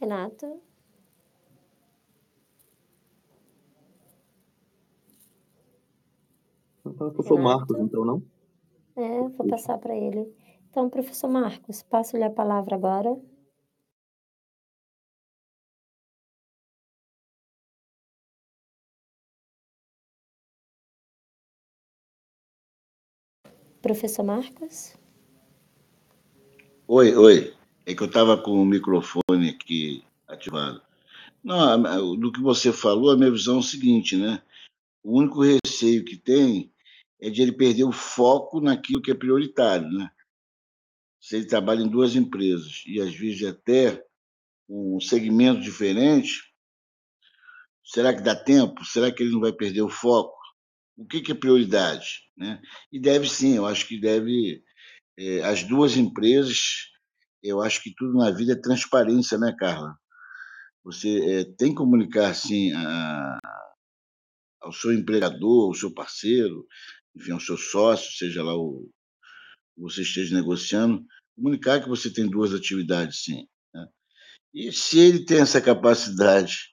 Renato? 0.00 0.71
Professor 6.82 7.36
Renato? 7.36 7.42
Marcos, 7.42 7.78
então, 7.78 8.04
não? 8.04 8.22
É, 8.96 9.28
vou 9.28 9.46
passar 9.46 9.78
para 9.78 9.96
ele. 9.96 10.34
Então, 10.68 10.90
professor 10.90 11.28
Marcos, 11.28 11.82
passo-lhe 11.82 12.24
a 12.24 12.30
palavra 12.30 12.74
agora. 12.74 13.16
Professor 23.80 24.24
Marcos? 24.24 24.96
Oi, 26.86 27.14
oi. 27.16 27.54
É 27.84 27.94
que 27.94 28.02
eu 28.02 28.06
estava 28.06 28.36
com 28.36 28.52
o 28.52 28.64
microfone 28.64 29.50
aqui 29.50 30.04
ativado. 30.28 30.80
Não, 31.42 32.16
do 32.16 32.30
que 32.30 32.40
você 32.40 32.72
falou, 32.72 33.10
a 33.10 33.16
minha 33.16 33.30
visão 33.30 33.56
é 33.56 33.58
o 33.58 33.62
seguinte, 33.62 34.16
né? 34.16 34.40
O 35.02 35.18
único 35.18 35.42
receio 35.42 36.04
que 36.04 36.16
tem 36.16 36.71
é 37.22 37.30
de 37.30 37.40
ele 37.40 37.52
perder 37.52 37.84
o 37.84 37.92
foco 37.92 38.60
naquilo 38.60 39.00
que 39.00 39.10
é 39.10 39.14
prioritário, 39.14 39.88
né? 39.88 40.10
Se 41.20 41.36
ele 41.36 41.46
trabalha 41.46 41.82
em 41.82 41.88
duas 41.88 42.16
empresas 42.16 42.82
e 42.84 43.00
às 43.00 43.14
vezes 43.14 43.44
até 43.44 44.04
um 44.68 45.00
segmento 45.00 45.60
diferente, 45.60 46.42
será 47.84 48.12
que 48.12 48.22
dá 48.22 48.34
tempo? 48.34 48.84
Será 48.84 49.12
que 49.12 49.22
ele 49.22 49.32
não 49.32 49.40
vai 49.40 49.52
perder 49.52 49.82
o 49.82 49.88
foco? 49.88 50.36
O 50.96 51.06
que, 51.06 51.20
que 51.20 51.32
é 51.32 51.34
prioridade? 51.34 52.24
Né? 52.36 52.60
E 52.90 53.00
deve 53.00 53.28
sim, 53.28 53.54
eu 53.56 53.66
acho 53.66 53.86
que 53.86 54.00
deve. 54.00 54.62
É, 55.16 55.42
as 55.44 55.62
duas 55.62 55.96
empresas 55.96 56.92
eu 57.42 57.60
acho 57.60 57.82
que 57.82 57.92
tudo 57.94 58.16
na 58.16 58.30
vida 58.30 58.52
é 58.52 58.60
transparência, 58.60 59.36
né, 59.36 59.54
Carla? 59.58 59.98
Você 60.84 61.40
é, 61.40 61.44
tem 61.56 61.70
que 61.70 61.76
comunicar 61.76 62.30
assim 62.30 62.72
a, 62.72 63.38
ao 64.60 64.72
seu 64.72 64.92
empregador, 64.92 65.68
ao 65.68 65.74
seu 65.74 65.92
parceiro, 65.92 66.66
enfim, 67.14 67.32
ao 67.32 67.40
seu 67.40 67.56
sócio, 67.56 68.12
seja 68.12 68.42
lá 68.42 68.56
o 68.56 68.90
você 69.76 70.02
esteja 70.02 70.34
negociando, 70.34 71.04
comunicar 71.34 71.82
que 71.82 71.88
você 71.88 72.12
tem 72.12 72.28
duas 72.28 72.52
atividades, 72.52 73.24
sim. 73.24 73.48
Né? 73.74 73.88
E 74.54 74.72
se 74.72 74.98
ele 74.98 75.24
tem 75.24 75.40
essa 75.40 75.60
capacidade 75.60 76.72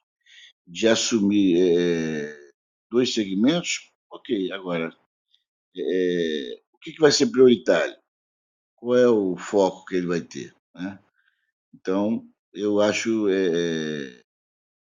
de 0.66 0.86
assumir 0.86 1.56
é, 1.58 2.38
dois 2.90 3.14
segmentos, 3.14 3.90
ok. 4.10 4.52
Agora, 4.52 4.94
é, 5.76 6.60
o 6.72 6.78
que, 6.78 6.92
que 6.92 7.00
vai 7.00 7.10
ser 7.10 7.26
prioritário? 7.28 7.96
Qual 8.76 8.96
é 8.96 9.08
o 9.08 9.36
foco 9.36 9.84
que 9.86 9.96
ele 9.96 10.06
vai 10.06 10.20
ter? 10.20 10.54
Né? 10.74 10.98
Então, 11.74 12.24
eu 12.52 12.80
acho 12.80 13.28
é, 13.28 14.22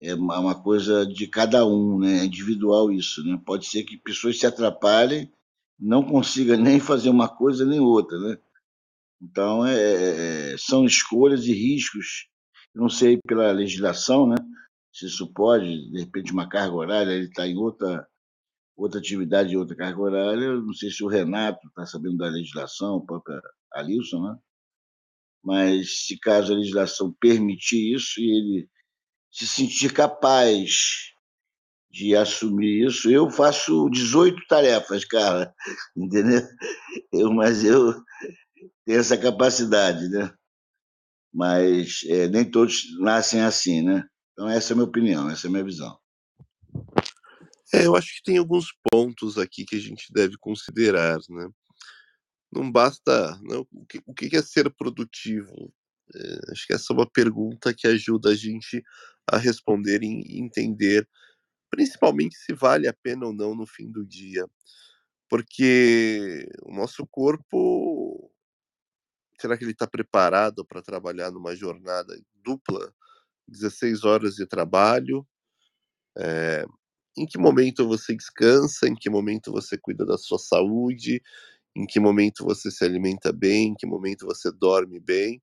é 0.10 0.16
uma 0.16 0.62
coisa 0.62 1.06
de 1.06 1.28
cada 1.28 1.66
um, 1.66 2.00
né? 2.00 2.20
É 2.20 2.26
individual 2.26 2.92
isso, 2.92 3.24
né? 3.24 3.40
Pode 3.46 3.66
ser 3.66 3.84
que 3.84 3.98
pessoas 3.98 4.40
se 4.40 4.46
atrapalhem, 4.46 5.32
não 5.80 6.04
consiga 6.04 6.56
nem 6.58 6.80
fazer 6.80 7.10
uma 7.10 7.28
coisa 7.30 7.66
nem 7.66 7.80
outra, 7.80 8.18
né? 8.20 8.38
Então, 9.22 9.66
é, 9.66 10.54
é, 10.54 10.58
são 10.58 10.86
escolhas 10.86 11.46
e 11.46 11.54
riscos. 11.54 12.28
Não 12.74 12.90
sei 12.90 13.18
pela 13.26 13.52
legislação, 13.52 14.28
né? 14.28 14.36
Se 14.94 15.06
isso 15.08 15.32
pode, 15.34 15.90
de 15.92 16.00
repente, 16.00 16.32
uma 16.32 16.48
carga 16.48 16.76
horária, 16.76 17.12
ele 17.12 17.26
está 17.28 17.48
em 17.48 17.58
outra, 17.58 18.08
outra 18.78 19.00
atividade, 19.00 19.58
outra 19.58 19.76
carga 19.76 20.00
horária. 20.00 20.46
Eu 20.46 20.62
não 20.62 20.74
sei 20.74 20.92
se 20.92 21.04
o 21.04 21.08
Renato 21.08 21.68
está 21.68 21.86
sabendo 21.86 22.18
da 22.18 22.28
legislação, 22.28 22.98
o 22.98 23.06
próprio 23.06 23.42
Alilson, 23.74 24.22
né? 24.22 24.38
mas 25.46 26.06
se 26.06 26.18
caso 26.18 26.52
a 26.52 26.56
legislação 26.58 27.16
permitir 27.20 27.94
isso 27.94 28.20
e 28.20 28.24
ele 28.24 28.70
se 29.36 29.46
sentir 29.46 29.92
capaz 29.92 31.12
de 31.92 32.16
assumir 32.16 32.88
isso, 32.88 33.10
eu 33.10 33.30
faço 33.30 33.90
18 33.90 34.42
tarefas, 34.48 35.04
cara, 35.04 35.54
entendeu? 35.96 36.42
Eu, 37.12 37.34
mas 37.34 37.64
eu 37.64 37.94
tenho 38.86 39.00
essa 39.00 39.18
capacidade, 39.18 40.08
né? 40.08 40.34
Mas 41.34 42.02
é, 42.08 42.28
nem 42.30 42.50
todos 42.50 42.84
nascem 43.00 43.42
assim, 43.42 43.82
né? 43.82 44.06
Então 44.32 44.48
essa 44.48 44.72
é 44.72 44.74
a 44.74 44.76
minha 44.78 44.88
opinião, 44.88 45.30
essa 45.30 45.48
é 45.48 45.50
a 45.50 45.52
minha 45.52 45.66
visão. 45.66 45.98
É, 47.74 47.86
eu 47.86 47.96
acho 47.96 48.16
que 48.16 48.24
tem 48.24 48.38
alguns 48.38 48.68
pontos 48.90 49.38
aqui 49.38 49.66
que 49.66 49.76
a 49.76 49.82
gente 49.82 50.06
deve 50.14 50.38
considerar, 50.38 51.18
né? 51.30 51.50
não 52.54 52.72
basta. 52.72 53.38
Não, 53.42 53.68
o, 53.74 53.86
que, 53.86 54.02
o 54.06 54.14
que 54.14 54.36
é 54.36 54.42
ser 54.42 54.74
produtivo? 54.74 55.74
É, 56.14 56.52
acho 56.52 56.68
que 56.68 56.74
essa 56.74 56.94
é 56.94 56.96
uma 56.96 57.10
pergunta 57.10 57.74
que 57.74 57.88
ajuda 57.88 58.30
a 58.30 58.36
gente 58.36 58.84
a 59.28 59.38
responder 59.38 60.04
e 60.04 60.40
entender, 60.40 61.08
principalmente 61.70 62.36
se 62.38 62.54
vale 62.54 62.88
a 62.88 62.94
pena 62.94 63.26
ou 63.26 63.34
não 63.34 63.56
no 63.56 63.66
fim 63.66 63.92
do 63.92 64.06
dia. 64.06 64.46
Porque 65.30 66.48
o 66.64 66.74
nosso 66.74 67.06
corpo. 67.08 68.32
Será 69.40 69.58
que 69.58 69.64
ele 69.64 69.72
está 69.72 69.86
preparado 69.88 70.66
para 70.66 70.82
trabalhar 70.82 71.32
numa 71.32 71.56
jornada 71.56 72.18
dupla? 72.44 72.94
16 73.48 74.04
horas 74.04 74.36
de 74.36 74.46
trabalho. 74.46 75.28
É, 76.18 76.66
em 77.18 77.26
que 77.26 77.38
momento 77.38 77.88
você 77.88 78.16
descansa? 78.16 78.88
Em 78.88 78.96
que 78.96 79.10
momento 79.10 79.52
você 79.52 79.78
cuida 79.78 80.06
da 80.06 80.18
sua 80.18 80.40
saúde? 80.40 81.22
em 81.76 81.86
que 81.86 82.00
momento 82.00 82.46
você 82.46 82.72
se 82.72 82.86
alimenta 82.86 83.34
bem, 83.34 83.70
em 83.70 83.76
que 83.76 83.86
momento 83.86 84.26
você 84.26 84.52
dorme 84.52 85.00
bem, 85.00 85.42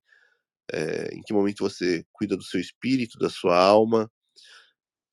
é, 0.71 1.13
em 1.13 1.21
que 1.21 1.33
momento 1.33 1.59
você 1.59 2.05
cuida 2.11 2.37
do 2.37 2.43
seu 2.43 2.59
espírito, 2.59 3.17
da 3.17 3.29
sua 3.29 3.57
alma. 3.57 4.11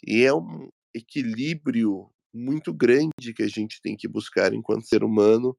E 0.06 0.22
é 0.22 0.32
um 0.32 0.68
equilíbrio 0.94 2.10
muito 2.32 2.72
grande 2.72 3.34
que 3.34 3.42
a 3.42 3.48
gente 3.48 3.80
tem 3.82 3.96
que 3.96 4.08
buscar 4.08 4.54
enquanto 4.54 4.86
ser 4.86 5.02
humano 5.02 5.56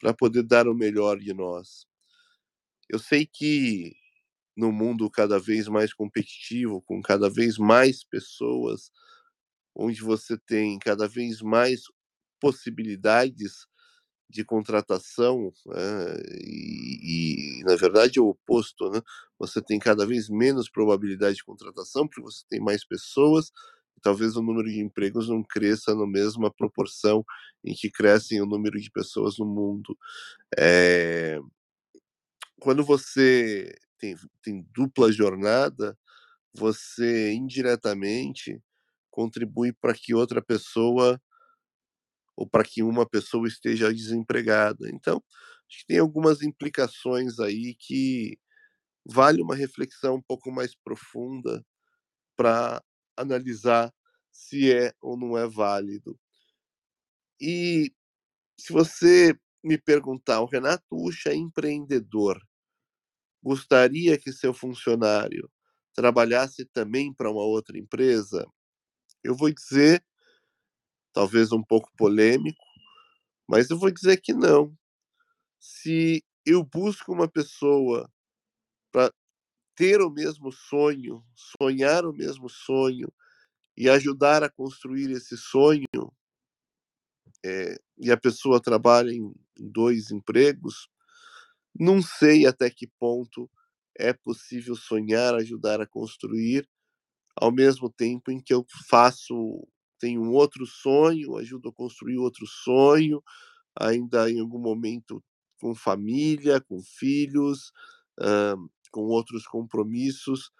para 0.00 0.14
poder 0.14 0.42
dar 0.42 0.68
o 0.68 0.74
melhor 0.74 1.18
de 1.18 1.32
nós. 1.32 1.86
Eu 2.88 2.98
sei 2.98 3.26
que 3.26 3.94
no 4.56 4.70
mundo 4.70 5.10
cada 5.10 5.38
vez 5.38 5.66
mais 5.68 5.92
competitivo, 5.94 6.82
com 6.82 7.00
cada 7.00 7.30
vez 7.30 7.56
mais 7.58 8.04
pessoas, 8.04 8.90
onde 9.74 10.02
você 10.02 10.36
tem 10.38 10.78
cada 10.78 11.08
vez 11.08 11.40
mais 11.40 11.82
possibilidades 12.40 13.66
de 14.32 14.44
contratação, 14.44 15.52
né, 15.66 16.16
e, 16.40 17.60
e, 17.60 17.64
na 17.64 17.76
verdade 17.76 18.18
é 18.18 18.22
o 18.22 18.28
oposto, 18.28 18.90
né? 18.90 19.00
Você 19.38 19.60
tem 19.60 19.78
cada 19.78 20.06
vez 20.06 20.30
menos 20.30 20.70
probabilidade 20.70 21.36
de 21.36 21.44
contratação 21.44 22.08
porque 22.08 22.22
você 22.22 22.42
tem 22.48 22.58
mais 22.58 22.84
pessoas 22.84 23.52
e 23.96 24.00
talvez 24.00 24.34
o 24.36 24.42
número 24.42 24.68
de 24.70 24.80
empregos 24.80 25.28
não 25.28 25.42
cresça 25.42 25.94
na 25.94 26.06
mesma 26.06 26.50
proporção 26.50 27.24
em 27.62 27.74
que 27.74 27.90
crescem 27.90 28.40
o 28.40 28.46
número 28.46 28.80
de 28.80 28.90
pessoas 28.90 29.38
no 29.38 29.44
mundo. 29.44 29.96
É... 30.58 31.38
Quando 32.58 32.82
você 32.82 33.74
tem, 33.98 34.16
tem 34.42 34.66
dupla 34.72 35.12
jornada, 35.12 35.96
você 36.54 37.32
indiretamente 37.32 38.62
contribui 39.10 39.74
para 39.74 39.92
que 39.92 40.14
outra 40.14 40.40
pessoa 40.40 41.20
ou 42.36 42.48
para 42.48 42.64
que 42.64 42.82
uma 42.82 43.08
pessoa 43.08 43.46
esteja 43.48 43.92
desempregada. 43.92 44.88
Então, 44.90 45.22
acho 45.68 45.80
que 45.80 45.86
tem 45.86 45.98
algumas 45.98 46.42
implicações 46.42 47.38
aí 47.40 47.74
que 47.78 48.38
vale 49.04 49.42
uma 49.42 49.56
reflexão 49.56 50.16
um 50.16 50.22
pouco 50.22 50.50
mais 50.50 50.74
profunda 50.74 51.64
para 52.36 52.82
analisar 53.16 53.92
se 54.32 54.72
é 54.72 54.92
ou 55.00 55.16
não 55.16 55.36
é 55.36 55.46
válido. 55.48 56.18
E 57.40 57.92
se 58.58 58.72
você 58.72 59.36
me 59.64 59.78
perguntar, 59.78 60.40
o 60.40 60.46
Renato 60.46 60.84
Ucha 60.92 61.30
é 61.30 61.34
empreendedor, 61.34 62.40
gostaria 63.42 64.18
que 64.18 64.32
seu 64.32 64.54
funcionário 64.54 65.50
trabalhasse 65.94 66.64
também 66.66 67.12
para 67.12 67.30
uma 67.30 67.42
outra 67.42 67.78
empresa? 67.78 68.46
Eu 69.24 69.34
vou 69.36 69.52
dizer, 69.52 70.04
talvez 71.12 71.52
um 71.52 71.62
pouco 71.62 71.90
polêmico, 71.96 72.64
mas 73.48 73.70
eu 73.70 73.78
vou 73.78 73.90
dizer 73.90 74.20
que 74.20 74.32
não. 74.32 74.74
Se 75.60 76.24
eu 76.44 76.64
busco 76.64 77.12
uma 77.12 77.28
pessoa 77.28 78.10
para 78.92 79.12
ter 79.76 80.00
o 80.00 80.10
mesmo 80.10 80.52
sonho, 80.52 81.24
sonhar 81.34 82.04
o 82.04 82.12
mesmo 82.12 82.48
sonho 82.48 83.12
e 83.76 83.88
ajudar 83.88 84.42
a 84.42 84.50
construir 84.50 85.10
esse 85.10 85.36
sonho, 85.36 85.86
é, 87.44 87.76
e 87.98 88.10
a 88.10 88.16
pessoa 88.16 88.60
trabalha 88.60 89.10
em 89.10 89.32
dois 89.56 90.10
empregos, 90.10 90.88
não 91.78 92.02
sei 92.02 92.46
até 92.46 92.70
que 92.70 92.86
ponto 92.98 93.50
é 93.98 94.12
possível 94.12 94.74
sonhar, 94.74 95.34
ajudar 95.34 95.80
a 95.80 95.86
construir, 95.86 96.68
ao 97.36 97.52
mesmo 97.52 97.90
tempo 97.90 98.30
em 98.30 98.40
que 98.40 98.52
eu 98.52 98.64
faço, 98.88 99.66
tenho 100.02 100.20
um 100.20 100.32
outro 100.32 100.66
sonho, 100.66 101.36
ajudo 101.36 101.68
a 101.68 101.72
construir 101.72 102.18
outro 102.18 102.44
sonho, 102.44 103.22
ainda 103.78 104.28
em 104.28 104.40
algum 104.40 104.58
momento 104.58 105.22
com 105.60 105.76
família, 105.76 106.60
com 106.60 106.82
filhos, 106.82 107.70
uh, 108.20 108.68
com 108.90 109.02
outros 109.02 109.46
compromissos. 109.46 110.50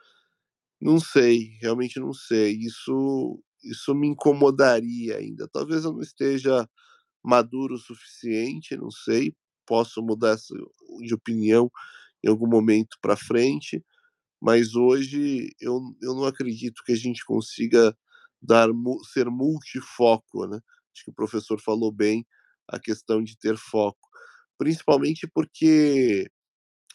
Não 0.81 1.01
sei, 1.01 1.59
realmente 1.61 1.99
não 1.99 2.13
sei. 2.13 2.53
Isso, 2.53 3.43
isso 3.65 3.95
me 3.97 4.07
incomodaria 4.07 5.17
ainda. 5.17 5.49
Talvez 5.49 5.85
eu 5.85 5.93
não 5.93 6.03
esteja 6.03 6.69
maduro 7.25 7.75
o 7.75 7.79
suficiente, 7.79 8.77
não 8.77 8.91
sei. 8.93 9.35
Posso 9.67 10.03
mudar 10.03 10.37
de 11.01 11.15
opinião 11.15 11.71
em 12.25 12.29
algum 12.29 12.49
momento 12.49 12.97
para 13.03 13.17
frente, 13.17 13.85
mas 14.41 14.75
hoje 14.77 15.51
eu, 15.61 15.81
eu 16.03 16.15
não 16.15 16.25
acredito 16.25 16.83
que 16.85 16.93
a 16.93 16.97
gente 16.97 17.25
consiga 17.25 17.97
dar 18.43 18.69
ser 19.13 19.31
multifoco, 19.31 20.47
né? 20.47 20.61
Acho 20.95 21.05
que 21.05 21.11
o 21.11 21.15
professor 21.15 21.61
falou 21.61 21.93
bem 21.93 22.27
a 22.69 22.79
questão 22.79 23.23
de 23.23 23.37
ter 23.39 23.57
foco, 23.57 24.09
principalmente 24.59 25.27
porque 25.27 26.31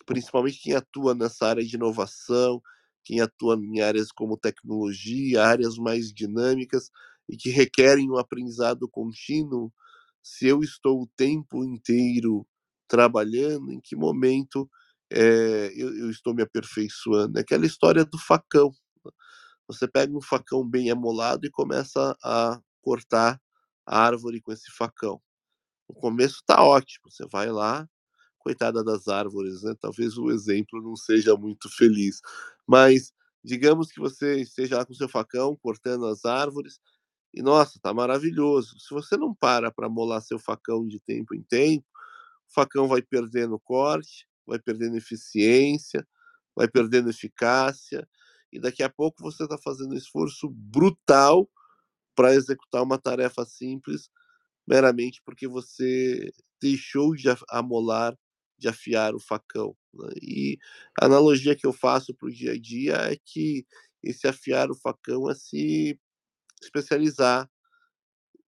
principalmente 0.06 0.60
quem 0.62 0.74
atua 0.74 1.14
nessa 1.14 1.48
área 1.48 1.64
de 1.64 1.76
inovação, 1.76 2.62
quem 3.04 3.22
atua 3.22 3.56
em 3.56 3.82
áreas 3.82 4.12
como 4.12 4.38
tecnologia, 4.38 5.44
áreas 5.44 5.78
mais 5.78 6.14
dinâmicas 6.14 6.90
e 7.30 7.36
que 7.36 7.50
requerem 7.50 8.10
um 8.10 8.18
aprendizado 8.18 8.88
contínuo, 8.90 9.72
se 10.24 10.48
eu 10.48 10.62
estou 10.62 11.02
o 11.02 11.10
tempo 11.16 11.64
inteiro 11.64 12.46
trabalhando, 12.88 13.72
em 13.72 13.80
que 13.82 13.96
momento 13.96 14.70
é, 15.10 15.72
eu, 15.76 15.96
eu, 15.98 16.10
estou 16.10 16.34
me 16.34 16.42
aperfeiçoando? 16.42 17.38
É 17.38 17.42
aquela 17.42 17.66
história 17.66 18.04
do 18.04 18.18
facão. 18.18 18.74
Você 19.68 19.88
pega 19.88 20.16
um 20.18 20.22
facão 20.22 20.68
bem 20.68 20.90
amolado 20.92 21.46
e 21.46 21.52
começa 21.52 22.18
a 22.24 22.60
cortar 22.82 23.40
a 23.86 24.00
árvore 24.02 24.42
com 24.42 24.52
esse 24.52 24.72
facão. 24.72 25.22
No 25.90 25.96
começo 25.96 26.38
está 26.38 26.64
ótimo, 26.64 27.10
você 27.12 27.26
vai 27.28 27.52
lá, 27.52 27.88
coitada 28.40 28.84
das 28.84 29.08
árvores, 29.08 29.64
né? 29.64 29.76
Talvez 29.80 30.18
o 30.18 30.32
exemplo 30.32 30.82
não 30.82 30.96
seja 30.96 31.36
muito 31.38 31.70
feliz, 31.70 32.22
mas 32.68 33.14
digamos 33.44 33.92
que 33.92 34.00
você 34.00 34.42
esteja 34.42 34.78
lá 34.78 34.86
com 34.86 34.94
seu 34.94 35.10
facão 35.10 35.56
cortando 35.58 36.06
as 36.08 36.26
árvores 36.26 36.80
e 37.34 37.42
nossa, 37.42 37.80
tá 37.82 37.94
maravilhoso. 37.94 38.80
Se 38.80 38.94
você 38.94 39.18
não 39.18 39.34
para 39.36 39.72
para 39.72 39.90
molar 39.90 40.22
seu 40.22 40.40
facão 40.40 40.88
de 40.88 41.00
tempo 41.02 41.36
em 41.36 41.44
tempo, 41.44 41.86
o 42.50 42.54
facão 42.54 42.88
vai 42.88 43.02
perdendo 43.02 43.60
corte, 43.60 44.28
vai 44.46 44.60
perdendo 44.60 44.98
eficiência, 44.98 46.08
vai 46.56 46.68
perdendo 46.70 47.10
eficácia 47.10 48.08
e 48.52 48.60
daqui 48.60 48.84
a 48.84 48.90
pouco 48.90 49.22
você 49.22 49.44
está 49.44 49.58
fazendo 49.58 49.94
um 49.94 49.98
esforço 49.98 50.50
brutal 50.50 51.50
para 52.16 52.34
executar 52.34 52.84
uma 52.84 52.98
tarefa 52.98 53.46
simples 53.46 54.10
meramente 54.68 55.22
porque 55.24 55.48
você 55.48 56.32
deixou 56.62 57.16
de 57.16 57.28
amolar, 57.50 58.18
de 58.58 58.68
afiar 58.68 59.16
o 59.16 59.20
facão. 59.20 59.76
Né? 59.94 60.10
E 60.22 60.60
a 61.00 61.06
analogia 61.06 61.56
que 61.56 61.66
eu 61.66 61.74
faço 61.74 62.14
para 62.14 62.28
o 62.28 62.32
dia 62.32 62.54
a 62.54 62.60
dia 62.60 62.96
é 63.12 63.16
que 63.24 63.66
esse 64.04 64.28
afiar 64.28 64.70
o 64.72 64.76
facão 64.76 65.30
é 65.30 65.36
se 65.36 66.00
especializar, 66.62 67.50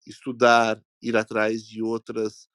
estudar, 0.06 0.82
ir 1.02 1.16
atrás 1.16 1.66
de 1.66 1.82
outras 1.82 2.48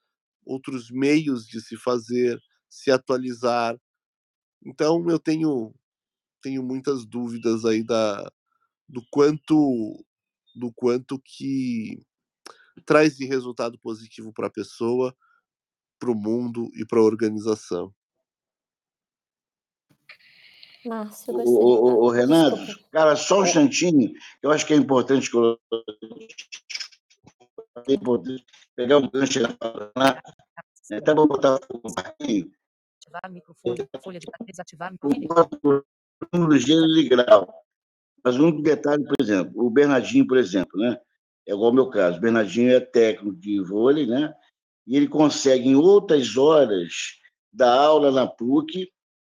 outros 0.47 0.91
meios 0.91 1.47
de 1.47 1.59
se 1.61 1.77
fazer, 1.77 2.39
se 2.69 2.91
atualizar. 2.91 3.79
Então 4.63 5.09
eu 5.09 5.19
tenho 5.19 5.75
tenho 6.45 6.63
muitas 6.63 7.07
dúvidas 7.07 7.65
aí 7.65 7.83
da 7.83 8.31
do 8.87 9.03
quanto 9.11 10.05
do 10.55 10.71
quanto 10.75 11.19
que 11.19 12.03
traz 12.85 13.17
de 13.17 13.25
resultado 13.25 13.79
positivo 13.79 14.31
para 14.31 14.49
a 14.49 14.51
pessoa, 14.51 15.17
para 15.99 16.11
o 16.11 16.15
mundo 16.15 16.71
e 16.75 16.85
para 16.85 16.99
a 16.99 17.03
organização. 17.03 17.93
Márcio, 20.85 21.33
o, 21.35 22.05
o, 22.05 22.11
Renato, 22.11 22.59
Desculpa. 22.59 22.91
cara, 22.93 23.17
só 23.17 23.41
um 23.41 23.45
instantinho, 23.45 24.13
eu 24.43 24.51
acho 24.51 24.67
que 24.67 24.75
é 24.75 24.77
importante 24.77 25.31
é 27.89 27.93
importante 27.95 28.45
pegar 28.77 28.99
um 28.99 29.09
gancho 29.11 29.41
lá, 29.97 30.23
até 30.93 31.15
vou 31.15 31.27
botar 31.27 31.55
um 31.55 31.81
pouquinho. 31.81 32.53
Ativar 32.99 33.31
microfone, 33.31 33.89
folha 34.03 34.21
de 34.21 34.27
desativar 34.47 34.93
microfone. 34.93 35.85
Número 36.33 36.59
gênero 36.59 36.99
e 36.99 37.09
grau. 37.09 37.53
Mas 38.25 38.39
um 38.39 38.63
detalhe, 38.63 39.05
por 39.05 39.17
exemplo, 39.21 39.53
o 39.57 39.71
Bernardinho, 39.71 40.27
por 40.27 40.39
exemplo, 40.39 40.79
né? 40.79 40.99
É 41.47 41.53
igual 41.53 41.69
ao 41.69 41.75
meu 41.75 41.91
caso. 41.91 42.19
O 42.19 42.21
Bernardinho 42.21 42.73
é 42.73 42.81
técnico 42.81 43.37
de 43.37 43.61
vôlei, 43.61 44.07
né? 44.07 44.33
E 44.87 44.97
ele 44.97 45.09
consegue, 45.09 45.69
em 45.69 45.77
outras 45.77 46.37
horas, 46.37 46.93
dar 47.53 47.75
aula 47.75 48.11
na 48.11 48.27
PUC 48.27 48.89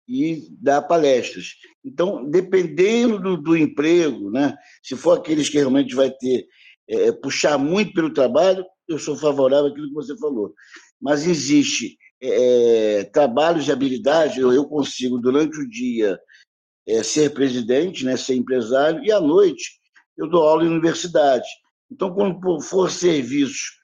e 0.08 0.48
dar 0.58 0.82
palestras. 0.82 1.54
Então, 1.84 2.28
dependendo 2.28 3.20
do, 3.20 3.36
do 3.36 3.56
emprego, 3.56 4.30
né? 4.30 4.56
Se 4.82 4.96
for 4.96 5.18
aqueles 5.18 5.48
que 5.50 5.58
realmente 5.58 5.94
vai 5.94 6.10
ter 6.10 6.46
é, 6.88 7.12
puxar 7.12 7.58
muito 7.58 7.92
pelo 7.92 8.12
trabalho, 8.12 8.64
eu 8.88 8.98
sou 8.98 9.16
favorável 9.16 9.70
àquilo 9.70 9.88
que 9.88 9.94
você 9.94 10.16
falou. 10.16 10.54
Mas 10.98 11.26
existe 11.26 11.98
é, 12.22 13.04
trabalhos 13.12 13.66
de 13.66 13.72
habilidade, 13.72 14.40
eu, 14.40 14.52
eu 14.52 14.64
consigo, 14.64 15.18
durante 15.18 15.58
o 15.60 15.68
dia, 15.68 16.18
é, 16.88 17.02
ser 17.02 17.34
presidente, 17.34 18.04
né, 18.04 18.16
ser 18.16 18.34
empresário, 18.34 19.04
e 19.04 19.12
à 19.12 19.20
noite 19.20 19.78
eu 20.16 20.28
dou 20.28 20.48
aula 20.48 20.64
em 20.64 20.68
universidade. 20.68 21.46
Então, 21.90 22.12
quando 22.12 22.60
for 22.60 22.90
serviços, 22.90 23.78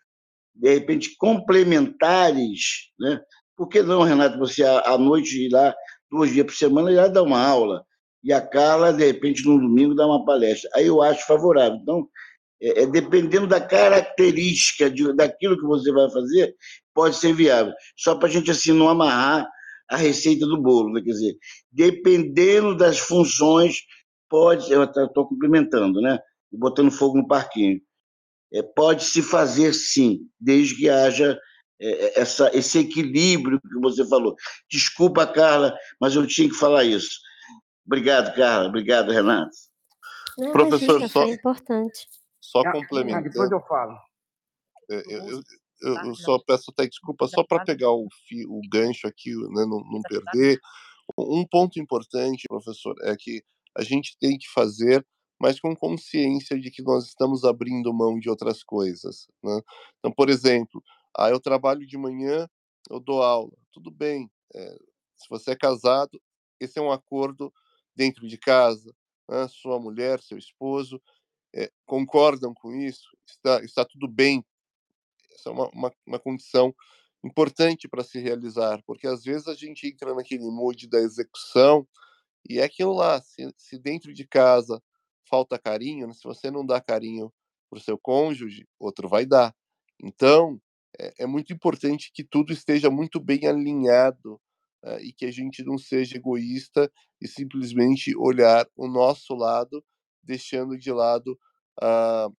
de 0.54 0.72
repente, 0.74 1.14
complementares, 1.16 2.90
né? 2.98 3.20
por 3.56 3.68
que 3.68 3.82
não, 3.82 4.02
Renato, 4.02 4.38
você 4.38 4.64
à 4.64 4.96
noite 4.98 5.46
ir 5.46 5.50
lá, 5.50 5.74
duas 6.10 6.30
dias 6.30 6.46
por 6.46 6.54
semana, 6.54 6.90
ir 6.90 6.96
lá 6.96 7.08
dar 7.08 7.22
uma 7.22 7.40
aula, 7.40 7.84
e 8.22 8.32
a 8.32 8.40
Carla, 8.40 8.92
de 8.92 9.04
repente, 9.04 9.44
no 9.46 9.60
domingo, 9.60 9.94
dar 9.94 10.06
uma 10.06 10.24
palestra. 10.24 10.70
Aí 10.74 10.86
eu 10.86 11.02
acho 11.02 11.26
favorável. 11.26 11.78
Então, 11.80 12.08
é, 12.60 12.82
é 12.82 12.86
dependendo 12.86 13.46
da 13.46 13.60
característica 13.60 14.90
de, 14.90 15.14
daquilo 15.14 15.58
que 15.58 15.66
você 15.66 15.92
vai 15.92 16.10
fazer, 16.10 16.54
pode 16.94 17.16
ser 17.16 17.34
viável. 17.34 17.74
Só 17.96 18.14
para 18.14 18.28
a 18.28 18.30
gente, 18.30 18.50
assim, 18.50 18.72
não 18.72 18.88
amarrar 18.88 19.46
a 19.90 19.96
receita 19.96 20.46
do 20.46 20.60
bolo, 20.60 20.92
né? 20.92 21.00
quer 21.02 21.10
dizer, 21.10 21.36
dependendo 21.70 22.76
das 22.76 22.98
funções, 22.98 23.76
pode, 24.28 24.70
eu 24.72 24.84
estou 24.84 25.28
complementando, 25.28 26.00
né? 26.00 26.18
Botando 26.52 26.90
fogo 26.90 27.18
no 27.18 27.26
parquinho 27.26 27.80
é, 28.54 28.62
pode 28.62 29.04
se 29.04 29.20
fazer 29.20 29.72
sim, 29.74 30.20
desde 30.40 30.76
que 30.76 30.88
haja 30.88 31.38
é, 31.80 32.20
essa, 32.20 32.56
esse 32.56 32.78
equilíbrio 32.78 33.60
que 33.60 33.80
você 33.80 34.06
falou. 34.06 34.36
Desculpa, 34.70 35.26
Carla, 35.26 35.76
mas 36.00 36.14
eu 36.14 36.24
tinha 36.26 36.48
que 36.48 36.54
falar 36.54 36.84
isso. 36.84 37.18
Obrigado, 37.84 38.34
Carla. 38.34 38.68
Obrigado, 38.68 39.10
Renato. 39.10 39.50
Não, 40.38 40.52
Professor, 40.52 41.08
só, 41.08 41.26
importante. 41.26 42.06
Só 42.40 42.60
ah, 42.60 42.72
complementando. 42.72 43.28
Depois 43.28 43.50
eu 43.50 43.60
falo. 43.62 43.96
É, 44.88 45.02
eu, 45.14 45.28
eu, 45.28 45.42
eu, 45.86 45.94
eu, 46.06 46.14
só 46.14 46.38
peço 46.38 46.70
até 46.70 46.86
desculpa, 46.86 47.26
só 47.28 47.42
para 47.44 47.64
pegar 47.64 47.90
o, 47.90 48.08
fio, 48.26 48.50
o 48.50 48.60
gancho 48.70 49.06
aqui, 49.06 49.34
né, 49.34 49.64
não, 49.66 49.80
não 49.80 50.00
perder. 50.02 50.58
Um 51.18 51.46
ponto 51.46 51.78
importante, 51.78 52.44
professor, 52.48 52.94
é 53.02 53.14
que 53.16 53.42
a 53.76 53.82
gente 53.82 54.16
tem 54.18 54.38
que 54.38 54.48
fazer 54.52 55.04
mas 55.40 55.60
com 55.60 55.74
consciência 55.74 56.58
de 56.58 56.70
que 56.70 56.82
nós 56.82 57.04
estamos 57.04 57.44
abrindo 57.44 57.92
mão 57.92 58.18
de 58.18 58.30
outras 58.30 58.62
coisas. 58.62 59.26
Né? 59.42 59.60
Então, 59.98 60.12
por 60.12 60.30
exemplo, 60.30 60.82
ah, 61.16 61.28
eu 61.28 61.40
trabalho 61.40 61.86
de 61.86 61.98
manhã, 61.98 62.48
eu 62.90 63.00
dou 63.00 63.22
aula, 63.22 63.52
tudo 63.72 63.90
bem. 63.90 64.30
É, 64.54 64.78
se 65.16 65.28
você 65.28 65.50
é 65.50 65.56
casado, 65.56 66.20
esse 66.60 66.78
é 66.78 66.82
um 66.82 66.92
acordo 66.92 67.52
dentro 67.94 68.26
de 68.26 68.38
casa. 68.38 68.94
Né? 69.28 69.46
Sua 69.48 69.78
mulher, 69.78 70.20
seu 70.22 70.38
esposo 70.38 71.00
é, 71.54 71.70
concordam 71.86 72.54
com 72.54 72.74
isso, 72.74 73.08
está, 73.26 73.62
está 73.62 73.84
tudo 73.84 74.08
bem. 74.08 74.44
Essa 75.34 75.50
é 75.50 75.52
uma, 75.52 75.68
uma, 75.70 75.92
uma 76.06 76.18
condição 76.18 76.74
importante 77.24 77.88
para 77.88 78.04
se 78.04 78.18
realizar, 78.18 78.82
porque 78.86 79.06
às 79.06 79.24
vezes 79.24 79.48
a 79.48 79.54
gente 79.54 79.86
entra 79.86 80.14
naquele 80.14 80.44
mood 80.44 80.86
da 80.88 80.98
execução 80.98 81.86
e 82.48 82.58
é 82.58 82.64
aquilo 82.64 82.92
lá, 82.92 83.20
se, 83.20 83.50
se 83.56 83.78
dentro 83.78 84.12
de 84.12 84.26
casa 84.26 84.82
falta 85.28 85.58
carinho, 85.58 86.06
né? 86.06 86.12
se 86.12 86.22
você 86.22 86.50
não 86.50 86.64
dá 86.64 86.80
carinho 86.80 87.32
para 87.70 87.78
o 87.78 87.82
seu 87.82 87.98
cônjuge, 87.98 88.66
outro 88.78 89.08
vai 89.08 89.24
dar. 89.24 89.54
Então, 90.02 90.60
é, 90.98 91.14
é, 91.20 91.26
muito 91.26 91.52
importante 91.52 92.12
que 92.12 92.22
tudo 92.22 92.52
esteja 92.52 92.90
muito 92.90 93.18
bem 93.18 93.46
alinhado 93.46 94.34
uh, 94.84 94.98
e 95.00 95.12
que 95.12 95.24
a 95.24 95.32
gente 95.32 95.64
não 95.64 95.78
seja 95.78 96.16
egoísta 96.16 96.90
e 97.20 97.26
simplesmente 97.26 98.14
olhar 98.16 98.68
o 98.76 98.86
nosso 98.86 99.34
lado, 99.34 99.82
deixando 100.22 100.76
de 100.78 100.92
lado 100.92 101.38
uh, 101.82 102.34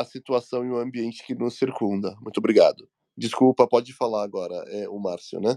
a 0.00 0.04
situação 0.04 0.64
e 0.64 0.70
o 0.70 0.78
ambiente 0.78 1.24
que 1.24 1.34
nos 1.34 1.58
circunda. 1.58 2.16
Muito 2.20 2.38
obrigado. 2.38 2.88
Desculpa, 3.16 3.68
pode 3.68 3.92
falar 3.92 4.24
agora, 4.24 4.54
é 4.68 4.88
o 4.88 4.98
Márcio, 4.98 5.40
né? 5.40 5.56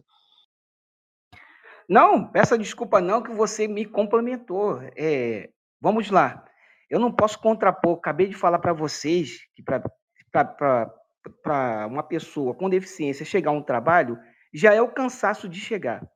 Não, 1.88 2.32
peça 2.32 2.58
desculpa 2.58 3.02
não, 3.02 3.22
que 3.22 3.32
você 3.32 3.68
me 3.68 3.86
complementou. 3.86 4.82
É, 4.98 5.50
vamos 5.82 6.10
lá. 6.10 6.46
Eu 6.90 7.00
não 7.00 7.12
posso 7.12 7.40
contrapor. 7.40 7.98
Acabei 7.98 8.28
de 8.28 8.36
falar 8.36 8.60
para 8.60 8.74
vocês 8.74 9.40
que 9.54 9.64
para 9.64 11.88
uma 11.88 12.04
pessoa 12.04 12.54
com 12.54 12.70
deficiência 12.70 13.26
chegar 13.26 13.52
a 13.52 13.54
um 13.54 13.64
trabalho 13.64 14.18
já 14.54 14.74
é 14.74 14.82
o 14.82 14.94
cansaço 14.94 15.50
de 15.50 15.60
chegar. 15.60 16.08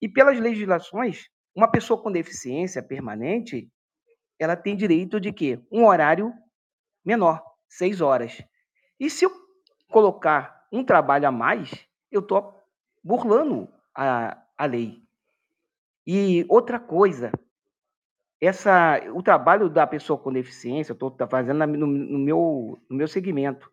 E 0.00 0.08
pelas 0.08 0.38
legislações, 0.38 1.28
uma 1.54 1.70
pessoa 1.70 2.00
com 2.00 2.12
deficiência 2.12 2.82
permanente, 2.82 3.68
ela 4.38 4.56
tem 4.56 4.76
direito 4.76 5.20
de 5.20 5.32
quê? 5.32 5.60
Um 5.70 5.86
horário 5.86 6.32
menor, 7.08 7.42
seis 7.66 8.02
horas. 8.02 8.44
E 9.00 9.08
se 9.08 9.24
eu 9.24 9.32
colocar 9.90 10.66
um 10.70 10.84
trabalho 10.84 11.26
a 11.26 11.32
mais, 11.32 11.72
eu 12.12 12.20
estou 12.20 12.54
burlando 13.02 13.66
a, 13.94 14.36
a 14.58 14.66
lei. 14.66 15.02
E 16.06 16.44
outra 16.50 16.78
coisa, 16.78 17.32
essa, 18.38 19.00
o 19.14 19.22
trabalho 19.22 19.70
da 19.70 19.86
pessoa 19.86 20.18
com 20.18 20.30
deficiência, 20.30 20.92
eu 20.92 20.94
estou 20.94 21.16
fazendo 21.30 21.66
no, 21.66 21.86
no, 21.86 22.18
meu, 22.18 22.78
no 22.90 22.96
meu 22.96 23.08
segmento, 23.08 23.70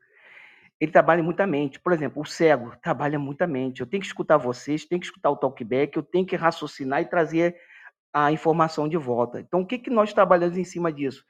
ele 0.79 0.93
trabalha 0.93 1.21
muita 1.21 1.45
mente. 1.45 1.77
Por 1.77 1.91
exemplo, 1.91 2.21
o 2.21 2.25
cego 2.25 2.73
trabalha 2.81 3.19
muita 3.19 3.45
mente. 3.45 3.81
Eu 3.81 3.87
tenho 3.87 3.99
que 3.99 4.07
escutar 4.07 4.37
vocês, 4.37 4.85
tenho 4.85 5.01
que 5.01 5.07
escutar 5.07 5.29
o 5.29 5.35
talkback, 5.35 5.97
eu 5.97 6.03
tenho 6.03 6.25
que 6.25 6.37
raciocinar 6.37 7.01
e 7.01 7.05
trazer 7.05 7.57
a 8.13 8.31
informação 8.31 8.87
de 8.87 8.95
volta. 8.95 9.41
Então, 9.41 9.59
o 9.59 9.65
que, 9.65 9.77
que 9.77 9.89
nós 9.89 10.13
trabalhamos 10.13 10.57
em 10.57 10.63
cima 10.63 10.89
disso? 10.89 11.25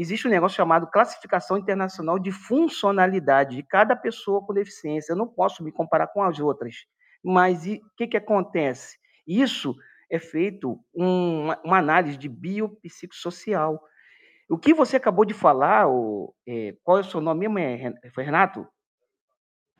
Existe 0.00 0.26
um 0.26 0.30
negócio 0.30 0.56
chamado 0.56 0.86
classificação 0.86 1.58
internacional 1.58 2.18
de 2.18 2.32
funcionalidade 2.32 3.54
de 3.54 3.62
cada 3.62 3.94
pessoa 3.94 4.40
com 4.40 4.54
deficiência. 4.54 5.12
Eu 5.12 5.16
não 5.16 5.28
posso 5.28 5.62
me 5.62 5.70
comparar 5.70 6.06
com 6.06 6.22
as 6.22 6.40
outras. 6.40 6.86
Mas 7.22 7.66
o 7.66 7.78
que, 7.98 8.06
que 8.06 8.16
acontece? 8.16 8.96
Isso 9.26 9.76
é 10.08 10.18
feito 10.18 10.82
uma, 10.94 11.60
uma 11.62 11.76
análise 11.76 12.16
de 12.16 12.30
biopsicossocial. 12.30 13.78
O 14.48 14.56
que 14.56 14.72
você 14.72 14.96
acabou 14.96 15.26
de 15.26 15.34
falar, 15.34 15.86
o, 15.86 16.34
é, 16.48 16.74
qual 16.82 16.96
é 16.96 17.02
o 17.02 17.04
seu 17.04 17.20
nome 17.20 17.46
mesmo? 17.46 17.94
É, 18.02 18.08
foi 18.08 18.24
Renato? 18.24 18.66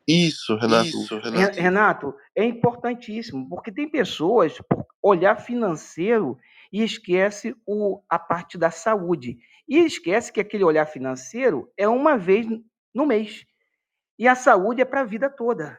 Isso, 0.06 0.54
Renato. 0.56 0.86
Isso, 0.86 1.18
Renato. 1.18 1.58
Renato, 1.58 2.14
é 2.36 2.44
importantíssimo, 2.44 3.48
porque 3.48 3.72
tem 3.72 3.88
pessoas, 3.88 4.58
por 4.68 4.86
olhar 5.02 5.36
financeiro, 5.36 6.38
e 6.72 6.82
esquece 6.82 7.54
o, 7.66 8.02
a 8.08 8.18
parte 8.18 8.56
da 8.56 8.70
saúde. 8.70 9.38
E 9.68 9.78
esquece 9.78 10.32
que 10.32 10.40
aquele 10.40 10.64
olhar 10.64 10.86
financeiro 10.86 11.70
é 11.76 11.88
uma 11.88 12.16
vez 12.16 12.46
no 12.94 13.06
mês. 13.06 13.44
E 14.18 14.28
a 14.28 14.34
saúde 14.34 14.82
é 14.82 14.84
para 14.84 15.00
a 15.00 15.04
vida 15.04 15.30
toda. 15.30 15.78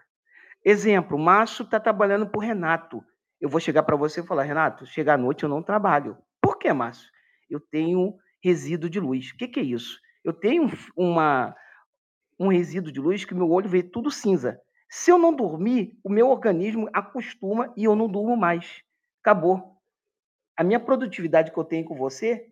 Exemplo, 0.63 1.17
Márcio 1.17 1.63
está 1.63 1.79
trabalhando 1.79 2.27
para 2.27 2.37
o 2.37 2.41
Renato. 2.41 3.03
Eu 3.39 3.49
vou 3.49 3.59
chegar 3.59 3.83
para 3.83 3.95
você 3.95 4.21
e 4.21 4.25
falar, 4.25 4.43
Renato, 4.43 4.85
chegar 4.85 5.15
à 5.15 5.17
noite 5.17 5.43
eu 5.43 5.49
não 5.49 5.63
trabalho. 5.63 6.17
Por 6.41 6.57
que, 6.57 6.71
Márcio? 6.71 7.09
Eu 7.49 7.59
tenho 7.59 8.15
resíduo 8.43 8.89
de 8.89 8.99
luz. 8.99 9.31
O 9.31 9.37
que, 9.37 9.47
que 9.47 9.59
é 9.59 9.63
isso? 9.63 9.99
Eu 10.23 10.33
tenho 10.33 10.69
uma, 10.95 11.55
um 12.39 12.47
resíduo 12.47 12.91
de 12.91 12.99
luz 12.99 13.25
que 13.25 13.33
meu 13.33 13.49
olho 13.49 13.69
vê 13.69 13.81
tudo 13.81 14.11
cinza. 14.11 14.59
Se 14.89 15.11
eu 15.11 15.17
não 15.17 15.33
dormir, 15.33 15.97
o 16.03 16.09
meu 16.09 16.29
organismo 16.29 16.89
acostuma 16.93 17.73
e 17.77 17.85
eu 17.85 17.95
não 17.95 18.07
durmo 18.07 18.35
mais. 18.35 18.83
Acabou. 19.21 19.80
A 20.61 20.63
minha 20.63 20.79
produtividade 20.79 21.51
que 21.51 21.57
eu 21.57 21.63
tenho 21.63 21.83
com 21.83 21.95
você, 21.95 22.45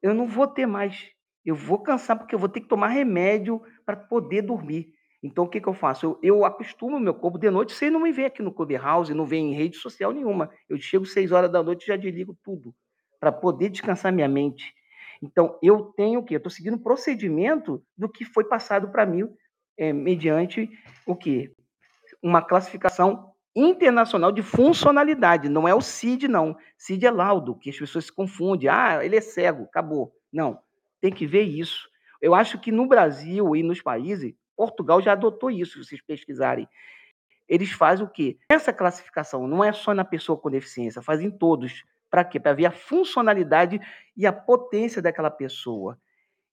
eu 0.00 0.14
não 0.14 0.24
vou 0.24 0.46
ter 0.46 0.66
mais. 0.66 1.10
Eu 1.44 1.56
vou 1.56 1.80
cansar 1.80 2.16
porque 2.16 2.32
eu 2.32 2.38
vou 2.38 2.48
ter 2.48 2.60
que 2.60 2.68
tomar 2.68 2.86
remédio 2.86 3.60
para 3.84 3.96
poder 3.96 4.42
dormir. 4.42 4.94
Então, 5.20 5.42
o 5.42 5.48
que, 5.48 5.60
que 5.60 5.66
eu 5.66 5.74
faço? 5.74 6.06
Eu, 6.06 6.18
eu 6.22 6.44
acostumo 6.44 7.00
meu 7.00 7.12
corpo 7.12 7.36
de 7.36 7.50
noite, 7.50 7.72
você 7.72 7.90
não 7.90 7.98
me 7.98 8.12
vê 8.12 8.26
aqui 8.26 8.40
no 8.40 8.54
Clubhouse, 8.54 9.12
não 9.12 9.26
vê 9.26 9.38
em 9.38 9.52
rede 9.52 9.78
social 9.78 10.12
nenhuma. 10.12 10.48
Eu 10.68 10.78
chego 10.78 11.04
seis 11.04 11.32
horas 11.32 11.50
da 11.50 11.60
noite 11.60 11.82
e 11.82 11.86
já 11.88 11.96
desligo 11.96 12.38
tudo, 12.40 12.72
para 13.18 13.32
poder 13.32 13.68
descansar 13.68 14.12
minha 14.12 14.28
mente. 14.28 14.72
Então, 15.20 15.58
eu 15.60 15.86
tenho 15.96 16.20
o 16.20 16.24
quê? 16.24 16.36
Eu 16.36 16.38
estou 16.38 16.52
seguindo 16.52 16.74
o 16.74 16.84
procedimento 16.84 17.84
do 17.98 18.08
que 18.08 18.24
foi 18.24 18.44
passado 18.44 18.92
para 18.92 19.04
mim, 19.04 19.28
é, 19.76 19.92
mediante 19.92 20.70
o 21.04 21.16
quê? 21.16 21.52
Uma 22.22 22.40
classificação 22.40 23.33
internacional 23.54 24.32
de 24.32 24.42
funcionalidade. 24.42 25.48
Não 25.48 25.68
é 25.68 25.74
o 25.74 25.80
CID, 25.80 26.26
não. 26.28 26.56
CID 26.76 27.06
é 27.06 27.10
laudo, 27.10 27.54
que 27.54 27.70
as 27.70 27.78
pessoas 27.78 28.06
se 28.06 28.12
confundem. 28.12 28.68
Ah, 28.68 29.04
ele 29.04 29.16
é 29.16 29.20
cego, 29.20 29.64
acabou. 29.64 30.12
Não, 30.32 30.58
tem 31.00 31.12
que 31.12 31.26
ver 31.26 31.42
isso. 31.42 31.88
Eu 32.20 32.34
acho 32.34 32.58
que 32.58 32.72
no 32.72 32.86
Brasil 32.86 33.54
e 33.54 33.62
nos 33.62 33.80
países, 33.82 34.34
Portugal 34.56 35.00
já 35.00 35.12
adotou 35.12 35.50
isso, 35.50 35.72
se 35.82 35.88
vocês 35.90 36.02
pesquisarem. 36.02 36.68
Eles 37.48 37.70
fazem 37.70 38.04
o 38.04 38.08
quê? 38.08 38.38
Essa 38.48 38.72
classificação 38.72 39.46
não 39.46 39.62
é 39.62 39.72
só 39.72 39.92
na 39.92 40.04
pessoa 40.04 40.38
com 40.38 40.50
deficiência, 40.50 41.02
fazem 41.02 41.30
todos. 41.30 41.84
Para 42.10 42.24
quê? 42.24 42.40
Para 42.40 42.54
ver 42.54 42.66
a 42.66 42.70
funcionalidade 42.70 43.80
e 44.16 44.26
a 44.26 44.32
potência 44.32 45.02
daquela 45.02 45.30
pessoa. 45.30 45.98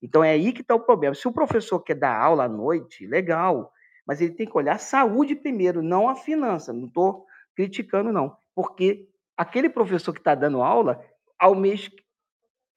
Então 0.02 0.24
é 0.24 0.32
aí 0.32 0.52
que 0.52 0.62
está 0.62 0.76
o 0.76 0.80
problema. 0.80 1.16
Se 1.16 1.28
o 1.28 1.32
professor 1.32 1.80
quer 1.80 1.96
dar 1.96 2.20
aula 2.20 2.46
à 2.46 2.50
noite, 2.50 3.06
legal, 3.06 3.72
mas 4.06 4.22
ele 4.22 4.34
tem 4.34 4.48
que 4.48 4.58
olhar 4.58 4.76
a 4.76 4.80
saúde 4.80 5.36
primeiro, 5.36 5.82
não 5.82 6.10
a 6.10 6.16
finança. 6.16 6.74
Não 6.74 6.88
estou 6.88 7.26
criticando, 7.56 8.12
não. 8.12 8.36
Porque 8.56 9.08
aquele 9.38 9.70
professor 9.70 10.14
que 10.14 10.20
está 10.20 10.36
dando 10.36 10.62
aula, 10.62 11.04
ao 11.38 11.56
mês 11.56 11.90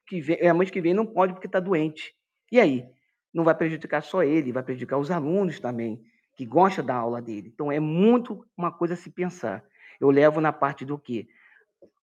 que 0.06 0.20
vem, 0.20 0.36
é, 0.40 0.52
mês 0.52 0.70
que 0.70 0.80
vem 0.80 0.94
não 0.94 1.06
pode 1.06 1.32
porque 1.32 1.46
está 1.46 1.60
doente. 1.60 2.14
E 2.52 2.60
aí? 2.60 2.88
não 3.34 3.42
vai 3.42 3.54
prejudicar 3.54 4.00
só 4.00 4.22
ele, 4.22 4.52
vai 4.52 4.62
prejudicar 4.62 4.96
os 4.96 5.10
alunos 5.10 5.58
também, 5.58 6.00
que 6.36 6.46
gostam 6.46 6.84
da 6.84 6.94
aula 6.94 7.20
dele. 7.20 7.50
Então, 7.52 7.70
é 7.72 7.80
muito 7.80 8.46
uma 8.56 8.70
coisa 8.70 8.94
a 8.94 8.96
se 8.96 9.10
pensar. 9.10 9.64
Eu 10.00 10.08
levo 10.10 10.40
na 10.40 10.52
parte 10.52 10.84
do 10.84 10.96
quê? 10.96 11.26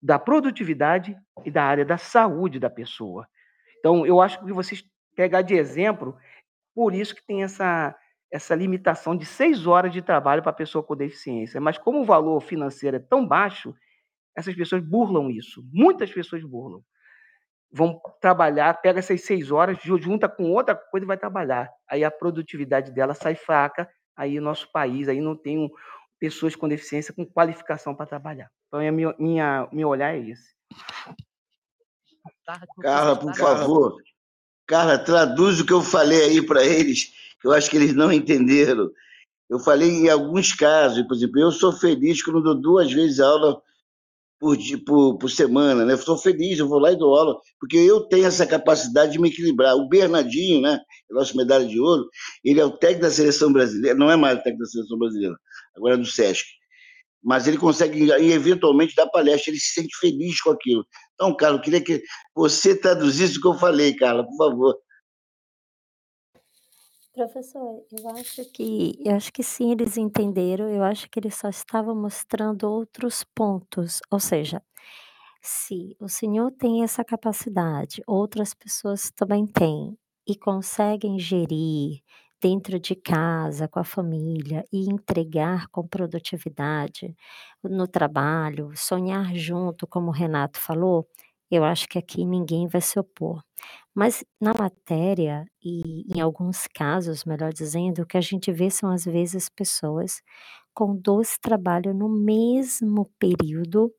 Da 0.01 0.17
produtividade 0.17 1.17
e 1.43 1.51
da 1.51 1.63
área 1.63 1.83
da 1.83 1.97
saúde 1.97 2.59
da 2.59 2.69
pessoa. 2.69 3.27
Então, 3.79 4.05
eu 4.05 4.21
acho 4.21 4.39
que 4.43 4.53
vocês 4.53 4.83
pegar 5.15 5.41
de 5.41 5.55
exemplo, 5.55 6.17
por 6.73 6.93
isso 6.93 7.13
que 7.13 7.25
tem 7.25 7.43
essa, 7.43 7.93
essa 8.31 8.53
limitação 8.55 9.15
de 9.15 9.25
seis 9.25 9.65
horas 9.65 9.91
de 9.91 10.01
trabalho 10.01 10.41
para 10.41 10.51
a 10.51 10.55
pessoa 10.55 10.83
com 10.83 10.95
deficiência. 10.95 11.61
Mas 11.61 11.77
como 11.77 12.01
o 12.01 12.05
valor 12.05 12.41
financeiro 12.41 12.97
é 12.97 12.99
tão 12.99 13.25
baixo, 13.25 13.73
essas 14.35 14.55
pessoas 14.55 14.83
burlam 14.83 15.29
isso. 15.29 15.63
Muitas 15.71 16.11
pessoas 16.11 16.43
burlam 16.43 16.83
vão 17.71 17.99
trabalhar, 18.21 18.81
pega 18.81 18.99
essas 18.99 19.21
seis 19.21 19.51
horas, 19.51 19.77
junta 19.81 20.29
com 20.29 20.51
outra 20.51 20.75
coisa 20.75 21.05
e 21.05 21.07
vai 21.07 21.17
trabalhar. 21.17 21.69
Aí 21.89 22.03
a 22.03 22.11
produtividade 22.11 22.91
dela 22.91 23.13
sai 23.13 23.35
fraca, 23.35 23.89
aí 24.15 24.39
o 24.39 24.41
nosso 24.41 24.71
país 24.71 25.07
aí 25.07 25.19
não 25.19 25.35
tem 25.35 25.57
um, 25.57 25.69
pessoas 26.19 26.55
com 26.55 26.67
deficiência 26.67 27.13
com 27.13 27.25
qualificação 27.25 27.95
para 27.95 28.05
trabalhar. 28.05 28.49
Então, 28.67 28.79
a 28.79 28.91
minha, 28.91 29.15
minha, 29.19 29.69
meu 29.71 29.89
olhar 29.89 30.15
é 30.15 30.19
esse. 30.19 30.55
Carla, 32.81 33.15
por 33.15 33.35
favor. 33.35 33.97
Carla, 34.65 34.97
traduz 34.97 35.59
o 35.59 35.65
que 35.65 35.73
eu 35.73 35.81
falei 35.81 36.23
aí 36.23 36.45
para 36.45 36.63
eles, 36.65 37.13
que 37.39 37.47
eu 37.47 37.53
acho 37.53 37.69
que 37.69 37.77
eles 37.77 37.93
não 37.93 38.11
entenderam. 38.11 38.89
Eu 39.49 39.59
falei 39.59 39.89
em 39.89 40.09
alguns 40.09 40.53
casos, 40.53 41.05
por 41.07 41.15
exemplo, 41.15 41.39
eu 41.39 41.51
sou 41.51 41.71
feliz 41.71 42.21
quando 42.21 42.43
dou 42.43 42.55
duas 42.55 42.91
vezes 42.91 43.19
aula 43.19 43.61
por, 44.39 44.57
por, 44.85 45.17
por 45.17 45.29
semana, 45.29 45.85
né? 45.85 45.93
Estou 45.93 46.17
feliz, 46.17 46.59
eu 46.59 46.67
vou 46.67 46.79
lá 46.79 46.91
e 46.91 46.97
dou 46.97 47.15
aula, 47.15 47.39
porque 47.59 47.77
eu 47.77 48.01
tenho 48.01 48.25
essa 48.25 48.45
capacidade 48.45 49.13
de 49.13 49.19
me 49.19 49.29
equilibrar. 49.29 49.75
O 49.75 49.87
Bernardinho, 49.87 50.61
né? 50.61 50.79
Nosso 51.09 51.35
medalha 51.35 51.65
de 51.65 51.79
ouro, 51.79 52.07
ele 52.43 52.59
é 52.59 52.65
o 52.65 52.71
técnico 52.71 53.03
da 53.03 53.11
seleção 53.11 53.51
brasileira, 53.51 53.97
não 53.97 54.11
é 54.11 54.15
mais 54.15 54.39
o 54.39 54.43
técnico 54.43 54.63
da 54.63 54.69
seleção 54.69 54.97
brasileira, 54.97 55.35
agora 55.75 55.95
é 55.95 55.97
do 55.97 56.05
Sesc. 56.05 56.45
Mas 57.23 57.47
ele 57.47 57.57
consegue, 57.57 58.11
eventualmente, 58.11 58.95
dar 58.95 59.07
palestra, 59.07 59.51
ele 59.51 59.59
se 59.59 59.73
sente 59.73 59.97
feliz 59.99 60.39
com 60.41 60.51
aquilo. 60.51 60.85
Então, 61.15 61.35
Carlos, 61.35 61.61
queria 61.61 61.81
que 61.81 62.01
você 62.35 62.75
traduzisse 62.75 63.37
o 63.37 63.41
que 63.41 63.47
eu 63.47 63.55
falei, 63.55 63.95
Carla, 63.95 64.23
por 64.23 64.37
favor. 64.37 64.77
Professor, 67.17 67.83
eu 67.91 68.07
acho 68.09 68.45
que 68.53 68.95
eu 69.03 69.15
acho 69.15 69.33
que 69.33 69.41
sim, 69.41 69.71
eles 69.71 69.97
entenderam, 69.97 70.69
eu 70.69 70.83
acho 70.83 71.09
que 71.09 71.19
eles 71.19 71.33
só 71.35 71.49
estavam 71.49 71.95
mostrando 71.95 72.65
outros 72.69 73.23
pontos, 73.35 73.99
ou 74.11 74.19
seja, 74.19 74.61
se 75.41 75.95
o 75.99 76.09
senhor 76.09 76.51
tem 76.53 76.83
essa 76.83 77.03
capacidade, 77.05 78.03
outras 78.07 78.53
pessoas 78.53 79.11
também 79.11 79.47
têm, 79.47 79.97
e 80.27 80.37
conseguem 80.37 81.19
gerir 81.19 82.01
dentro 82.41 82.79
de 82.79 82.95
casa, 82.95 83.67
com 83.67 83.79
a 83.79 83.83
família, 83.85 84.63
e 84.71 84.89
entregar 84.91 85.67
com 85.69 85.87
produtividade 85.87 87.15
no 87.63 87.87
trabalho, 87.87 88.71
sonhar 88.75 89.35
junto, 89.35 89.87
como 89.87 90.09
o 90.09 90.13
Renato 90.13 90.59
falou, 90.59 91.07
eu 91.55 91.63
acho 91.63 91.87
que 91.87 91.97
aqui 91.97 92.25
ninguém 92.25 92.67
vai 92.67 92.81
se 92.81 92.99
opor. 92.99 93.41
Mas 93.95 94.23
na 94.41 94.53
matéria 94.53 95.45
e 95.63 96.03
em 96.15 96.21
alguns 96.21 96.67
casos, 96.67 97.25
melhor 97.25 97.53
dizendo, 97.53 98.03
o 98.03 98.05
que 98.05 98.17
a 98.17 98.21
gente 98.21 98.51
vê 98.51 98.69
são 98.71 98.91
às 98.91 99.05
vezes 99.05 99.49
pessoas 99.49 100.21
com 100.73 100.95
2 100.95 101.37
trabalhos 101.39 101.95
no 101.95 102.09
mesmo 102.09 103.05
período 103.19 103.91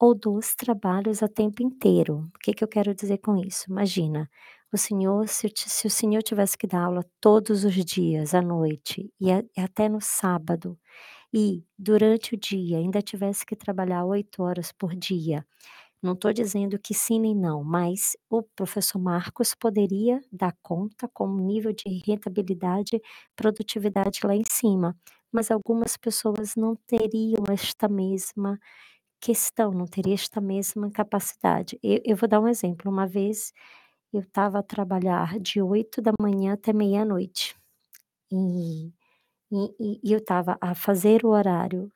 ou 0.00 0.14
2 0.14 0.54
trabalhos 0.56 1.22
a 1.22 1.28
tempo 1.28 1.62
inteiro. 1.62 2.28
O 2.36 2.38
que 2.40 2.52
que 2.54 2.64
eu 2.64 2.68
quero 2.68 2.94
dizer 2.94 3.18
com 3.18 3.36
isso? 3.36 3.66
Imagina, 3.70 4.30
o 4.72 4.78
senhor 4.78 5.28
se 5.28 5.50
se 5.56 5.86
o 5.86 5.90
senhor 5.90 6.22
tivesse 6.22 6.58
que 6.58 6.66
dar 6.66 6.84
aula 6.86 7.04
todos 7.20 7.64
os 7.64 7.74
dias 7.84 8.34
à 8.34 8.42
noite 8.42 9.12
e 9.20 9.30
a 9.32 9.42
e 9.56 9.60
até 9.60 9.88
no 9.88 10.00
sábado, 10.00 10.78
e 11.34 11.64
durante 11.78 12.34
o 12.34 12.38
dia 12.38 12.78
ainda 12.78 13.02
tivesse 13.02 13.46
que 13.46 13.56
trabalhar 13.56 14.04
8 14.06 14.42
horas 14.42 14.72
por 14.72 14.94
dia, 14.96 15.46
não 16.02 16.12
estou 16.14 16.32
dizendo 16.32 16.78
que 16.78 16.94
sim 16.94 17.20
nem 17.20 17.34
não, 17.34 17.64
mas 17.64 18.16
o 18.30 18.42
professor 18.42 18.98
Marcos 19.00 19.54
poderia 19.54 20.20
dar 20.32 20.54
conta 20.62 21.08
com 21.12 21.26
um 21.28 21.38
nível 21.46 21.72
de 21.72 21.84
rentabilidade, 22.06 23.00
produtividade 23.36 24.20
lá 24.24 24.34
em 24.34 24.44
cima, 24.50 24.96
mas 25.32 25.50
algumas 25.50 25.96
pessoas 25.96 26.54
não 26.56 26.76
teriam 26.86 27.44
esta 27.50 27.88
mesma 27.88 28.58
questão, 29.20 29.72
não 29.72 29.86
teria 29.86 30.14
esta 30.14 30.40
mesma 30.40 30.90
capacidade. 30.92 31.78
Eu 31.82 32.00
eu 32.04 32.16
vou 32.16 32.28
dar 32.28 32.40
um 32.40 32.48
exemplo, 32.48 32.90
uma 32.90 33.06
vez 33.06 33.52
eu 34.12 34.20
estava 34.22 34.60
a 34.60 34.62
trabalhar 34.64 35.38
de 35.40 35.62
oito 35.62 36.02
da 36.02 36.12
manhã 36.20 36.54
até 36.54 36.72
meia-noite, 36.72 37.56
e 38.32 38.92
e 39.52 40.00
e 40.04 40.12
eu 40.12 40.18
estava 40.20 40.58
a 40.60 40.74
fazer 40.74 41.24
o 41.26 41.30
horário 41.30 41.92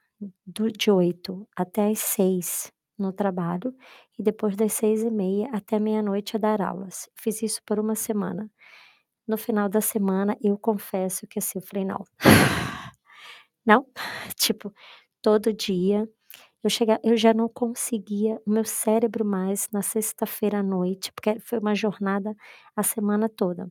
do 0.46 0.70
de 0.72 0.90
8 0.90 1.46
até 1.57 1.88
às 1.90 2.00
6 2.00 2.72
no 2.99 3.12
trabalho, 3.12 3.74
e 4.18 4.22
depois 4.22 4.57
das 4.57 4.72
seis 4.74 5.03
e 5.03 5.11
meia 5.11 5.49
até 5.53 5.78
meia-noite 5.80 6.36
a 6.36 6.40
dar 6.40 6.61
aulas. 6.62 7.09
Fiz 7.16 7.43
isso 7.43 7.61
por 7.66 7.78
uma 7.80 7.95
semana. 7.95 8.51
No 9.28 9.38
final 9.38 9.68
da 9.68 9.80
semana, 9.80 10.36
eu 10.43 10.59
confesso 10.59 11.26
que 11.28 11.38
assim, 11.40 11.59
eu 11.61 11.62
falei: 11.66 11.84
"Não, 11.86 12.05
não", 13.66 13.86
tipo, 14.36 14.72
todo 15.22 15.53
dia 15.55 16.09
eu 16.64 16.70
chega 16.70 17.01
eu 17.05 17.16
já 17.16 17.34
não 17.34 17.49
conseguia, 17.49 18.40
o 18.47 18.51
meu 18.53 18.64
cérebro 18.66 19.24
mais 19.26 19.68
na 19.72 19.82
sexta-feira 19.82 20.61
à 20.61 20.62
noite, 20.64 21.12
porque 21.14 21.40
foi 21.40 21.59
uma 21.61 21.74
jornada 21.76 22.34
a 22.76 22.82
semana 22.84 23.28
toda. 23.30 23.70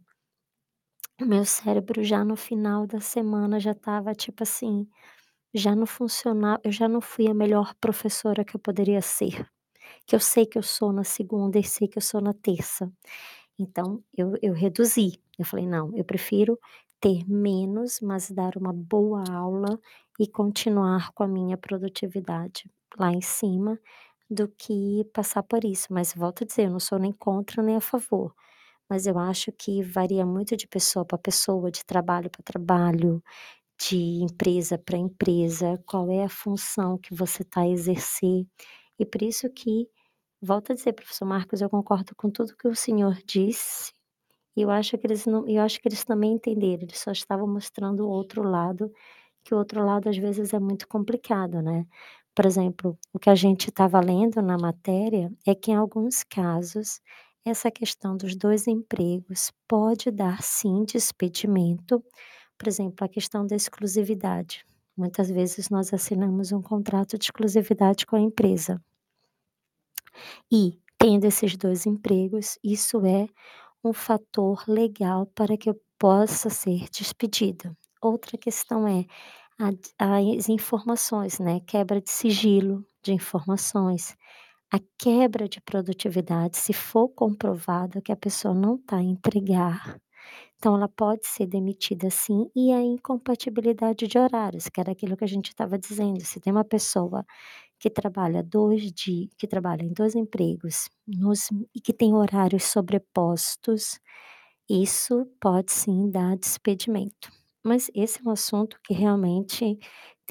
O 1.22 1.26
meu 1.26 1.46
cérebro 1.46 2.04
já 2.04 2.24
no 2.26 2.36
final 2.36 2.86
da 2.88 3.00
semana 3.00 3.60
já 3.60 3.72
estava 3.72 4.14
tipo 4.16 4.44
assim, 4.44 4.88
já 5.54 5.76
não 5.76 5.86
funciona 5.86 6.60
eu 6.64 6.72
já 6.72 6.88
não 6.88 7.02
fui 7.02 7.28
a 7.28 7.34
melhor 7.34 7.74
professora 7.82 8.44
que 8.46 8.56
eu 8.56 8.60
poderia 8.60 9.02
ser, 9.02 9.48
que 10.08 10.16
eu 10.16 10.20
sei 10.22 10.46
que 10.46 10.58
eu 10.58 10.64
sou 10.64 10.94
na 10.94 11.04
segunda 11.06 11.60
e 11.60 11.64
sei 11.66 11.88
que 11.88 11.98
eu 12.00 12.04
sou 12.04 12.22
na 12.22 12.34
terça. 12.34 12.92
Então 13.60 14.04
eu 14.18 14.34
eu 14.42 14.54
reduzi, 14.54 15.20
eu 15.40 15.46
falei: 15.46 15.68
"Não, 15.68 15.92
eu 15.98 16.04
prefiro 16.06 16.60
ter 17.02 17.26
menos, 17.30 18.00
mas 18.02 18.32
dar 18.32 18.58
uma 18.58 18.74
boa 18.74 19.24
aula 19.32 19.80
e 20.20 20.28
continuar 20.28 21.12
com 21.14 21.24
a 21.24 21.28
minha 21.28 21.58
produtividade 21.58 22.70
lá 23.00 23.12
em 23.14 23.22
cima, 23.22 23.80
do 24.30 24.48
que 24.50 25.06
passar 25.14 25.44
por 25.44 25.66
isso". 25.66 25.88
Mas 25.92 26.14
volto 26.16 26.44
a 26.44 26.48
dizer, 26.48 26.66
eu 26.68 26.72
não 26.72 26.80
sou 26.82 27.00
nem 27.00 27.12
contra 27.14 27.64
nem 27.64 27.76
a 27.78 27.82
favor, 27.82 28.34
mas 28.90 29.08
eu 29.08 29.20
acho 29.20 29.52
que 29.54 29.84
varia 29.84 30.26
muito 30.26 30.58
de 30.58 30.68
pessoa 30.68 31.06
para 31.06 31.18
pessoa, 31.18 31.72
de 31.72 31.86
trabalho 31.86 32.30
para 32.32 32.44
trabalho, 32.44 33.24
de 33.90 33.98
empresa 34.24 34.78
para 34.78 34.98
empresa, 34.98 35.82
qual 35.88 36.10
é 36.12 36.24
a 36.26 36.30
função 36.30 36.98
que 36.98 37.14
você 37.16 37.44
está 37.44 37.62
a 37.62 37.70
exercer. 37.70 38.46
E 39.00 39.06
por 39.06 39.22
isso 39.24 39.50
que, 39.52 39.88
volto 40.42 40.72
a 40.74 40.76
dizer, 40.76 40.94
professor 40.94 41.26
Marcos, 41.26 41.62
eu 41.62 41.70
concordo 41.70 42.16
com 42.16 42.30
tudo 42.32 42.56
que 42.58 42.68
o 42.68 42.76
senhor 42.76 43.16
disse, 43.26 43.94
e 44.58 44.62
eu 44.64 44.72
acho 44.72 44.98
que 44.98 45.08
eles 45.08 45.26
não 45.28 45.48
eu 45.50 45.62
acho 45.64 45.82
que 45.82 45.88
eles 45.90 46.04
também 46.06 46.34
entenderam, 46.34 46.84
eles 46.84 47.00
só 47.00 47.12
estavam 47.12 47.48
mostrando 47.48 48.06
o 48.08 48.10
outro 48.10 48.44
lado, 48.44 48.92
que 49.46 49.54
o 49.56 49.58
outro 49.60 49.86
lado 49.86 50.10
às 50.10 50.18
vezes 50.18 50.54
é 50.54 50.60
muito 50.60 50.88
complicado, 50.88 51.62
né. 51.64 51.86
Por 52.36 52.46
exemplo, 52.48 52.98
o 53.14 53.20
que 53.20 53.30
a 53.32 53.36
gente 53.36 53.70
estava 53.70 54.00
lendo 54.02 54.42
na 54.42 54.58
matéria 54.58 55.32
é 55.48 55.56
que 55.56 55.72
em 55.72 55.76
alguns 55.76 56.24
casos, 56.24 57.02
essa 57.46 57.72
questão 57.72 58.18
dos 58.18 58.36
2 58.38 58.68
empregos 58.68 59.52
pode 59.68 60.12
dar 60.12 60.42
sim 60.44 60.86
despedimento, 60.86 62.04
por 62.62 62.68
exemplo, 62.68 63.04
a 63.04 63.10
questão 63.10 63.48
da 63.48 63.56
exclusividade. 63.56 64.64
Muitas 64.96 65.32
vezes 65.32 65.68
nós 65.70 65.92
assinamos 65.94 66.52
um 66.52 66.62
contrato 66.62 67.18
de 67.18 67.26
exclusividade 67.26 68.06
com 68.06 68.16
a 68.16 68.20
empresa. 68.20 68.80
E, 70.52 70.78
tendo 71.00 71.26
esses 71.26 71.58
2 71.58 71.88
empregos, 71.88 72.60
isso 72.64 73.04
é 73.06 73.28
um 73.84 73.94
fator 73.94 74.64
legal 74.68 75.26
para 75.34 75.58
que 75.58 75.70
eu 75.70 75.82
possa 75.98 76.52
ser 76.52 76.88
despedida. 76.92 77.76
Outra 78.02 78.38
questão 78.38 78.88
é 78.88 79.06
as 80.00 80.50
informações, 80.50 81.40
né, 81.40 81.62
quebra 81.62 82.00
de 82.02 82.12
sigilo 82.12 82.86
de 83.04 83.14
informações, 83.14 84.16
a 84.72 84.80
quebra 85.00 85.50
de 85.50 85.62
produtividade, 85.62 86.58
se 86.58 86.74
for 86.74 87.10
comprovado 87.10 88.02
que 88.02 88.12
a 88.12 88.16
pessoa 88.18 88.54
não 88.54 88.76
está 88.76 88.98
a 88.98 89.04
entregar, 89.04 90.00
então 90.62 90.76
ela 90.76 90.88
pode 90.88 91.26
ser 91.28 91.48
demitida 91.48 92.10
sim, 92.12 92.48
e 92.56 92.72
a 92.72 92.80
incompatibilidade 92.84 94.08
de 94.08 94.20
horários, 94.20 94.70
que 94.70 94.80
era 94.80 94.92
aquilo 94.92 95.18
que 95.18 95.24
a 95.24 95.28
gente 95.28 95.48
estava 95.50 95.76
dizendo, 95.80 96.22
se 96.24 96.40
tem 96.40 96.54
uma 96.54 96.64
pessoa 96.64 97.26
que 97.80 97.90
trabalha 97.90 98.44
2 98.44 98.92
di 98.94 99.30
que 99.38 99.48
trabalha 99.48 99.84
em 99.84 99.94
2 99.94 100.16
empregos, 100.16 100.90
nos 101.08 101.50
e 101.76 101.82
que 101.82 101.94
tem 101.94 102.14
horários 102.16 102.66
sobrepostos, 102.66 104.00
isso 104.70 105.26
pode 105.42 105.72
sim 105.74 106.12
dar 106.12 106.38
despedimento. 106.38 107.32
Mas 107.66 107.92
esse 107.96 108.20
é 108.22 108.30
um 108.30 108.32
assunto 108.34 108.80
que 108.86 108.94
realmente 108.94 109.80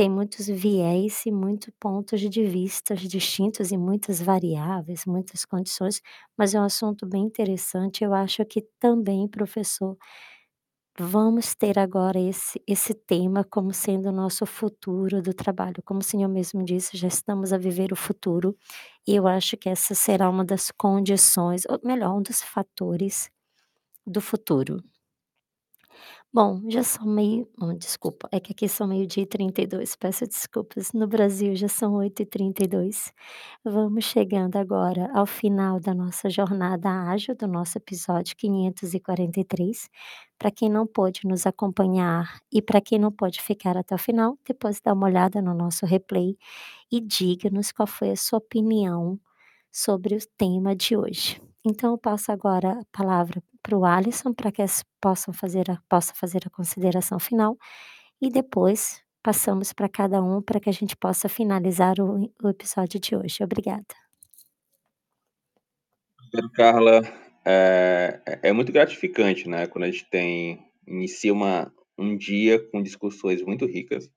tem 0.01 0.09
muitos 0.09 0.47
viés 0.47 1.27
e 1.27 1.31
muito 1.31 1.71
pontos 1.79 2.23
de 2.23 2.43
vistas 2.47 3.01
distintos 3.03 3.71
e 3.71 3.77
muitas 3.77 4.19
variáveis, 4.23 5.05
muitas 5.07 5.45
condições, 5.45 6.01
mas 6.39 6.55
é 6.55 6.61
um 6.61 6.65
assunto 6.65 7.07
bem 7.07 7.25
interessante, 7.25 8.03
eu 8.03 8.15
acho 8.15 8.43
que 8.47 8.63
também, 8.81 9.29
professor, 9.29 9.99
vamos 10.99 11.55
ter 11.55 11.79
agora 11.79 12.19
esse 12.21 12.63
esse 12.67 12.95
tema 12.95 13.45
como 13.45 13.73
sendo 13.73 14.09
o 14.11 14.13
nosso 14.13 14.45
futuro 14.47 15.23
do 15.23 15.33
trabalho. 15.35 15.83
Como 15.85 16.01
o 16.01 16.05
senhor 16.05 16.29
mesmo 16.29 16.63
disse, 16.65 16.97
já 16.97 17.09
estamos 17.09 17.53
a 17.53 17.59
viver 17.59 17.93
o 17.93 17.97
futuro, 17.97 18.57
e 19.07 19.15
eu 19.17 19.27
acho 19.27 19.57
que 19.57 19.69
essa 19.69 19.95
será 19.95 20.29
uma 20.31 20.45
das 20.45 20.71
condições, 20.71 21.63
ou 21.69 21.81
melhor, 21.85 22.17
um 22.19 22.23
dos 22.23 22.43
fatores 22.43 23.31
do 24.07 24.21
futuro. 24.23 24.79
Bom, 26.33 26.63
já 26.71 26.85
são 26.85 27.05
meio 27.07 27.49
hum, 27.61 27.77
desculpa, 27.77 28.29
é 28.31 28.39
que 28.39 28.53
aqui 28.53 28.69
são 28.69 28.87
meio-dia 28.87 29.25
e 29.25 29.27
32, 29.27 29.97
peço 29.97 30.25
desculpas, 30.29 30.93
no 30.93 31.09
Brasil 31.09 31.57
já 31.57 31.67
são 31.67 31.95
8h32. 31.95 33.13
Vamos 33.65 34.05
chegando 34.05 34.55
agora 34.57 35.11
ao 35.13 35.27
final 35.27 35.81
da 35.81 35.93
nossa 35.93 36.31
jornada 36.31 36.89
ágil, 37.11 37.35
do 37.35 37.49
nosso 37.49 37.79
episódio 37.79 38.37
543. 38.37 39.89
Para 40.39 40.53
quem 40.53 40.69
não 40.71 40.87
pôde 40.87 41.23
nos 41.27 41.47
acompanhar 41.47 42.39
e 42.53 42.63
para 42.63 42.81
quem 42.81 42.99
não 42.99 43.11
pode 43.11 43.43
ficar 43.43 43.77
até 43.77 43.95
o 43.97 43.99
final, 43.99 44.39
depois 44.47 44.81
dá 44.81 44.93
uma 44.93 45.07
olhada 45.09 45.43
no 45.43 45.53
nosso 45.53 45.85
replay 45.85 46.37
e 46.93 47.01
diga-nos 47.01 47.73
qual 47.73 47.87
foi 47.89 48.11
a 48.13 48.17
sua 48.17 48.39
opinião 48.39 49.19
sobre 49.73 50.17
o 50.17 50.21
tema 50.39 50.77
de 50.77 50.97
hoje. 50.97 51.43
Então 51.65 51.93
eu 51.93 51.99
passo 51.99 52.33
agora 52.33 52.73
a 52.81 52.85
palavra 52.97 53.43
para 53.71 53.79
o 53.79 53.85
Alisson, 53.85 54.33
para 54.35 54.51
que 54.51 54.63
possam 55.01 55.33
fazer 55.33 55.71
a 55.71 55.79
possa 55.89 56.13
fazer 56.15 56.43
a 56.47 56.51
consideração 56.51 57.19
final, 57.19 57.57
e 58.21 58.29
depois 58.31 59.03
passamos 59.23 59.73
para 59.73 59.89
cada 59.89 60.23
um, 60.23 60.43
para 60.43 60.59
que 60.61 60.69
a 60.69 60.73
gente 60.73 60.97
possa 60.97 61.29
finalizar 61.29 62.01
o 62.01 62.31
o 62.43 62.49
episódio 62.49 62.99
de 63.01 63.15
hoje. 63.17 63.45
Obrigada. 63.45 63.95
Carla, 66.55 67.03
eh, 67.47 68.21
é 68.27 68.49
é 68.51 68.53
muito 68.53 68.73
gratificante, 68.73 69.49
né, 69.49 69.67
quando 69.67 69.85
a 69.85 69.91
gente 69.91 70.09
tem 70.11 70.59
inicia 70.87 71.33
uma 71.33 71.73
um 71.99 72.17
dia 72.17 72.59
com 72.71 72.83
discussões 72.83 73.43
muito 73.43 73.67
ricas, 73.67 74.11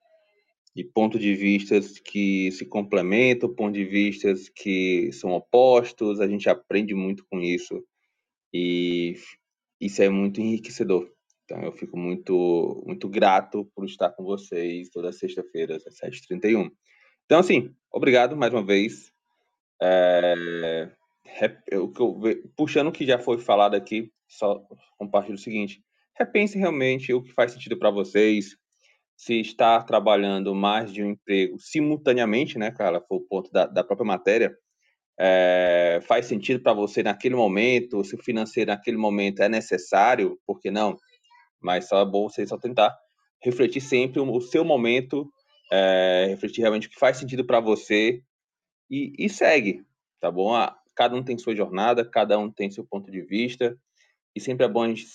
e 0.75 0.83
ponto 0.83 1.19
de 1.19 1.35
vistas 1.35 1.99
que 1.99 2.51
se 2.51 2.65
complementam, 2.65 3.53
ponto 3.53 3.73
de 3.73 3.85
vistas 3.85 4.49
que 4.49 5.11
são 5.11 5.31
opostos, 5.31 6.19
a 6.19 6.27
gente 6.27 6.49
aprende 6.49 6.95
muito 6.95 7.25
com 7.29 7.39
isso, 7.41 7.83
e 8.53 9.15
isso 9.85 10.01
é 10.01 10.09
muito 10.09 10.39
enriquecedor. 10.41 11.09
Então, 11.45 11.61
eu 11.61 11.73
fico 11.73 11.97
muito, 11.97 12.81
muito 12.85 13.09
grato 13.09 13.69
por 13.75 13.85
estar 13.85 14.09
com 14.11 14.23
vocês 14.23 14.89
toda 14.89 15.11
sexta-feira, 15.11 15.75
às 15.75 15.83
7h31. 15.83 16.71
Então, 17.25 17.39
assim, 17.39 17.73
obrigado 17.91 18.35
mais 18.35 18.53
uma 18.53 18.63
vez. 18.63 19.11
É, 19.81 20.89
eu, 21.69 21.91
puxando 22.55 22.87
o 22.87 22.91
que 22.91 23.05
já 23.05 23.19
foi 23.19 23.39
falado 23.39 23.75
aqui, 23.75 24.11
só 24.27 24.63
compartilho 24.97 25.35
o 25.35 25.39
seguinte: 25.39 25.83
repense 26.17 26.57
realmente 26.57 27.13
o 27.13 27.21
que 27.21 27.33
faz 27.33 27.51
sentido 27.51 27.77
para 27.77 27.91
vocês. 27.91 28.55
Se 29.15 29.39
estar 29.39 29.83
trabalhando 29.83 30.55
mais 30.55 30.91
de 30.91 31.03
um 31.03 31.11
emprego 31.11 31.57
simultaneamente, 31.59 32.57
né, 32.57 32.71
cara, 32.71 32.99
foi 32.99 33.17
o 33.17 33.21
ponto 33.21 33.51
da, 33.51 33.67
da 33.67 33.83
própria 33.83 34.05
matéria, 34.05 34.57
é, 35.19 35.99
faz 36.07 36.25
sentido 36.25 36.61
para 36.61 36.73
você 36.73 37.03
naquele 37.03 37.35
momento, 37.35 38.03
se 38.03 38.15
o 38.15 38.23
financeiro 38.23 38.71
naquele 38.71 38.97
momento 38.97 39.41
é 39.41 39.49
necessário, 39.49 40.39
por 40.45 40.59
que 40.59 40.71
não? 40.71 40.97
Mas 41.61 41.87
só 41.87 42.01
é 42.01 42.05
bom 42.05 42.27
você 42.27 42.45
só 42.45 42.57
tentar 42.57 42.95
refletir 43.41 43.81
sempre 43.81 44.19
o 44.19 44.41
seu 44.41 44.63
momento, 44.63 45.31
é, 45.71 46.27
refletir 46.29 46.61
realmente 46.61 46.87
o 46.87 46.89
que 46.89 46.99
faz 46.99 47.17
sentido 47.17 47.45
para 47.45 47.59
você 47.59 48.21
e, 48.89 49.13
e, 49.17 49.29
segue, 49.29 49.85
tá 50.19 50.31
bom? 50.31 50.53
Ah, 50.53 50.75
cada 50.95 51.15
um 51.15 51.23
tem 51.23 51.37
sua 51.37 51.55
jornada, 51.55 52.05
cada 52.09 52.37
um 52.37 52.51
tem 52.51 52.71
seu 52.71 52.85
ponto 52.85 53.11
de 53.11 53.21
vista 53.21 53.77
e 54.35 54.39
sempre 54.39 54.65
é 54.65 54.69
bom 54.69 54.83
a 54.83 54.87
gente 54.87 55.05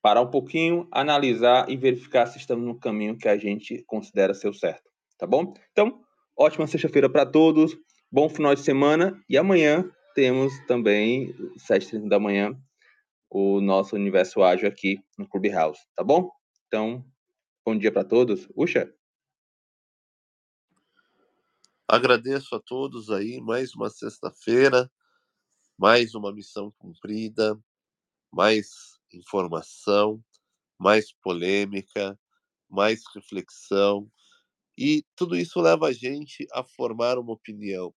parar 0.00 0.20
um 0.20 0.30
pouquinho, 0.30 0.86
analisar 0.92 1.68
e 1.68 1.76
verificar 1.76 2.26
se 2.26 2.38
estamos 2.38 2.64
no 2.64 2.78
caminho 2.78 3.16
que 3.16 3.28
a 3.28 3.36
gente 3.36 3.82
considera 3.86 4.34
ser 4.34 4.48
o 4.48 4.54
certo, 4.54 4.88
tá 5.18 5.26
bom? 5.26 5.52
Então, 5.72 6.00
ótima 6.36 6.66
sexta-feira 6.66 7.10
para 7.10 7.26
todos, 7.26 7.76
bom 8.10 8.28
final 8.28 8.54
de 8.54 8.62
semana 8.62 9.22
e 9.28 9.36
amanhã 9.36 9.90
temos 10.14 10.52
também, 10.66 11.34
7h30 11.58 12.08
da 12.08 12.18
manhã, 12.18 12.58
o 13.30 13.60
nosso 13.60 13.94
universo 13.94 14.42
ágil 14.42 14.68
aqui 14.68 14.98
no 15.18 15.28
Clubhouse, 15.28 15.80
tá 15.94 16.02
bom? 16.02 16.30
Então, 16.66 17.04
bom 17.64 17.76
dia 17.76 17.92
para 17.92 18.04
todos. 18.04 18.48
Uxa! 18.56 18.92
Agradeço 21.86 22.54
a 22.54 22.60
todos 22.60 23.10
aí, 23.10 23.40
mais 23.40 23.74
uma 23.74 23.88
sexta-feira, 23.88 24.90
mais 25.78 26.14
uma 26.14 26.32
missão 26.32 26.72
cumprida, 26.78 27.58
mais 28.32 28.98
informação, 29.12 30.22
mais 30.78 31.12
polêmica, 31.12 32.18
mais 32.68 33.02
reflexão, 33.14 34.10
e 34.78 35.04
tudo 35.16 35.36
isso 35.36 35.60
leva 35.60 35.88
a 35.88 35.92
gente 35.92 36.46
a 36.52 36.62
formar 36.64 37.18
uma 37.18 37.32
opinião. 37.32 37.92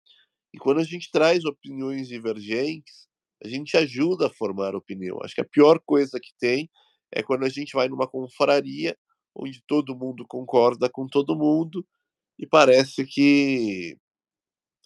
E 0.53 0.57
quando 0.57 0.79
a 0.79 0.83
gente 0.85 1.11
traz 1.11 1.45
opiniões 1.45 2.07
divergentes, 2.07 3.07
a 3.43 3.47
gente 3.49 3.77
ajuda 3.77 4.27
a 4.27 4.33
formar 4.33 4.75
opinião. 4.75 5.19
Acho 5.23 5.35
que 5.35 5.41
a 5.41 5.45
pior 5.49 5.79
coisa 5.85 6.19
que 6.19 6.31
tem 6.39 6.69
é 7.11 7.23
quando 7.23 7.45
a 7.45 7.49
gente 7.49 7.73
vai 7.73 7.89
numa 7.89 8.07
confraria 8.07 8.97
onde 9.35 9.61
todo 9.67 9.95
mundo 9.95 10.25
concorda 10.27 10.89
com 10.89 11.07
todo 11.07 11.35
mundo 11.37 11.85
e 12.39 12.47
parece 12.47 13.05
que 13.05 13.97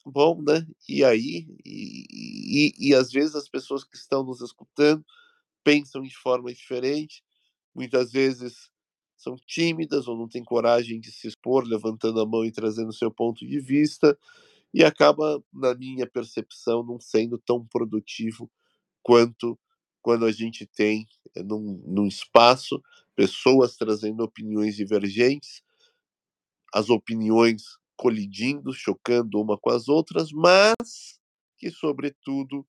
bom, 0.06 0.42
né? 0.42 0.66
E 0.90 1.04
aí, 1.04 1.48
e, 1.66 2.06
e, 2.80 2.90
e 2.90 2.96
às 2.96 3.12
vezes 3.12 3.36
as 3.36 3.50
pessoas 3.50 3.84
que 3.84 3.96
estão 3.96 4.24
nos 4.24 4.42
escutando 4.42 5.06
pensam 5.64 6.02
de 6.04 6.16
forma 6.18 6.54
diferente, 6.54 7.24
muitas 7.76 8.12
vezes 8.12 8.70
são 9.24 9.36
tímidas 9.46 10.08
ou 10.08 10.18
não 10.18 10.28
têm 10.28 10.44
coragem 10.44 11.00
de 11.00 11.12
se 11.12 11.28
expor, 11.28 11.64
levantando 11.66 12.20
a 12.20 12.26
mão 12.26 12.46
e 12.46 12.52
trazendo 12.52 12.94
seu 12.94 13.10
ponto 13.10 13.46
de 13.48 13.60
vista, 13.60 14.18
e 14.74 14.84
acaba, 14.84 15.44
na 15.54 15.74
minha 15.76 16.08
percepção, 16.08 16.84
não 16.84 17.00
sendo 17.00 17.38
tão 17.38 17.66
produtivo 17.66 18.50
quanto 19.02 19.58
quando 20.02 20.26
a 20.26 20.32
gente 20.32 20.66
tem 20.66 21.08
eh, 21.36 21.44
num, 21.44 21.82
num 21.86 22.08
espaço 22.08 22.84
pessoas 23.16 23.78
trazendo 23.78 24.24
opiniões 24.24 24.76
divergentes, 24.76 25.64
as 26.74 26.90
opiniões 26.90 27.78
colidindo, 27.96 28.74
chocando 28.74 29.40
uma 29.40 29.58
com 29.58 29.70
as 29.70 29.88
outras, 29.88 30.32
mas 30.32 31.20
que, 31.58 31.70
sobretudo, 31.70 32.68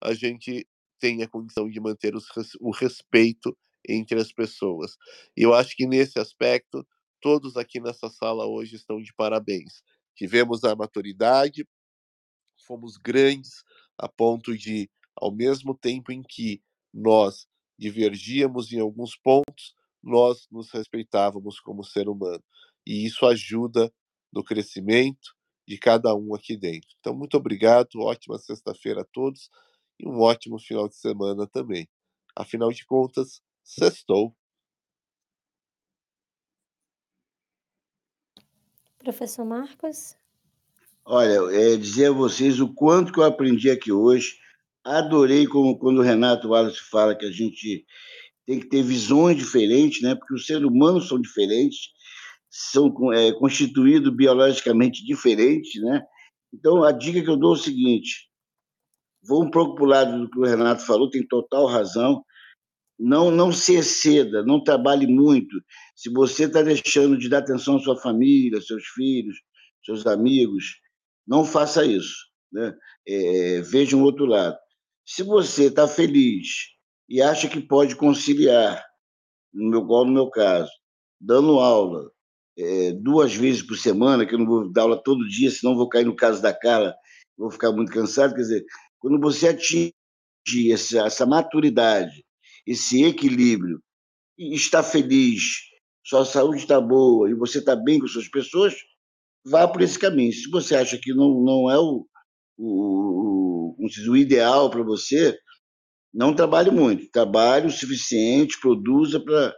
a 0.00 0.14
gente 0.14 0.68
tenha 1.00 1.26
condição 1.26 1.68
de 1.68 1.80
manter 1.80 2.14
os, 2.14 2.26
o 2.60 2.70
respeito 2.70 3.56
entre 3.88 4.20
as 4.20 4.32
pessoas. 4.32 4.96
E 5.36 5.42
eu 5.42 5.54
acho 5.54 5.76
que 5.76 5.86
nesse 5.86 6.18
aspecto, 6.18 6.86
todos 7.20 7.56
aqui 7.56 7.80
nessa 7.80 8.08
sala 8.08 8.46
hoje 8.46 8.76
estão 8.76 9.00
de 9.00 9.12
parabéns. 9.14 9.82
Tivemos 10.14 10.64
a 10.64 10.74
maturidade, 10.74 11.66
fomos 12.66 12.96
grandes 12.96 13.62
a 13.98 14.08
ponto 14.08 14.56
de, 14.56 14.90
ao 15.14 15.32
mesmo 15.32 15.74
tempo 15.76 16.12
em 16.12 16.22
que 16.22 16.62
nós 16.92 17.46
divergíamos 17.78 18.72
em 18.72 18.80
alguns 18.80 19.16
pontos, 19.16 19.74
nós 20.02 20.46
nos 20.50 20.70
respeitávamos 20.70 21.60
como 21.60 21.84
ser 21.84 22.08
humano. 22.08 22.42
E 22.86 23.04
isso 23.04 23.26
ajuda 23.26 23.92
no 24.32 24.44
crescimento 24.44 25.34
de 25.66 25.78
cada 25.78 26.14
um 26.14 26.34
aqui 26.34 26.56
dentro. 26.56 26.88
Então, 27.00 27.14
muito 27.14 27.36
obrigado, 27.36 28.00
ótima 28.00 28.38
sexta-feira 28.38 29.02
a 29.02 29.06
todos 29.12 29.50
e 29.98 30.06
um 30.06 30.20
ótimo 30.20 30.58
final 30.58 30.88
de 30.88 30.96
semana 30.96 31.46
também. 31.46 31.88
Afinal 32.36 32.70
de 32.70 32.84
contas, 32.84 33.40
sextou. 33.66 34.34
Professor 38.98 39.44
Marcos? 39.44 40.16
Olha, 41.04 41.38
é 41.54 41.76
dizer 41.76 42.06
a 42.06 42.12
vocês 42.12 42.60
o 42.60 42.72
quanto 42.72 43.12
que 43.12 43.20
eu 43.20 43.24
aprendi 43.24 43.70
aqui 43.70 43.92
hoje. 43.92 44.38
Adorei 44.84 45.46
como 45.46 45.78
quando 45.78 45.98
o 45.98 46.02
Renato 46.02 46.48
Wallace 46.48 46.80
fala 46.90 47.14
que 47.14 47.26
a 47.26 47.30
gente 47.30 47.84
tem 48.46 48.60
que 48.60 48.68
ter 48.68 48.82
visões 48.82 49.36
diferentes, 49.36 50.00
né? 50.02 50.14
Porque 50.14 50.34
os 50.34 50.46
seres 50.46 50.64
humanos 50.64 51.08
são 51.08 51.20
diferentes, 51.20 51.90
são 52.48 53.12
é, 53.12 53.32
constituídos 53.32 54.14
biologicamente 54.14 55.04
diferentes, 55.04 55.80
né? 55.82 56.02
Então, 56.52 56.84
a 56.84 56.92
dica 56.92 57.22
que 57.22 57.30
eu 57.30 57.36
dou 57.36 57.54
é 57.54 57.58
o 57.58 57.60
seguinte: 57.60 58.28
vou 59.22 59.44
um 59.44 59.50
pouco 59.50 59.74
para 59.74 59.84
o 59.84 59.88
lado 59.88 60.18
do 60.20 60.30
que 60.30 60.38
o 60.38 60.44
Renato 60.44 60.84
falou, 60.86 61.10
tem 61.10 61.26
total 61.26 61.66
razão. 61.66 62.24
Não, 62.98 63.30
não 63.30 63.52
se 63.52 63.74
exceda, 63.74 64.42
não 64.42 64.62
trabalhe 64.62 65.06
muito. 65.06 65.54
Se 65.94 66.10
você 66.10 66.44
está 66.44 66.62
deixando 66.62 67.18
de 67.18 67.28
dar 67.28 67.38
atenção 67.38 67.76
à 67.76 67.80
sua 67.80 67.96
família, 67.96 68.60
seus 68.60 68.86
filhos, 68.86 69.36
seus 69.84 70.06
amigos, 70.06 70.80
não 71.26 71.44
faça 71.44 71.84
isso. 71.84 72.26
Né? 72.50 72.74
É, 73.06 73.60
veja 73.60 73.96
um 73.96 74.02
outro 74.02 74.24
lado. 74.24 74.56
Se 75.04 75.22
você 75.22 75.66
está 75.66 75.86
feliz 75.86 76.68
e 77.08 77.20
acha 77.20 77.48
que 77.48 77.60
pode 77.60 77.94
conciliar, 77.94 78.84
no 79.52 79.70
meu, 79.70 79.82
igual 79.82 80.04
no 80.04 80.12
meu 80.12 80.30
caso, 80.30 80.70
dando 81.20 81.60
aula 81.60 82.10
é, 82.58 82.92
duas 82.92 83.34
vezes 83.34 83.62
por 83.62 83.76
semana, 83.76 84.26
que 84.26 84.34
eu 84.34 84.38
não 84.38 84.46
vou 84.46 84.72
dar 84.72 84.82
aula 84.82 85.02
todo 85.02 85.28
dia, 85.28 85.50
senão 85.50 85.76
vou 85.76 85.88
cair 85.88 86.04
no 86.04 86.16
caso 86.16 86.40
da 86.40 86.52
cara, 86.52 86.96
vou 87.36 87.50
ficar 87.50 87.72
muito 87.72 87.92
cansado. 87.92 88.34
Quer 88.34 88.40
dizer, 88.40 88.64
quando 88.98 89.20
você 89.20 89.48
atinge 89.48 89.92
essa, 90.72 91.06
essa 91.06 91.26
maturidade 91.26 92.25
esse 92.66 93.04
equilíbrio 93.04 93.80
e 94.38 94.54
está 94.54 94.82
feliz, 94.82 95.42
sua 96.04 96.24
saúde 96.24 96.58
está 96.58 96.80
boa 96.80 97.30
e 97.30 97.34
você 97.34 97.58
está 97.58 97.74
bem 97.74 97.98
com 97.98 98.06
suas 98.06 98.28
pessoas, 98.28 98.74
vá 99.44 99.66
por 99.66 99.82
esse 99.82 99.98
caminho. 99.98 100.32
Se 100.32 100.48
você 100.50 100.74
acha 100.74 100.98
que 100.98 101.14
não, 101.14 101.40
não 101.42 101.70
é 101.70 101.78
o, 101.78 102.06
o, 102.58 103.76
o, 103.78 104.10
o 104.10 104.16
ideal 104.16 104.70
para 104.70 104.82
você, 104.82 105.38
não 106.12 106.34
trabalhe 106.34 106.70
muito. 106.70 107.10
Trabalhe 107.10 107.66
o 107.66 107.70
suficiente, 107.70 108.58
produza 108.60 109.20
para 109.20 109.54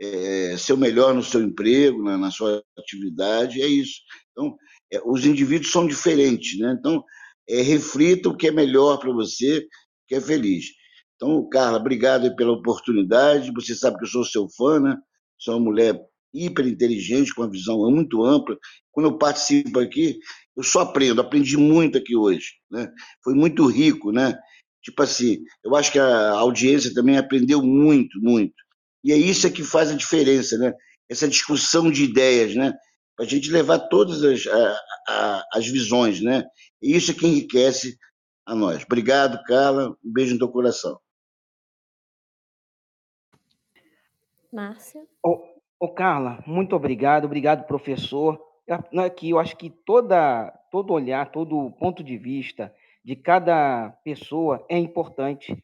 é, 0.00 0.56
ser 0.56 0.72
o 0.72 0.78
melhor 0.78 1.14
no 1.14 1.22
seu 1.22 1.42
emprego, 1.42 2.02
na, 2.02 2.16
na 2.16 2.30
sua 2.30 2.62
atividade, 2.78 3.62
é 3.62 3.66
isso. 3.66 4.00
Então, 4.32 4.56
é, 4.92 5.00
os 5.04 5.24
indivíduos 5.24 5.72
são 5.72 5.86
diferentes, 5.86 6.58
né? 6.58 6.76
Então, 6.78 7.02
é, 7.48 7.60
reflita 7.62 8.28
o 8.28 8.36
que 8.36 8.48
é 8.48 8.52
melhor 8.52 8.98
para 8.98 9.12
você, 9.12 9.66
que 10.06 10.14
é 10.14 10.20
feliz. 10.20 10.66
Então, 11.16 11.48
Carla, 11.48 11.78
obrigado 11.78 12.34
pela 12.36 12.52
oportunidade. 12.52 13.52
Você 13.52 13.74
sabe 13.74 13.98
que 13.98 14.04
eu 14.04 14.08
sou 14.08 14.24
seu 14.24 14.48
fã, 14.50 14.78
né? 14.78 14.96
Sou 15.38 15.54
uma 15.54 15.64
mulher 15.64 15.98
hiper 16.32 16.66
inteligente, 16.66 17.34
com 17.34 17.42
uma 17.42 17.50
visão 17.50 17.78
muito 17.90 18.22
ampla. 18.22 18.56
Quando 18.92 19.06
eu 19.06 19.18
participo 19.18 19.80
aqui, 19.80 20.18
eu 20.56 20.62
só 20.62 20.80
aprendo. 20.80 21.20
Aprendi 21.20 21.56
muito 21.56 21.96
aqui 21.98 22.14
hoje, 22.14 22.52
né? 22.70 22.90
Foi 23.24 23.34
muito 23.34 23.66
rico, 23.66 24.12
né? 24.12 24.38
Tipo 24.82 25.02
assim, 25.02 25.38
eu 25.64 25.74
acho 25.74 25.90
que 25.90 25.98
a 25.98 26.30
audiência 26.32 26.94
também 26.94 27.16
aprendeu 27.16 27.62
muito, 27.62 28.20
muito. 28.20 28.54
E 29.02 29.12
é 29.12 29.16
isso 29.16 29.50
que 29.50 29.62
faz 29.64 29.90
a 29.90 29.96
diferença, 29.96 30.58
né? 30.58 30.72
Essa 31.08 31.28
discussão 31.28 31.90
de 31.90 32.04
ideias, 32.04 32.54
né? 32.54 32.74
Para 33.16 33.24
a 33.24 33.28
gente 33.28 33.50
levar 33.50 33.78
todas 33.88 34.22
as, 34.22 34.46
a, 34.46 34.80
a, 35.08 35.44
as 35.54 35.66
visões, 35.66 36.20
né? 36.20 36.44
E 36.82 36.94
isso 36.94 37.10
é 37.10 37.14
que 37.14 37.26
enriquece 37.26 37.96
a 38.44 38.54
nós. 38.54 38.82
Obrigado, 38.84 39.42
Carla. 39.44 39.90
Um 40.04 40.12
beijo 40.12 40.34
no 40.34 40.38
teu 40.38 40.48
coração. 40.48 40.98
Márcia? 44.56 45.02
Ô, 45.22 45.44
ô, 45.78 45.86
Carla, 45.86 46.42
muito 46.46 46.74
obrigado, 46.74 47.26
obrigado, 47.26 47.66
professor. 47.66 48.40
Aqui 49.04 49.28
eu 49.28 49.38
acho 49.38 49.54
que 49.54 49.68
toda, 49.68 50.48
todo 50.70 50.94
olhar, 50.94 51.30
todo 51.30 51.70
ponto 51.72 52.02
de 52.02 52.16
vista 52.16 52.74
de 53.04 53.14
cada 53.14 53.90
pessoa 54.02 54.64
é 54.66 54.78
importante. 54.78 55.54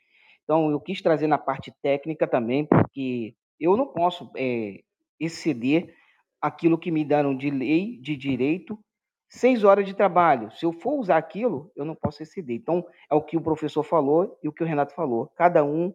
Então, 0.44 0.70
eu 0.70 0.78
quis 0.78 1.00
trazer 1.00 1.26
na 1.26 1.38
parte 1.38 1.72
técnica 1.82 2.28
também, 2.28 2.66
porque 2.66 3.34
eu 3.58 3.78
não 3.78 3.86
posso 3.86 4.30
é, 4.36 4.80
exceder 5.18 5.94
aquilo 6.38 6.76
que 6.76 6.90
me 6.90 7.02
deram 7.02 7.34
de 7.34 7.48
lei, 7.48 7.96
de 7.96 8.14
direito, 8.14 8.78
seis 9.26 9.64
horas 9.64 9.86
de 9.86 9.94
trabalho. 9.94 10.50
Se 10.52 10.66
eu 10.66 10.72
for 10.74 10.98
usar 11.00 11.16
aquilo, 11.16 11.72
eu 11.74 11.86
não 11.86 11.94
posso 11.94 12.22
exceder. 12.22 12.56
Então, 12.56 12.84
é 13.10 13.14
o 13.14 13.22
que 13.22 13.38
o 13.38 13.42
professor 13.42 13.82
falou 13.82 14.38
e 14.42 14.48
o 14.48 14.52
que 14.52 14.62
o 14.62 14.66
Renato 14.66 14.94
falou. 14.94 15.32
Cada 15.34 15.64
um 15.64 15.94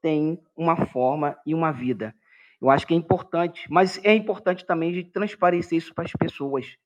tem 0.00 0.40
uma 0.56 0.86
forma 0.86 1.38
e 1.44 1.54
uma 1.54 1.72
vida. 1.72 2.14
Eu 2.60 2.70
acho 2.70 2.86
que 2.86 2.94
é 2.94 2.96
importante, 2.96 3.66
mas 3.70 4.02
é 4.04 4.14
importante 4.14 4.66
também 4.66 4.92
de 4.92 5.04
transparecer 5.04 5.78
isso 5.78 5.94
para 5.94 6.04
as 6.04 6.12
pessoas, 6.12 6.76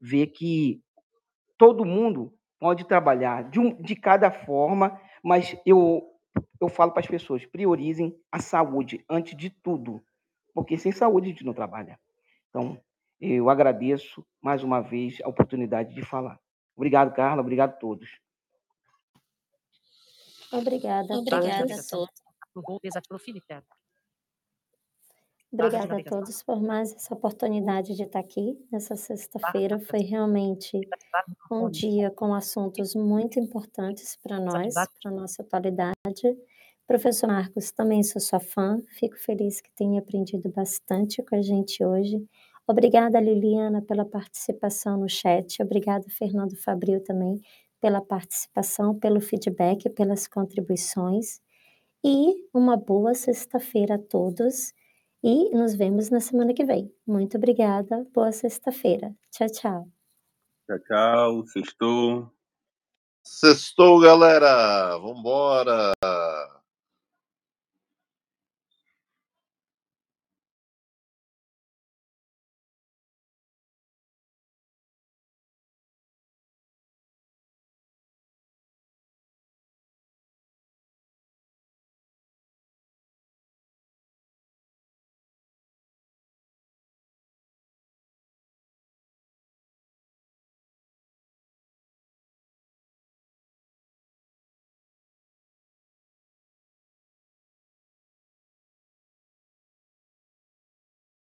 ver 0.00 0.28
que 0.28 0.82
todo 1.58 1.84
mundo 1.84 2.32
pode 2.58 2.86
trabalhar 2.86 3.48
de, 3.50 3.60
um, 3.60 3.74
de 3.82 3.94
cada 3.94 4.30
forma, 4.30 4.98
mas 5.22 5.54
eu, 5.66 6.02
eu 6.60 6.68
falo 6.68 6.92
para 6.92 7.00
as 7.00 7.06
pessoas, 7.06 7.44
priorizem 7.44 8.18
a 8.32 8.38
saúde 8.38 9.04
antes 9.08 9.36
de 9.36 9.50
tudo, 9.50 10.02
porque 10.54 10.78
sem 10.78 10.92
saúde 10.92 11.28
a 11.28 11.30
gente 11.30 11.44
não 11.44 11.52
trabalha. 11.52 11.98
Então, 12.48 12.80
eu 13.20 13.50
agradeço 13.50 14.26
mais 14.40 14.64
uma 14.64 14.80
vez 14.80 15.20
a 15.22 15.28
oportunidade 15.28 15.94
de 15.94 16.02
falar. 16.02 16.40
Obrigado, 16.74 17.14
Carla, 17.14 17.42
obrigado 17.42 17.70
a 17.70 17.76
todos. 17.76 18.08
Obrigada, 20.52 21.14
obrigada 21.14 21.74
a 21.74 21.82
todos. 21.82 22.22
Obrigada 25.52 25.96
a 25.96 26.04
todos 26.04 26.42
por 26.44 26.62
mais 26.62 26.94
essa 26.94 27.12
oportunidade 27.12 27.96
de 27.96 28.04
estar 28.04 28.20
aqui 28.20 28.56
nessa 28.70 28.94
sexta-feira. 28.94 29.80
Foi 29.80 30.00
realmente 30.00 30.80
um 31.50 31.68
dia 31.68 32.10
com 32.10 32.32
assuntos 32.32 32.94
muito 32.94 33.40
importantes 33.40 34.16
para 34.22 34.38
nós, 34.38 34.74
para 34.74 35.10
a 35.10 35.10
nossa 35.10 35.42
atualidade. 35.42 35.94
Professor 36.86 37.26
Marcos, 37.26 37.72
também 37.72 38.02
sou 38.02 38.20
sua 38.20 38.40
fã, 38.40 38.80
fico 38.98 39.16
feliz 39.16 39.60
que 39.60 39.70
tenha 39.72 40.00
aprendido 40.00 40.48
bastante 40.50 41.22
com 41.22 41.34
a 41.34 41.42
gente 41.42 41.84
hoje. 41.84 42.24
Obrigada, 42.66 43.20
Liliana, 43.20 43.82
pela 43.82 44.04
participação 44.04 44.96
no 44.98 45.08
chat. 45.08 45.60
Obrigada, 45.62 46.04
Fernando 46.08 46.56
Fabril, 46.56 47.02
também, 47.02 47.40
pela 47.80 48.00
participação, 48.00 48.96
pelo 48.96 49.20
feedback, 49.20 49.90
pelas 49.90 50.28
contribuições. 50.28 51.40
E 52.04 52.46
uma 52.54 52.76
boa 52.76 53.14
sexta-feira 53.14 53.96
a 53.96 53.98
todos. 53.98 54.72
E 55.22 55.50
nos 55.50 55.74
vemos 55.74 56.08
na 56.08 56.18
semana 56.18 56.54
que 56.54 56.64
vem. 56.64 56.90
Muito 57.06 57.36
obrigada. 57.36 58.06
Boa 58.14 58.32
sexta-feira. 58.32 59.14
Tchau, 59.30 59.48
tchau. 59.48 59.88
Tchau, 60.66 60.78
tchau. 60.86 61.46
Sextou. 61.46 62.30
Sextou, 63.22 64.00
galera. 64.00 64.96
Vambora. 64.98 65.92